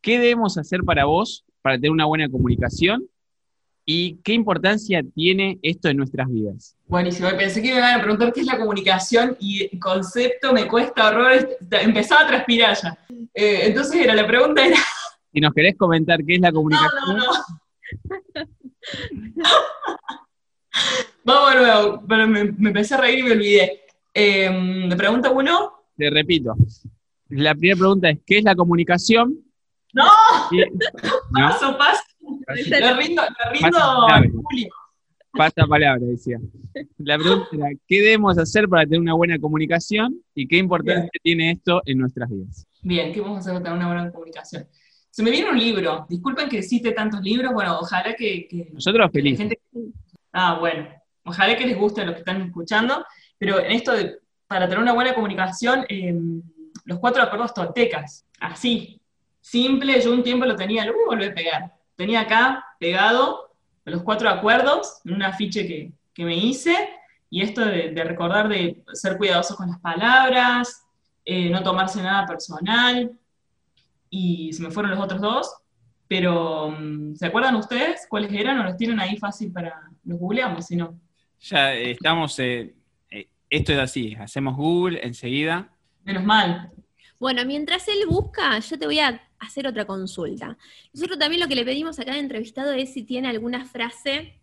¿Qué 0.00 0.18
debemos 0.18 0.58
hacer 0.58 0.82
para 0.82 1.04
vos 1.04 1.44
para 1.64 1.76
tener 1.76 1.92
una 1.92 2.04
buena 2.04 2.28
comunicación? 2.28 3.08
¿Y 3.86 4.16
qué 4.16 4.34
importancia 4.34 5.02
tiene 5.14 5.58
esto 5.62 5.88
en 5.88 5.96
nuestras 5.96 6.28
vidas? 6.28 6.76
Buenísimo, 6.86 7.30
pensé 7.38 7.62
que 7.62 7.70
me 7.72 7.78
iban 7.78 7.98
a 7.98 8.02
preguntar 8.02 8.34
qué 8.34 8.40
es 8.40 8.46
la 8.46 8.58
comunicación 8.58 9.34
y 9.40 9.70
el 9.72 9.80
concepto 9.80 10.52
me 10.52 10.68
cuesta 10.68 11.08
horror, 11.08 11.56
empezaba 11.70 12.20
a 12.20 12.26
transpirar 12.26 12.76
ya. 12.76 12.98
Eh, 13.32 13.60
entonces 13.64 14.02
era, 14.02 14.14
la 14.14 14.26
pregunta 14.26 14.66
era... 14.66 14.76
Si 15.32 15.40
nos 15.40 15.52
querés 15.52 15.74
comentar 15.76 16.22
qué 16.24 16.34
es 16.36 16.40
la 16.40 16.52
comunicación... 16.52 16.92
No, 17.08 17.14
no, 17.14 17.24
no. 17.24 17.32
Vamos 21.24 21.54
nuevo, 21.56 22.04
pero 22.06 22.28
me, 22.28 22.40
empecé 22.40 22.94
a 22.94 22.98
reír 22.98 23.20
y 23.20 23.22
me 23.24 23.32
olvidé. 23.32 23.80
Eh, 24.12 24.50
¿Me 24.50 24.94
pregunta 24.94 25.30
uno? 25.30 25.72
Te 25.96 26.08
repito. 26.10 26.54
La 27.30 27.54
primera 27.54 27.78
pregunta 27.78 28.10
es, 28.10 28.18
¿qué 28.24 28.38
es 28.38 28.44
la 28.44 28.54
comunicación? 28.54 29.44
¡No! 29.94 30.04
Paso, 31.32 31.78
paso. 31.78 32.02
Le 32.48 32.94
rindo, 32.94 33.22
le 33.22 33.58
rindo. 33.58 33.78
Pasa 35.32 35.66
palabra, 35.66 36.00
decía. 36.00 36.38
La 36.98 37.18
pregunta 37.18 37.48
era, 37.52 37.68
¿qué 37.88 38.00
debemos 38.00 38.38
hacer 38.38 38.68
para 38.68 38.84
tener 38.84 39.00
una 39.00 39.14
buena 39.14 39.38
comunicación 39.38 40.20
y 40.34 40.46
qué 40.46 40.58
importancia 40.58 41.10
tiene 41.22 41.52
esto 41.52 41.82
en 41.86 41.98
nuestras 41.98 42.30
vidas? 42.30 42.66
Bien, 42.82 43.12
¿qué 43.12 43.20
vamos 43.20 43.38
a 43.38 43.40
hacer 43.40 43.52
para 43.54 43.64
tener 43.64 43.78
una 43.78 43.86
buena 43.86 44.12
comunicación? 44.12 44.66
Se 45.10 45.22
me 45.22 45.30
viene 45.30 45.50
un 45.50 45.58
libro, 45.58 46.06
disculpen 46.08 46.48
que 46.48 46.58
existe 46.58 46.92
tantos 46.92 47.20
libros, 47.22 47.52
bueno, 47.52 47.78
ojalá 47.80 48.14
que... 48.14 48.68
Nosotros 48.72 49.10
felices. 49.12 49.52
Ah, 50.32 50.58
bueno, 50.58 50.88
ojalá 51.24 51.56
que 51.56 51.66
les 51.66 51.78
guste 51.78 52.00
a 52.00 52.04
los 52.04 52.14
que 52.14 52.20
están 52.20 52.42
escuchando, 52.42 53.04
pero 53.38 53.60
en 53.60 53.72
esto 53.72 53.92
de, 53.92 54.18
para 54.46 54.66
tener 54.66 54.82
una 54.82 54.92
buena 54.92 55.14
comunicación, 55.14 55.84
em, 55.88 56.42
los 56.84 56.98
cuatro 56.98 57.22
acuerdos 57.22 57.54
toltecas, 57.54 58.26
así, 58.40 59.00
simple, 59.44 60.00
yo 60.00 60.10
un 60.10 60.22
tiempo 60.22 60.46
lo 60.46 60.56
tenía, 60.56 60.86
lo 60.86 60.94
voy 60.94 61.02
a 61.02 61.08
volver 61.08 61.32
a 61.32 61.34
pegar, 61.34 61.74
tenía 61.96 62.22
acá 62.22 62.64
pegado 62.80 63.54
los 63.84 64.02
cuatro 64.02 64.30
acuerdos 64.30 65.02
en 65.04 65.12
un 65.12 65.22
afiche 65.22 65.92
que, 66.14 66.24
me 66.24 66.34
hice, 66.34 66.74
y 67.28 67.42
esto 67.42 67.62
de, 67.62 67.92
recordar 68.04 68.48
de 68.48 68.82
ser 68.94 69.18
cuidadoso 69.18 69.54
con 69.54 69.68
las 69.68 69.78
palabras, 69.80 70.86
eh, 71.26 71.50
no 71.50 71.62
tomarse 71.62 72.02
nada 72.02 72.24
personal, 72.26 73.12
y 74.08 74.50
se 74.54 74.62
me 74.62 74.70
fueron 74.70 74.92
los 74.92 75.00
otros 75.00 75.20
dos, 75.20 75.54
pero 76.08 76.70
mm, 76.70 77.16
¿se 77.16 77.26
acuerdan 77.26 77.56
ustedes 77.56 78.06
cuáles 78.08 78.32
eran 78.32 78.58
o 78.60 78.64
los 78.64 78.78
tienen 78.78 78.98
ahí 78.98 79.18
fácil 79.18 79.52
para 79.52 79.90
los 80.04 80.18
googleamos, 80.18 80.64
si 80.64 80.76
no? 80.76 80.98
Ya 81.40 81.74
estamos, 81.74 82.38
eh, 82.38 82.74
eh, 83.10 83.28
esto 83.50 83.72
es 83.74 83.78
así, 83.78 84.14
hacemos 84.14 84.56
Google 84.56 85.00
enseguida. 85.02 85.68
Menos 86.02 86.24
mal. 86.24 86.70
Bueno, 87.24 87.42
mientras 87.46 87.88
él 87.88 88.04
busca, 88.06 88.58
yo 88.58 88.78
te 88.78 88.84
voy 88.84 88.98
a 88.98 89.18
hacer 89.38 89.66
otra 89.66 89.86
consulta. 89.86 90.58
Nosotros 90.92 91.18
también 91.18 91.40
lo 91.40 91.48
que 91.48 91.54
le 91.54 91.64
pedimos 91.64 91.98
a 91.98 92.04
cada 92.04 92.18
entrevistado 92.18 92.72
es 92.72 92.92
si 92.92 93.02
tiene 93.02 93.28
alguna 93.28 93.64
frase 93.64 94.38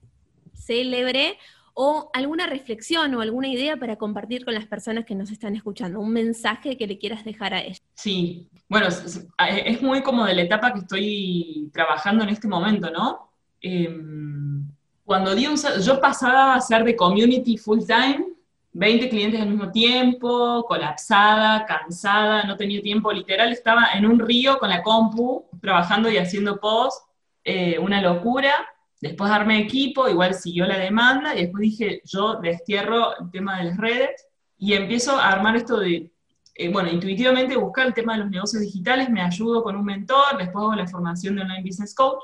célebre 0.55 1.37
o 1.75 2.09
alguna 2.11 2.47
reflexión 2.47 3.13
o 3.13 3.21
alguna 3.21 3.49
idea 3.49 3.77
para 3.77 3.97
compartir 3.97 4.43
con 4.45 4.55
las 4.55 4.65
personas 4.65 5.05
que 5.05 5.13
nos 5.13 5.29
están 5.29 5.55
escuchando, 5.55 5.99
un 5.99 6.11
mensaje 6.11 6.75
que 6.75 6.87
le 6.87 6.97
quieras 6.97 7.23
dejar 7.23 7.53
a 7.53 7.61
ellos. 7.61 7.77
Sí, 7.93 8.49
bueno, 8.67 8.87
es, 8.87 9.81
muy 9.83 10.01
como 10.01 10.25
de 10.25 10.33
la 10.33 10.41
etapa 10.41 10.73
que 10.73 10.79
estoy 10.79 11.69
trabajando 11.71 12.23
en 12.23 12.29
este 12.29 12.47
momento, 12.47 12.89
¿no? 12.89 13.29
Em, 13.61 14.65
cuando 15.05 15.35
di 15.35 15.45
un, 15.45 15.55
yo 15.83 16.01
pasaba 16.01 16.55
a 16.55 16.61
ser 16.61 16.83
de 16.83 16.95
community 16.95 17.57
full 17.57 17.81
time, 17.85 18.25
20 18.73 19.09
clientes 19.09 19.41
al 19.41 19.49
mismo 19.49 19.71
tiempo, 19.71 20.65
colapsada, 20.67 21.65
cansada, 21.65 22.43
no 22.43 22.55
tenía 22.55 22.81
tiempo, 22.81 23.11
literal 23.11 23.51
estaba 23.51 23.87
en 23.93 24.05
un 24.05 24.19
río 24.19 24.57
con 24.59 24.69
la 24.69 24.81
compu, 24.81 25.45
trabajando 25.61 26.09
y 26.09 26.17
haciendo 26.17 26.59
post, 26.59 27.03
eh, 27.43 27.77
una 27.79 28.01
locura, 28.01 28.53
Después 29.01 29.31
armé 29.31 29.57
equipo, 29.57 30.07
igual 30.07 30.35
siguió 30.35 30.67
la 30.67 30.77
demanda, 30.77 31.35
y 31.35 31.41
después 31.41 31.61
dije, 31.61 32.01
yo 32.05 32.35
destierro 32.35 33.17
el 33.19 33.31
tema 33.31 33.57
de 33.57 33.63
las 33.65 33.77
redes 33.77 34.27
y 34.59 34.73
empiezo 34.73 35.17
a 35.17 35.27
armar 35.27 35.55
esto 35.55 35.79
de, 35.79 36.11
eh, 36.53 36.69
bueno, 36.71 36.87
intuitivamente 36.87 37.57
buscar 37.57 37.87
el 37.87 37.95
tema 37.95 38.13
de 38.13 38.19
los 38.19 38.29
negocios 38.29 38.61
digitales, 38.61 39.09
me 39.09 39.23
ayudo 39.23 39.63
con 39.63 39.75
un 39.75 39.85
mentor, 39.85 40.37
después 40.37 40.61
hago 40.63 40.75
la 40.75 40.87
formación 40.87 41.35
de 41.35 41.41
Online 41.41 41.63
Business 41.63 41.95
Coach, 41.95 42.21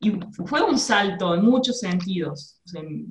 y 0.00 0.12
fue 0.46 0.62
un 0.62 0.78
salto 0.78 1.34
en 1.34 1.44
muchos 1.44 1.80
sentidos. 1.80 2.60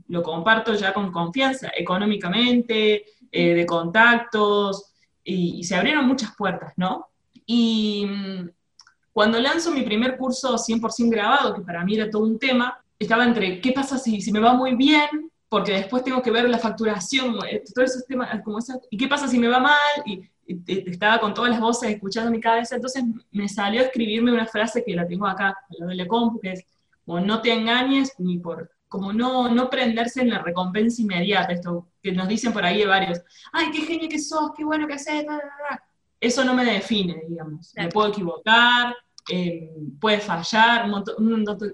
lo 0.08 0.24
comparto 0.24 0.74
ya 0.74 0.94
con 0.94 1.12
confianza, 1.12 1.72
económicamente, 1.76 3.06
eh, 3.32 3.54
de 3.54 3.66
contactos, 3.66 4.94
y, 5.24 5.60
y, 5.60 5.64
se 5.66 5.76
abrieron 5.76 6.08
muchas 6.08 6.34
puertas, 6.38 6.74
¿no? 6.78 7.08
Y 7.46 8.06
mm, 8.06 8.50
cuando 9.12 9.40
lanzo 9.40 9.72
mi 9.72 9.82
primer 9.82 10.16
curso 10.16 10.58
100% 10.58 11.10
grabado, 11.10 11.54
que 11.54 11.62
para 11.62 11.84
mí 11.84 11.96
era 11.96 12.10
todo 12.10 12.24
un 12.24 12.40
tema, 12.40 12.82
estaba 13.00 13.26
entre 13.26 13.60
qué 13.60 13.72
pasa 13.72 13.98
si, 13.98 14.22
si 14.22 14.32
me 14.32 14.40
va 14.40 14.54
muy 14.54 14.76
bien, 14.76 15.32
porque 15.50 15.74
después 15.74 16.04
tengo 16.04 16.22
que 16.22 16.32
ver 16.32 16.50
la 16.50 16.58
facturación, 16.58 17.36
eh, 17.50 17.64
todo 17.74 17.86
ese 17.86 18.04
tema, 18.08 18.42
como 18.44 18.60
esa, 18.60 18.80
y 18.90 18.98
qué 18.98 19.08
pasa 19.08 19.28
si 19.28 19.40
me 19.40 19.48
va 19.48 19.60
mal, 19.60 19.76
y, 20.06 20.22
estaba 20.68 21.20
con 21.20 21.34
todas 21.34 21.52
las 21.52 21.60
voces 21.60 21.90
escuchando 21.90 22.32
mi 22.32 22.40
cabeza, 22.40 22.76
entonces 22.76 23.04
me 23.32 23.50
salió 23.50 23.82
a 23.82 23.84
escribirme 23.84 24.32
una 24.32 24.46
frase 24.46 24.82
que 24.82 24.96
la 24.96 25.06
tengo 25.06 25.28
acá, 25.28 25.58
de 25.70 25.94
la 25.94 26.08
compu, 26.08 26.40
que 26.40 26.54
es, 26.54 26.66
como 27.08 27.22
no 27.22 27.42
te 27.42 27.54
engañes, 27.54 28.14
ni 28.18 28.38
por, 28.38 28.70
como 28.90 29.14
no, 29.14 29.48
no 29.48 29.70
prenderse 29.70 30.22
en 30.22 30.30
la 30.30 30.40
recompensa 30.40 31.02
inmediata, 31.02 31.54
esto 31.54 31.88
que 32.04 32.12
nos 32.12 32.28
dicen 32.28 32.52
por 32.52 32.66
ahí 32.66 32.80
de 32.80 32.86
varios, 32.86 33.22
ay, 33.54 33.72
qué 33.72 33.84
genio 33.84 34.10
que 34.10 34.20
sos, 34.20 34.52
qué 34.58 34.66
bueno 34.66 34.86
que 34.86 34.96
haces, 34.96 35.26
eso 36.20 36.44
no 36.44 36.54
me 36.54 36.66
define, 36.66 37.24
digamos, 37.30 37.74
me 37.78 37.88
puedo 37.88 38.10
equivocar, 38.10 38.94
eh, 39.30 39.72
puede 40.02 40.20
fallar, 40.20 40.84
un 40.84 40.92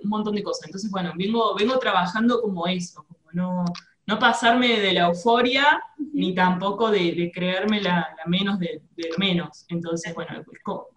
montón, 0.04 0.36
de 0.36 0.44
cosas. 0.44 0.68
Entonces, 0.68 0.92
bueno, 0.92 1.14
vengo, 1.16 1.56
vengo 1.56 1.80
trabajando 1.80 2.40
como 2.40 2.68
eso, 2.68 3.04
como 3.08 3.32
no, 3.32 3.66
no 4.06 4.20
pasarme 4.20 4.80
de 4.80 4.94
la 4.94 5.08
euforia, 5.08 5.82
ni 6.14 6.36
tampoco 6.36 6.92
de, 6.92 7.32
creerme 7.34 7.82
la, 7.82 8.16
menos 8.28 8.60
de, 8.60 8.84
menos. 9.18 9.66
Entonces, 9.70 10.14
bueno, 10.14 10.44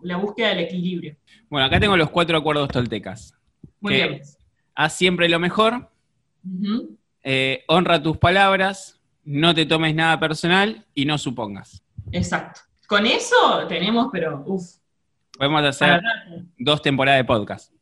la 0.02 0.16
búsqueda 0.18 0.48
del 0.48 0.60
equilibrio. 0.60 1.16
Bueno, 1.48 1.66
acá 1.66 1.80
tengo 1.80 1.96
los 1.96 2.10
cuatro 2.10 2.36
acuerdos 2.36 2.68
toltecas. 2.68 3.35
Muy 3.86 3.94
bien. 3.94 4.22
Haz 4.74 4.96
siempre 4.96 5.28
lo 5.28 5.38
mejor, 5.38 5.88
eh, 7.22 7.64
honra 7.68 8.02
tus 8.02 8.18
palabras, 8.18 9.00
no 9.24 9.54
te 9.54 9.66
tomes 9.66 9.94
nada 9.94 10.20
personal 10.20 10.84
y 10.94 11.04
no 11.04 11.18
supongas. 11.18 11.82
Exacto. 12.12 12.60
Con 12.86 13.06
eso 13.06 13.66
tenemos, 13.68 14.08
pero 14.12 14.44
uff, 14.46 14.76
Podemos 15.36 15.62
hacer 15.64 16.00
dos 16.58 16.80
temporadas 16.80 17.20
de 17.20 17.24
podcast. 17.24 17.72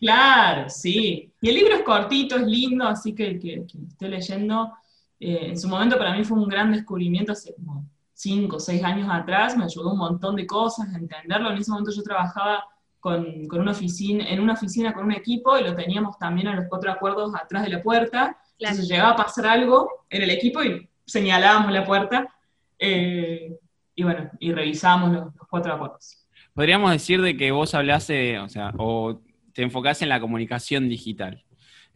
Claro, 0.00 0.68
sí. 0.68 1.30
Y 1.40 1.48
el 1.48 1.54
libro 1.54 1.74
es 1.74 1.82
cortito, 1.82 2.36
es 2.36 2.42
lindo, 2.42 2.86
así 2.86 3.14
que 3.14 3.26
el 3.26 3.38
que, 3.38 3.66
estoy 3.88 4.08
leyendo, 4.08 4.72
eh, 5.20 5.48
en 5.48 5.58
su 5.58 5.68
momento 5.68 5.98
para 5.98 6.14
mí 6.16 6.24
fue 6.24 6.38
un 6.38 6.48
gran 6.48 6.72
descubrimiento 6.72 7.32
hace 7.32 7.54
como 7.54 7.84
cinco 8.14 8.56
o 8.56 8.60
seis 8.60 8.82
años 8.82 9.08
atrás, 9.10 9.56
me 9.56 9.64
ayudó 9.64 9.92
un 9.92 9.98
montón 9.98 10.36
de 10.36 10.46
cosas 10.46 10.92
a 10.94 10.98
entenderlo. 10.98 11.50
En 11.50 11.58
ese 11.58 11.70
momento 11.70 11.92
yo 11.92 12.02
trabajaba 12.02 12.64
con, 13.02 13.48
con, 13.48 13.60
una 13.60 13.72
oficina, 13.72 14.24
en 14.28 14.38
una 14.38 14.52
oficina 14.52 14.94
con 14.94 15.06
un 15.06 15.12
equipo 15.12 15.58
y 15.58 15.64
lo 15.64 15.74
teníamos 15.74 16.16
también 16.20 16.46
a 16.46 16.54
los 16.54 16.66
cuatro 16.68 16.92
acuerdos 16.92 17.34
atrás 17.34 17.64
de 17.64 17.70
la 17.70 17.82
puerta. 17.82 18.38
Entonces 18.60 18.88
llegaba 18.88 19.10
a 19.10 19.16
pasar 19.16 19.46
algo 19.46 20.06
en 20.08 20.22
el 20.22 20.30
equipo 20.30 20.62
y 20.62 20.88
señalábamos 21.04 21.72
la 21.72 21.84
puerta 21.84 22.32
eh, 22.78 23.58
y 23.96 24.04
bueno, 24.04 24.30
y 24.38 24.52
revisábamos 24.52 25.12
los, 25.12 25.48
cuatro 25.50 25.74
acuerdos. 25.74 26.24
Podríamos 26.54 26.92
decir 26.92 27.20
de 27.20 27.36
que 27.36 27.50
vos 27.50 27.74
hablás, 27.74 28.04
o 28.04 28.48
sea, 28.48 28.72
o 28.78 29.20
te 29.52 29.62
enfocás 29.62 30.00
en 30.02 30.08
la 30.08 30.20
comunicación 30.20 30.88
digital. 30.88 31.42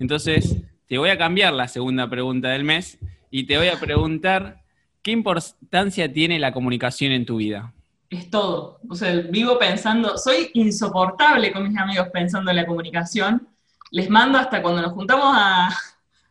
Entonces, 0.00 0.60
te 0.88 0.98
voy 0.98 1.10
a 1.10 1.18
cambiar 1.18 1.52
la 1.52 1.68
segunda 1.68 2.10
pregunta 2.10 2.48
del 2.48 2.64
mes 2.64 2.98
y 3.30 3.44
te 3.44 3.58
voy 3.58 3.68
a 3.68 3.78
preguntar, 3.78 4.64
¿qué 5.02 5.12
importancia 5.12 6.12
tiene 6.12 6.40
la 6.40 6.52
comunicación 6.52 7.12
en 7.12 7.26
tu 7.26 7.36
vida? 7.36 7.72
Es 8.08 8.30
todo. 8.30 8.78
O 8.88 8.94
sea, 8.94 9.12
vivo 9.12 9.58
pensando, 9.58 10.16
soy 10.16 10.50
insoportable 10.54 11.52
con 11.52 11.68
mis 11.68 11.76
amigos 11.76 12.08
pensando 12.12 12.50
en 12.50 12.56
la 12.56 12.66
comunicación. 12.66 13.48
Les 13.90 14.08
mando 14.08 14.38
hasta 14.38 14.62
cuando 14.62 14.82
nos 14.82 14.92
juntamos 14.92 15.32
a, 15.36 15.68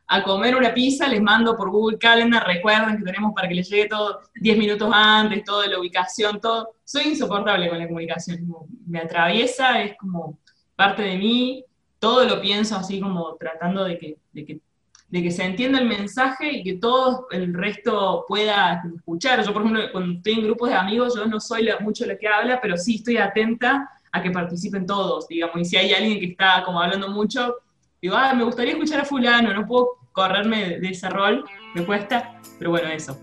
a 0.08 0.24
comer 0.24 0.56
una 0.56 0.74
pizza, 0.74 1.08
les 1.08 1.22
mando 1.22 1.56
por 1.58 1.70
Google 1.70 1.98
Calendar, 1.98 2.46
recuerden 2.46 2.98
que 2.98 3.04
tenemos 3.04 3.34
para 3.34 3.48
que 3.48 3.56
les 3.56 3.70
llegue 3.70 3.88
todo 3.88 4.22
10 4.36 4.58
minutos 4.58 4.90
antes, 4.94 5.44
toda 5.44 5.68
la 5.68 5.80
ubicación, 5.80 6.40
todo. 6.40 6.76
Soy 6.84 7.10
insoportable 7.10 7.70
con 7.70 7.80
la 7.80 7.88
comunicación, 7.88 8.48
me 8.86 9.00
atraviesa, 9.00 9.82
es 9.82 9.98
como 9.98 10.40
parte 10.76 11.02
de 11.02 11.18
mí, 11.18 11.66
todo 12.00 12.24
lo 12.26 12.40
pienso 12.40 12.76
así 12.76 13.00
como 13.00 13.36
tratando 13.36 13.84
de 13.84 13.98
que, 13.98 14.18
de 14.32 14.46
que, 14.46 14.60
de 15.16 15.24
que 15.24 15.32
se 15.32 15.46
entienda 15.46 15.80
el 15.80 15.88
mensaje 15.88 16.52
y 16.52 16.62
que 16.62 16.74
todo 16.74 17.28
el 17.32 17.54
resto 17.54 18.26
pueda 18.28 18.84
escuchar. 18.98 19.46
Yo, 19.46 19.54
por 19.54 19.62
ejemplo, 19.62 19.84
cuando 19.94 20.18
estoy 20.18 20.34
en 20.34 20.44
grupos 20.44 20.68
de 20.68 20.76
amigos, 20.76 21.16
yo 21.16 21.26
no 21.26 21.40
soy 21.40 21.70
mucho 21.80 22.06
la 22.06 22.18
que 22.18 22.28
habla, 22.28 22.60
pero 22.60 22.76
sí 22.76 22.96
estoy 22.96 23.16
atenta 23.16 23.90
a 24.12 24.22
que 24.22 24.30
participen 24.30 24.86
todos, 24.86 25.26
digamos, 25.30 25.56
y 25.62 25.64
si 25.64 25.78
hay 25.78 25.94
alguien 25.94 26.20
que 26.20 26.26
está 26.26 26.64
como 26.66 26.82
hablando 26.82 27.08
mucho, 27.08 27.56
digo, 28.02 28.14
ah, 28.18 28.34
me 28.34 28.44
gustaría 28.44 28.74
escuchar 28.74 29.00
a 29.00 29.06
fulano, 29.06 29.54
no 29.54 29.66
puedo 29.66 29.92
correrme 30.12 30.80
de, 30.80 30.90
ese 30.90 31.10
rol, 31.10 31.46
me 31.74 31.86
cuesta, 31.86 32.38
pero 32.60 32.72
bueno, 32.72 32.90
eso. 32.90 33.18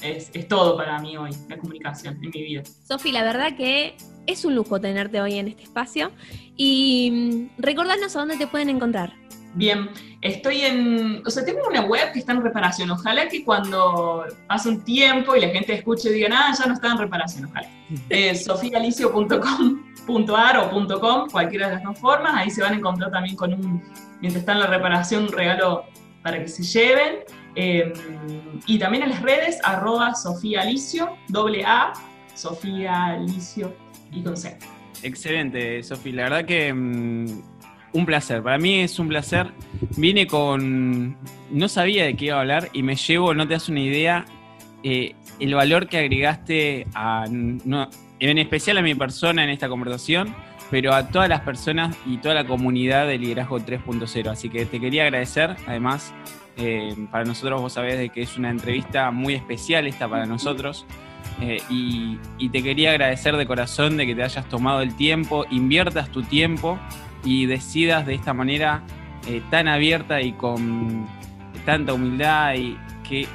Es, 0.00 0.30
es, 0.32 0.48
todo 0.48 0.74
para 0.74 0.98
mí 1.00 1.18
hoy, 1.18 1.32
la 1.50 1.58
comunicación 1.58 2.14
en 2.14 2.30
mi 2.30 2.42
vida. 2.42 2.62
Sofi, 2.64 3.12
la 3.12 3.22
verdad 3.22 3.54
que 3.58 3.94
es 4.26 4.46
un 4.46 4.54
lujo 4.54 4.80
tenerte 4.80 5.20
hoy 5.20 5.34
en 5.34 5.48
este 5.48 5.64
espacio 5.64 6.12
y 6.56 7.10
mm, 7.58 7.60
recordarnos 7.60 8.16
a 8.16 8.20
dónde 8.20 8.38
te 8.38 8.46
pueden 8.46 8.70
encontrar. 8.70 9.12
Bien, 9.56 9.90
estoy 10.20 10.60
en, 10.60 11.22
o 11.26 11.30
sea, 11.30 11.42
tengo 11.42 11.66
una 11.66 11.80
web 11.80 12.12
que 12.12 12.18
está 12.18 12.32
en 12.32 12.42
reparación. 12.42 12.90
Ojalá 12.90 13.26
que 13.26 13.42
cuando 13.42 14.26
pase 14.46 14.68
un 14.68 14.84
tiempo 14.84 15.34
y 15.34 15.40
la 15.40 15.48
gente 15.48 15.72
escuche 15.72 16.10
digan, 16.10 16.34
ah, 16.34 16.54
ya 16.56 16.66
no 16.66 16.74
está 16.74 16.92
en 16.92 16.98
reparación, 16.98 17.46
ojalá. 17.46 17.66
Eh, 18.10 18.34
sofialicio.com.ar 18.34 20.58
o 20.58 20.68
.com, 21.00 21.30
cualquiera 21.30 21.68
de 21.68 21.76
las 21.76 21.84
dos 21.84 21.98
formas. 21.98 22.34
Ahí 22.34 22.50
se 22.50 22.60
van 22.60 22.74
a 22.74 22.76
encontrar 22.76 23.10
también 23.10 23.34
con 23.34 23.54
un, 23.54 23.82
mientras 24.20 24.42
está 24.42 24.52
en 24.52 24.60
la 24.60 24.66
reparación, 24.66 25.22
un 25.24 25.32
regalo 25.32 25.86
para 26.22 26.38
que 26.38 26.48
se 26.48 26.62
lleven. 26.62 27.20
Em, 27.54 27.94
y 28.66 28.78
también 28.78 29.04
en 29.04 29.10
las 29.10 29.22
redes, 29.22 29.58
arroba 29.64 30.14
Sofía 30.14 30.60
Alicio, 30.60 31.16
doble 31.28 31.64
A, 31.64 31.94
Sofía 32.34 33.06
Alicio 33.06 33.74
y 34.12 34.22
con 34.22 34.36
C. 34.36 34.58
Excelente, 35.02 35.82
Sofía. 35.82 36.16
La 36.16 36.24
verdad 36.24 36.44
que 36.44 36.74
mm, 36.74 37.55
un 37.96 38.06
placer. 38.06 38.42
Para 38.42 38.58
mí 38.58 38.80
es 38.80 38.98
un 38.98 39.08
placer. 39.08 39.52
Vine 39.96 40.26
con. 40.26 41.16
No 41.50 41.68
sabía 41.68 42.04
de 42.04 42.16
qué 42.16 42.26
iba 42.26 42.36
a 42.36 42.40
hablar 42.40 42.70
y 42.72 42.82
me 42.82 42.96
llevo, 42.96 43.34
no 43.34 43.46
te 43.46 43.54
das 43.54 43.68
una 43.68 43.80
idea, 43.80 44.24
eh, 44.82 45.14
el 45.40 45.54
valor 45.54 45.88
que 45.88 45.98
agregaste 45.98 46.86
a. 46.94 47.24
en 47.26 48.38
especial 48.38 48.78
a 48.78 48.82
mi 48.82 48.94
persona 48.94 49.44
en 49.44 49.50
esta 49.50 49.68
conversación 49.68 50.34
pero 50.70 50.94
a 50.94 51.08
todas 51.08 51.28
las 51.28 51.40
personas 51.40 51.96
y 52.06 52.18
toda 52.18 52.34
la 52.34 52.46
comunidad 52.46 53.06
de 53.06 53.18
Liderazgo 53.18 53.60
3.0. 53.60 54.28
Así 54.30 54.48
que 54.48 54.66
te 54.66 54.80
quería 54.80 55.04
agradecer, 55.04 55.56
además, 55.66 56.12
eh, 56.56 56.94
para 57.10 57.24
nosotros 57.24 57.60
vos 57.60 57.72
sabés 57.74 57.98
de 57.98 58.08
que 58.08 58.22
es 58.22 58.36
una 58.36 58.50
entrevista 58.50 59.10
muy 59.10 59.34
especial 59.34 59.86
esta 59.86 60.08
para 60.08 60.26
nosotros. 60.26 60.86
Eh, 61.40 61.58
y, 61.68 62.18
te 62.48 62.62
quería 62.62 62.90
agradecer 62.90 63.36
de 63.36 63.46
corazón 63.46 63.96
de 63.96 64.06
que 64.06 64.14
te 64.14 64.22
hayas 64.22 64.48
tomado 64.48 64.80
el 64.80 64.96
tiempo, 64.96 65.44
inviertas 65.50 66.10
tu 66.10 66.22
tiempo 66.22 66.78
y 67.24 67.46
decidas 67.46 68.06
de 68.06 68.14
esta 68.14 68.32
manera 68.32 68.82
eh, 69.26 69.42
tan 69.50 69.68
abierta 69.68 70.20
y 70.20 70.32
con 70.32 71.06
tanta 71.64 71.92
humildad 71.92 72.54
y 72.54 72.76
que 73.08 73.26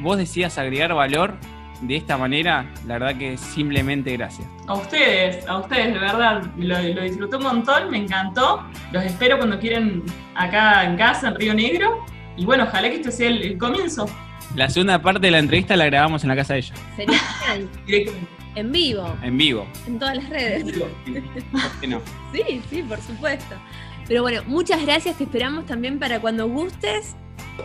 vos 0.00 0.16
decidas 0.16 0.58
agregar 0.58 0.94
valor 0.94 1.34
de 1.80 1.96
esta 1.96 2.16
manera, 2.16 2.66
la 2.86 2.98
verdad 2.98 3.16
que 3.18 3.36
simplemente 3.36 4.16
gracias. 4.16 4.48
A 4.66 4.74
ustedes, 4.74 5.46
a 5.46 5.58
ustedes, 5.58 5.92
de 5.92 5.98
verdad, 5.98 6.42
lo, 6.56 7.02
disfruté 7.02 7.36
un 7.36 7.42
montón, 7.42 7.90
me 7.90 7.98
encantó. 7.98 8.64
Los 8.92 9.04
espero 9.04 9.36
cuando 9.36 9.58
quieren 9.58 10.02
acá 10.34 10.84
en 10.84 10.96
casa, 10.96 11.28
en 11.28 11.34
Río 11.34 11.54
Negro. 11.54 12.04
Y 12.36 12.44
bueno, 12.44 12.64
ojalá 12.64 12.88
que 12.90 12.96
este 12.96 13.12
sea 13.12 13.28
el, 13.28 13.58
comienzo. 13.58 14.06
La 14.54 14.68
segunda 14.70 15.00
parte 15.00 15.20
de 15.20 15.30
la 15.30 15.38
entrevista 15.38 15.76
la 15.76 15.86
grabamos 15.86 16.22
en 16.22 16.28
la 16.28 16.36
casa 16.36 16.54
de 16.54 16.60
ella. 16.60 16.74
Sería 16.96 17.18
genial. 17.18 17.68
en 18.54 18.72
vivo. 18.72 19.16
En 19.22 19.38
vivo. 19.38 19.66
En 19.86 19.98
todas 19.98 20.16
las 20.16 20.28
redes. 20.28 20.64
¿Por 21.52 21.80
qué 21.80 21.86
no? 21.86 22.00
Sí, 22.32 22.60
sí, 22.70 22.82
por 22.82 23.00
supuesto. 23.00 23.54
Pero 24.06 24.22
bueno, 24.22 24.42
muchas 24.46 24.82
gracias, 24.82 25.18
te 25.18 25.24
esperamos 25.24 25.66
también 25.66 25.98
para 25.98 26.20
cuando 26.20 26.46
gustes 26.48 27.16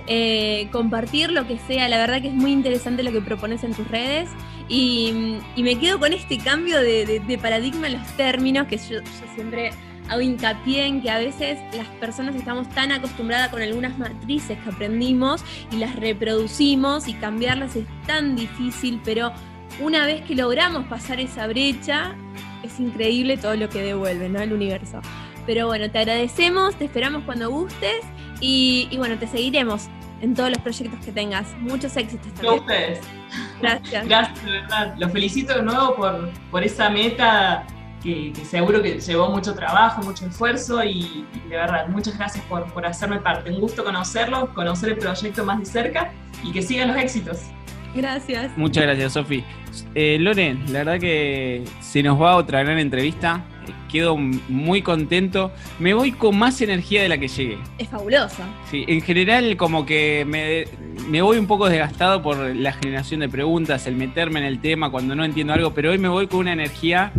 eh, 0.08 0.68
compartir 0.72 1.32
lo 1.32 1.48
que 1.48 1.60
sea. 1.60 1.88
La 1.88 1.98
verdad 1.98 2.22
que 2.22 2.30
es 2.30 2.34
muy 2.34 2.52
interesante 2.52 3.04
lo 3.04 3.12
que 3.12 3.22
propones 3.22 3.64
en 3.64 3.74
tus 3.74 3.88
redes. 3.88 4.30
Y, 4.68 5.40
me 5.58 5.78
quedo 5.78 6.00
con 6.00 6.14
este 6.14 6.38
cambio 6.38 6.80
de, 6.80 7.40
paradigma 7.42 7.88
en 7.88 8.00
los 8.00 8.08
términos, 8.18 8.68
que 8.68 8.78
yo, 8.78 9.00
siempre 9.36 9.72
hago 10.12 10.20
hincapié 10.20 10.88
en 10.88 11.02
que 11.02 11.10
a 11.10 11.18
veces 11.18 11.58
las 11.74 11.88
personas 11.88 12.36
estamos 12.36 12.70
tan 12.72 12.92
acostumbradas 12.92 13.48
con 13.48 13.62
algunas 13.62 13.98
matrices 13.98 14.58
que 14.60 14.70
aprendimos 14.70 15.42
y 15.72 15.78
las 15.78 15.96
reproducimos 15.96 17.08
y 17.08 17.14
cambiarlas 17.14 17.78
es 17.78 17.86
tan 18.06 18.36
difícil, 18.36 19.00
pero 19.06 19.32
una 19.80 20.06
vez 20.06 20.22
que 20.24 20.36
logramos 20.36 20.86
pasar 20.88 21.22
esa 21.22 21.48
brecha, 21.48 22.14
es 22.62 22.78
increíble 22.82 23.38
todo 23.38 23.56
lo 23.56 23.70
que 23.70 23.82
devuelve, 23.82 24.28
¿no? 24.28 24.42
El 24.42 24.52
universo. 24.52 25.00
Pero 25.46 25.68
bueno, 25.68 25.90
te 25.90 26.00
agradecemos, 26.00 26.76
te 26.76 26.86
esperamos 26.86 27.24
cuando 27.24 27.50
gustes 27.50 28.02
y, 28.42 28.90
bueno, 28.98 29.18
te 29.18 29.28
seguiremos 29.28 29.88
en 30.20 30.36
todos 30.36 30.50
los 30.50 30.60
proyectos 30.60 31.04
que 31.06 31.14
tengas. 31.14 31.48
Muchos 31.62 31.96
éxitos 31.96 32.34
también. 32.34 32.54
A 32.54 32.58
ustedes. 32.58 33.00
Gracias. 33.62 34.08
Gracias, 34.08 34.46
de 34.46 34.52
verdad. 34.52 34.94
Los 34.98 35.12
felicito 35.14 35.56
de 35.56 35.64
nuevo 35.64 35.96
por, 35.96 36.30
por 36.52 36.64
esa 36.66 36.90
meta 36.90 37.66
que, 38.02 38.34
seguro 38.44 38.82
que 38.82 39.00
llevó 39.00 39.30
mucho 39.30 39.54
trabajo, 39.54 40.02
mucho 40.02 40.26
esfuerzo 40.26 40.84
y, 40.84 41.26
de 41.50 41.56
verdad, 41.56 41.88
muchas 41.88 42.18
gracias 42.18 42.44
por, 42.46 42.72
por 42.74 42.86
hacerme 42.86 43.20
parte. 43.20 43.52
Un 43.52 43.60
gusto 43.60 43.84
conocerlos, 43.84 44.50
conocer 44.50 44.90
el 44.90 44.98
proyecto 44.98 45.46
más 45.46 45.60
de 45.60 45.66
cerca 45.66 46.12
y 46.44 46.52
que 46.52 46.62
sigan 46.62 46.90
los 46.90 46.98
éxitos. 46.98 47.40
Gracias. 47.96 48.52
Muchas 48.58 48.84
gracias, 48.84 49.14
Sofi. 49.14 49.44
Eh, 49.96 50.18
Loren, 50.20 50.72
la 50.72 50.80
verdad 50.80 51.00
que 51.00 51.64
se 51.82 52.02
nos 52.02 52.22
va 52.22 52.36
otra 52.36 52.64
gran 52.64 52.80
entrevista 52.80 53.44
quedo 53.92 54.18
muy 54.18 54.82
contento. 54.82 55.52
Me 55.80 55.94
voy 55.94 56.14
con 56.14 56.38
más 56.38 56.62
energía 56.62 57.04
de 57.04 57.10
la 57.10 57.18
que 57.18 57.28
llegué. 57.28 57.58
Es 57.78 57.90
fabuloso. 57.90 58.44
Sí, 58.70 58.86
en 58.88 59.02
general 59.02 59.58
como 59.58 59.86
que 59.86 60.26
me, 60.26 60.66
me 61.08 61.22
voy 61.22 61.38
un 61.38 61.48
poco 61.48 61.68
desgastado 61.68 62.22
por 62.22 62.38
la 62.38 62.74
generación 62.74 63.20
de 63.20 63.30
preguntas, 63.30 63.86
el 63.88 63.96
meterme 63.96 64.40
en 64.40 64.46
el 64.46 64.60
tema 64.62 64.90
cuando 64.90 65.16
no 65.16 65.26
entiendo 65.26 65.54
algo, 65.54 65.74
pero 65.74 65.92
hoy 65.92 65.98
me 65.98 66.08
voy 66.08 66.28
con 66.28 66.40
una 66.40 66.54
energía 66.54 67.12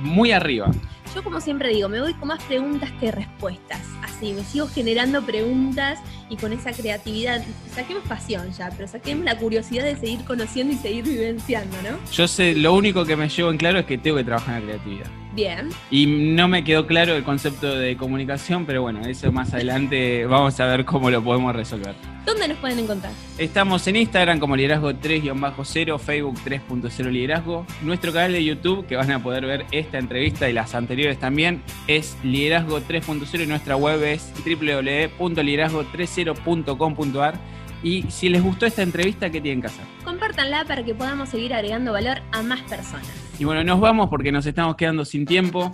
muy 0.00 0.32
arriba. 0.32 0.70
Yo 1.14 1.24
como 1.24 1.40
siempre 1.40 1.70
digo, 1.70 1.88
me 1.88 2.00
voy 2.00 2.14
con 2.14 2.28
más 2.28 2.42
preguntas 2.44 2.90
que 3.00 3.10
respuestas. 3.10 3.80
Así, 4.02 4.32
me 4.32 4.44
sigo 4.44 4.68
generando 4.68 5.22
preguntas 5.22 5.98
y 6.28 6.36
con 6.36 6.52
esa 6.52 6.72
creatividad. 6.72 7.42
Saquemos 7.74 8.04
pasión 8.04 8.52
ya, 8.52 8.70
pero 8.70 8.86
saquemos 8.86 9.24
la 9.24 9.36
curiosidad 9.36 9.84
de 9.84 9.96
seguir 9.96 10.24
conociendo 10.24 10.72
y 10.72 10.76
seguir 10.76 11.04
vivenciando, 11.04 11.76
¿no? 11.82 11.98
Yo 12.12 12.28
sé, 12.28 12.54
lo 12.54 12.74
único 12.74 13.04
que 13.04 13.16
me 13.16 13.28
llevo 13.28 13.50
en 13.50 13.58
claro 13.58 13.80
es 13.80 13.86
que 13.86 13.98
tengo 13.98 14.18
que 14.18 14.24
trabajar 14.24 14.62
en 14.62 14.68
la 14.68 14.72
creatividad. 14.74 15.19
Bien. 15.32 15.70
Y 15.90 16.06
no 16.06 16.48
me 16.48 16.64
quedó 16.64 16.86
claro 16.86 17.14
el 17.14 17.22
concepto 17.22 17.74
de 17.74 17.96
comunicación, 17.96 18.66
pero 18.66 18.82
bueno, 18.82 19.00
eso 19.06 19.32
más 19.32 19.54
adelante 19.54 20.26
vamos 20.30 20.60
a 20.60 20.66
ver 20.66 20.84
cómo 20.84 21.08
lo 21.10 21.22
podemos 21.22 21.54
resolver. 21.54 21.94
¿Dónde 22.26 22.48
nos 22.48 22.58
pueden 22.58 22.80
encontrar? 22.80 23.12
Estamos 23.38 23.86
en 23.86 23.96
Instagram 23.96 24.38
como 24.38 24.54
liderazgo 24.56 24.92
3-0, 24.92 25.98
Facebook 25.98 26.38
3.0 26.44 27.10
liderazgo. 27.10 27.64
Nuestro 27.82 28.12
canal 28.12 28.32
de 28.32 28.44
YouTube, 28.44 28.86
que 28.86 28.96
van 28.96 29.10
a 29.10 29.22
poder 29.22 29.46
ver 29.46 29.64
esta 29.72 29.96
entrevista 29.98 30.46
y 30.48 30.52
las 30.52 30.74
anteriores 30.74 31.18
también, 31.18 31.62
es 31.86 32.18
liderazgo 32.22 32.80
3.0 32.80 33.42
y 33.42 33.46
nuestra 33.46 33.76
web 33.76 34.02
es 34.04 34.30
www.liderazgo30.com.ar. 34.44 37.34
Y 37.82 38.02
si 38.10 38.28
les 38.28 38.42
gustó 38.42 38.66
esta 38.66 38.82
entrevista, 38.82 39.30
¿qué 39.30 39.40
tienen 39.40 39.62
que 39.62 39.68
hacer? 39.68 39.86
Compártanla 40.04 40.66
para 40.66 40.84
que 40.84 40.94
podamos 40.94 41.30
seguir 41.30 41.54
agregando 41.54 41.92
valor 41.92 42.20
a 42.32 42.42
más 42.42 42.60
personas. 42.62 43.29
Y 43.40 43.44
bueno, 43.44 43.64
nos 43.64 43.80
vamos 43.80 44.10
porque 44.10 44.30
nos 44.30 44.44
estamos 44.44 44.76
quedando 44.76 45.06
sin 45.06 45.24
tiempo. 45.24 45.72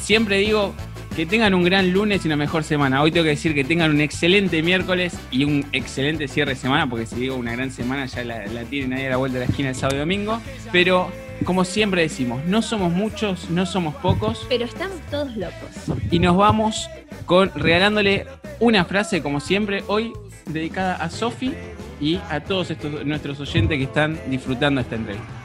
Siempre 0.00 0.38
digo, 0.38 0.72
Que 1.16 1.26
tengan 1.26 1.54
un 1.54 1.64
gran 1.64 1.92
lunes 1.92 2.24
y 2.24 2.28
una 2.28 2.36
mejor 2.36 2.62
semana. 2.62 3.02
Hoy 3.02 3.10
tengo 3.10 3.24
que 3.24 3.30
decir 3.30 3.52
que 3.52 3.64
tengan 3.64 3.90
un 3.90 4.00
excelente 4.00 4.62
miércoles 4.62 5.18
y 5.32 5.42
un 5.42 5.66
excelente 5.72 6.28
cierre 6.28 6.52
de 6.52 6.56
semana, 6.56 6.88
porque 6.88 7.04
si 7.04 7.16
digo 7.16 7.34
una 7.34 7.50
gran 7.50 7.72
semana 7.72 8.06
ya 8.06 8.22
la, 8.22 8.46
la 8.46 8.62
tienen 8.62 8.92
ahí 8.92 9.06
a 9.06 9.10
la 9.10 9.16
vuelta 9.16 9.40
de 9.40 9.44
la 9.44 9.50
esquina 9.50 9.70
el 9.70 9.74
sábado 9.74 9.96
y 9.96 9.98
domingo. 9.98 10.40
Pero 10.70 11.10
como 11.44 11.64
siempre 11.64 12.02
decimos, 12.02 12.44
no 12.46 12.62
somos 12.62 12.92
muchos, 12.92 13.50
no 13.50 13.66
somos 13.66 13.96
pocos. 13.96 14.46
Pero 14.48 14.64
estamos 14.64 14.98
todos 15.10 15.36
locos. 15.36 15.98
Y 16.12 16.20
nos 16.20 16.36
vamos 16.36 16.88
con 17.26 17.50
regalándole 17.56 18.26
una 18.60 18.84
frase, 18.84 19.20
como 19.20 19.40
siempre, 19.40 19.82
hoy 19.88 20.12
dedicada 20.46 20.94
a 20.94 21.10
Sofi 21.10 21.52
y 22.00 22.20
a 22.30 22.38
todos 22.38 22.70
estos 22.70 23.04
nuestros 23.04 23.40
oyentes 23.40 23.76
que 23.78 23.84
están 23.84 24.16
disfrutando 24.30 24.80
esta 24.80 24.94
entrevista. 24.94 25.39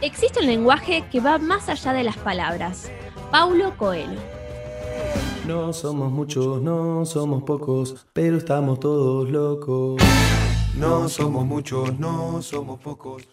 Existe 0.00 0.40
un 0.40 0.46
lenguaje 0.46 1.04
que 1.10 1.20
va 1.20 1.38
más 1.38 1.68
allá 1.68 1.92
de 1.92 2.04
las 2.04 2.16
palabras. 2.16 2.90
Paulo 3.30 3.76
Coelho. 3.76 4.20
No 5.46 5.72
somos 5.72 6.10
muchos, 6.10 6.62
no 6.62 7.04
somos 7.04 7.42
pocos, 7.42 8.06
pero 8.12 8.38
estamos 8.38 8.80
todos 8.80 9.28
locos. 9.28 10.02
No 10.76 11.08
somos 11.08 11.44
muchos, 11.44 11.98
no 11.98 12.42
somos 12.42 12.80
pocos, 12.80 13.28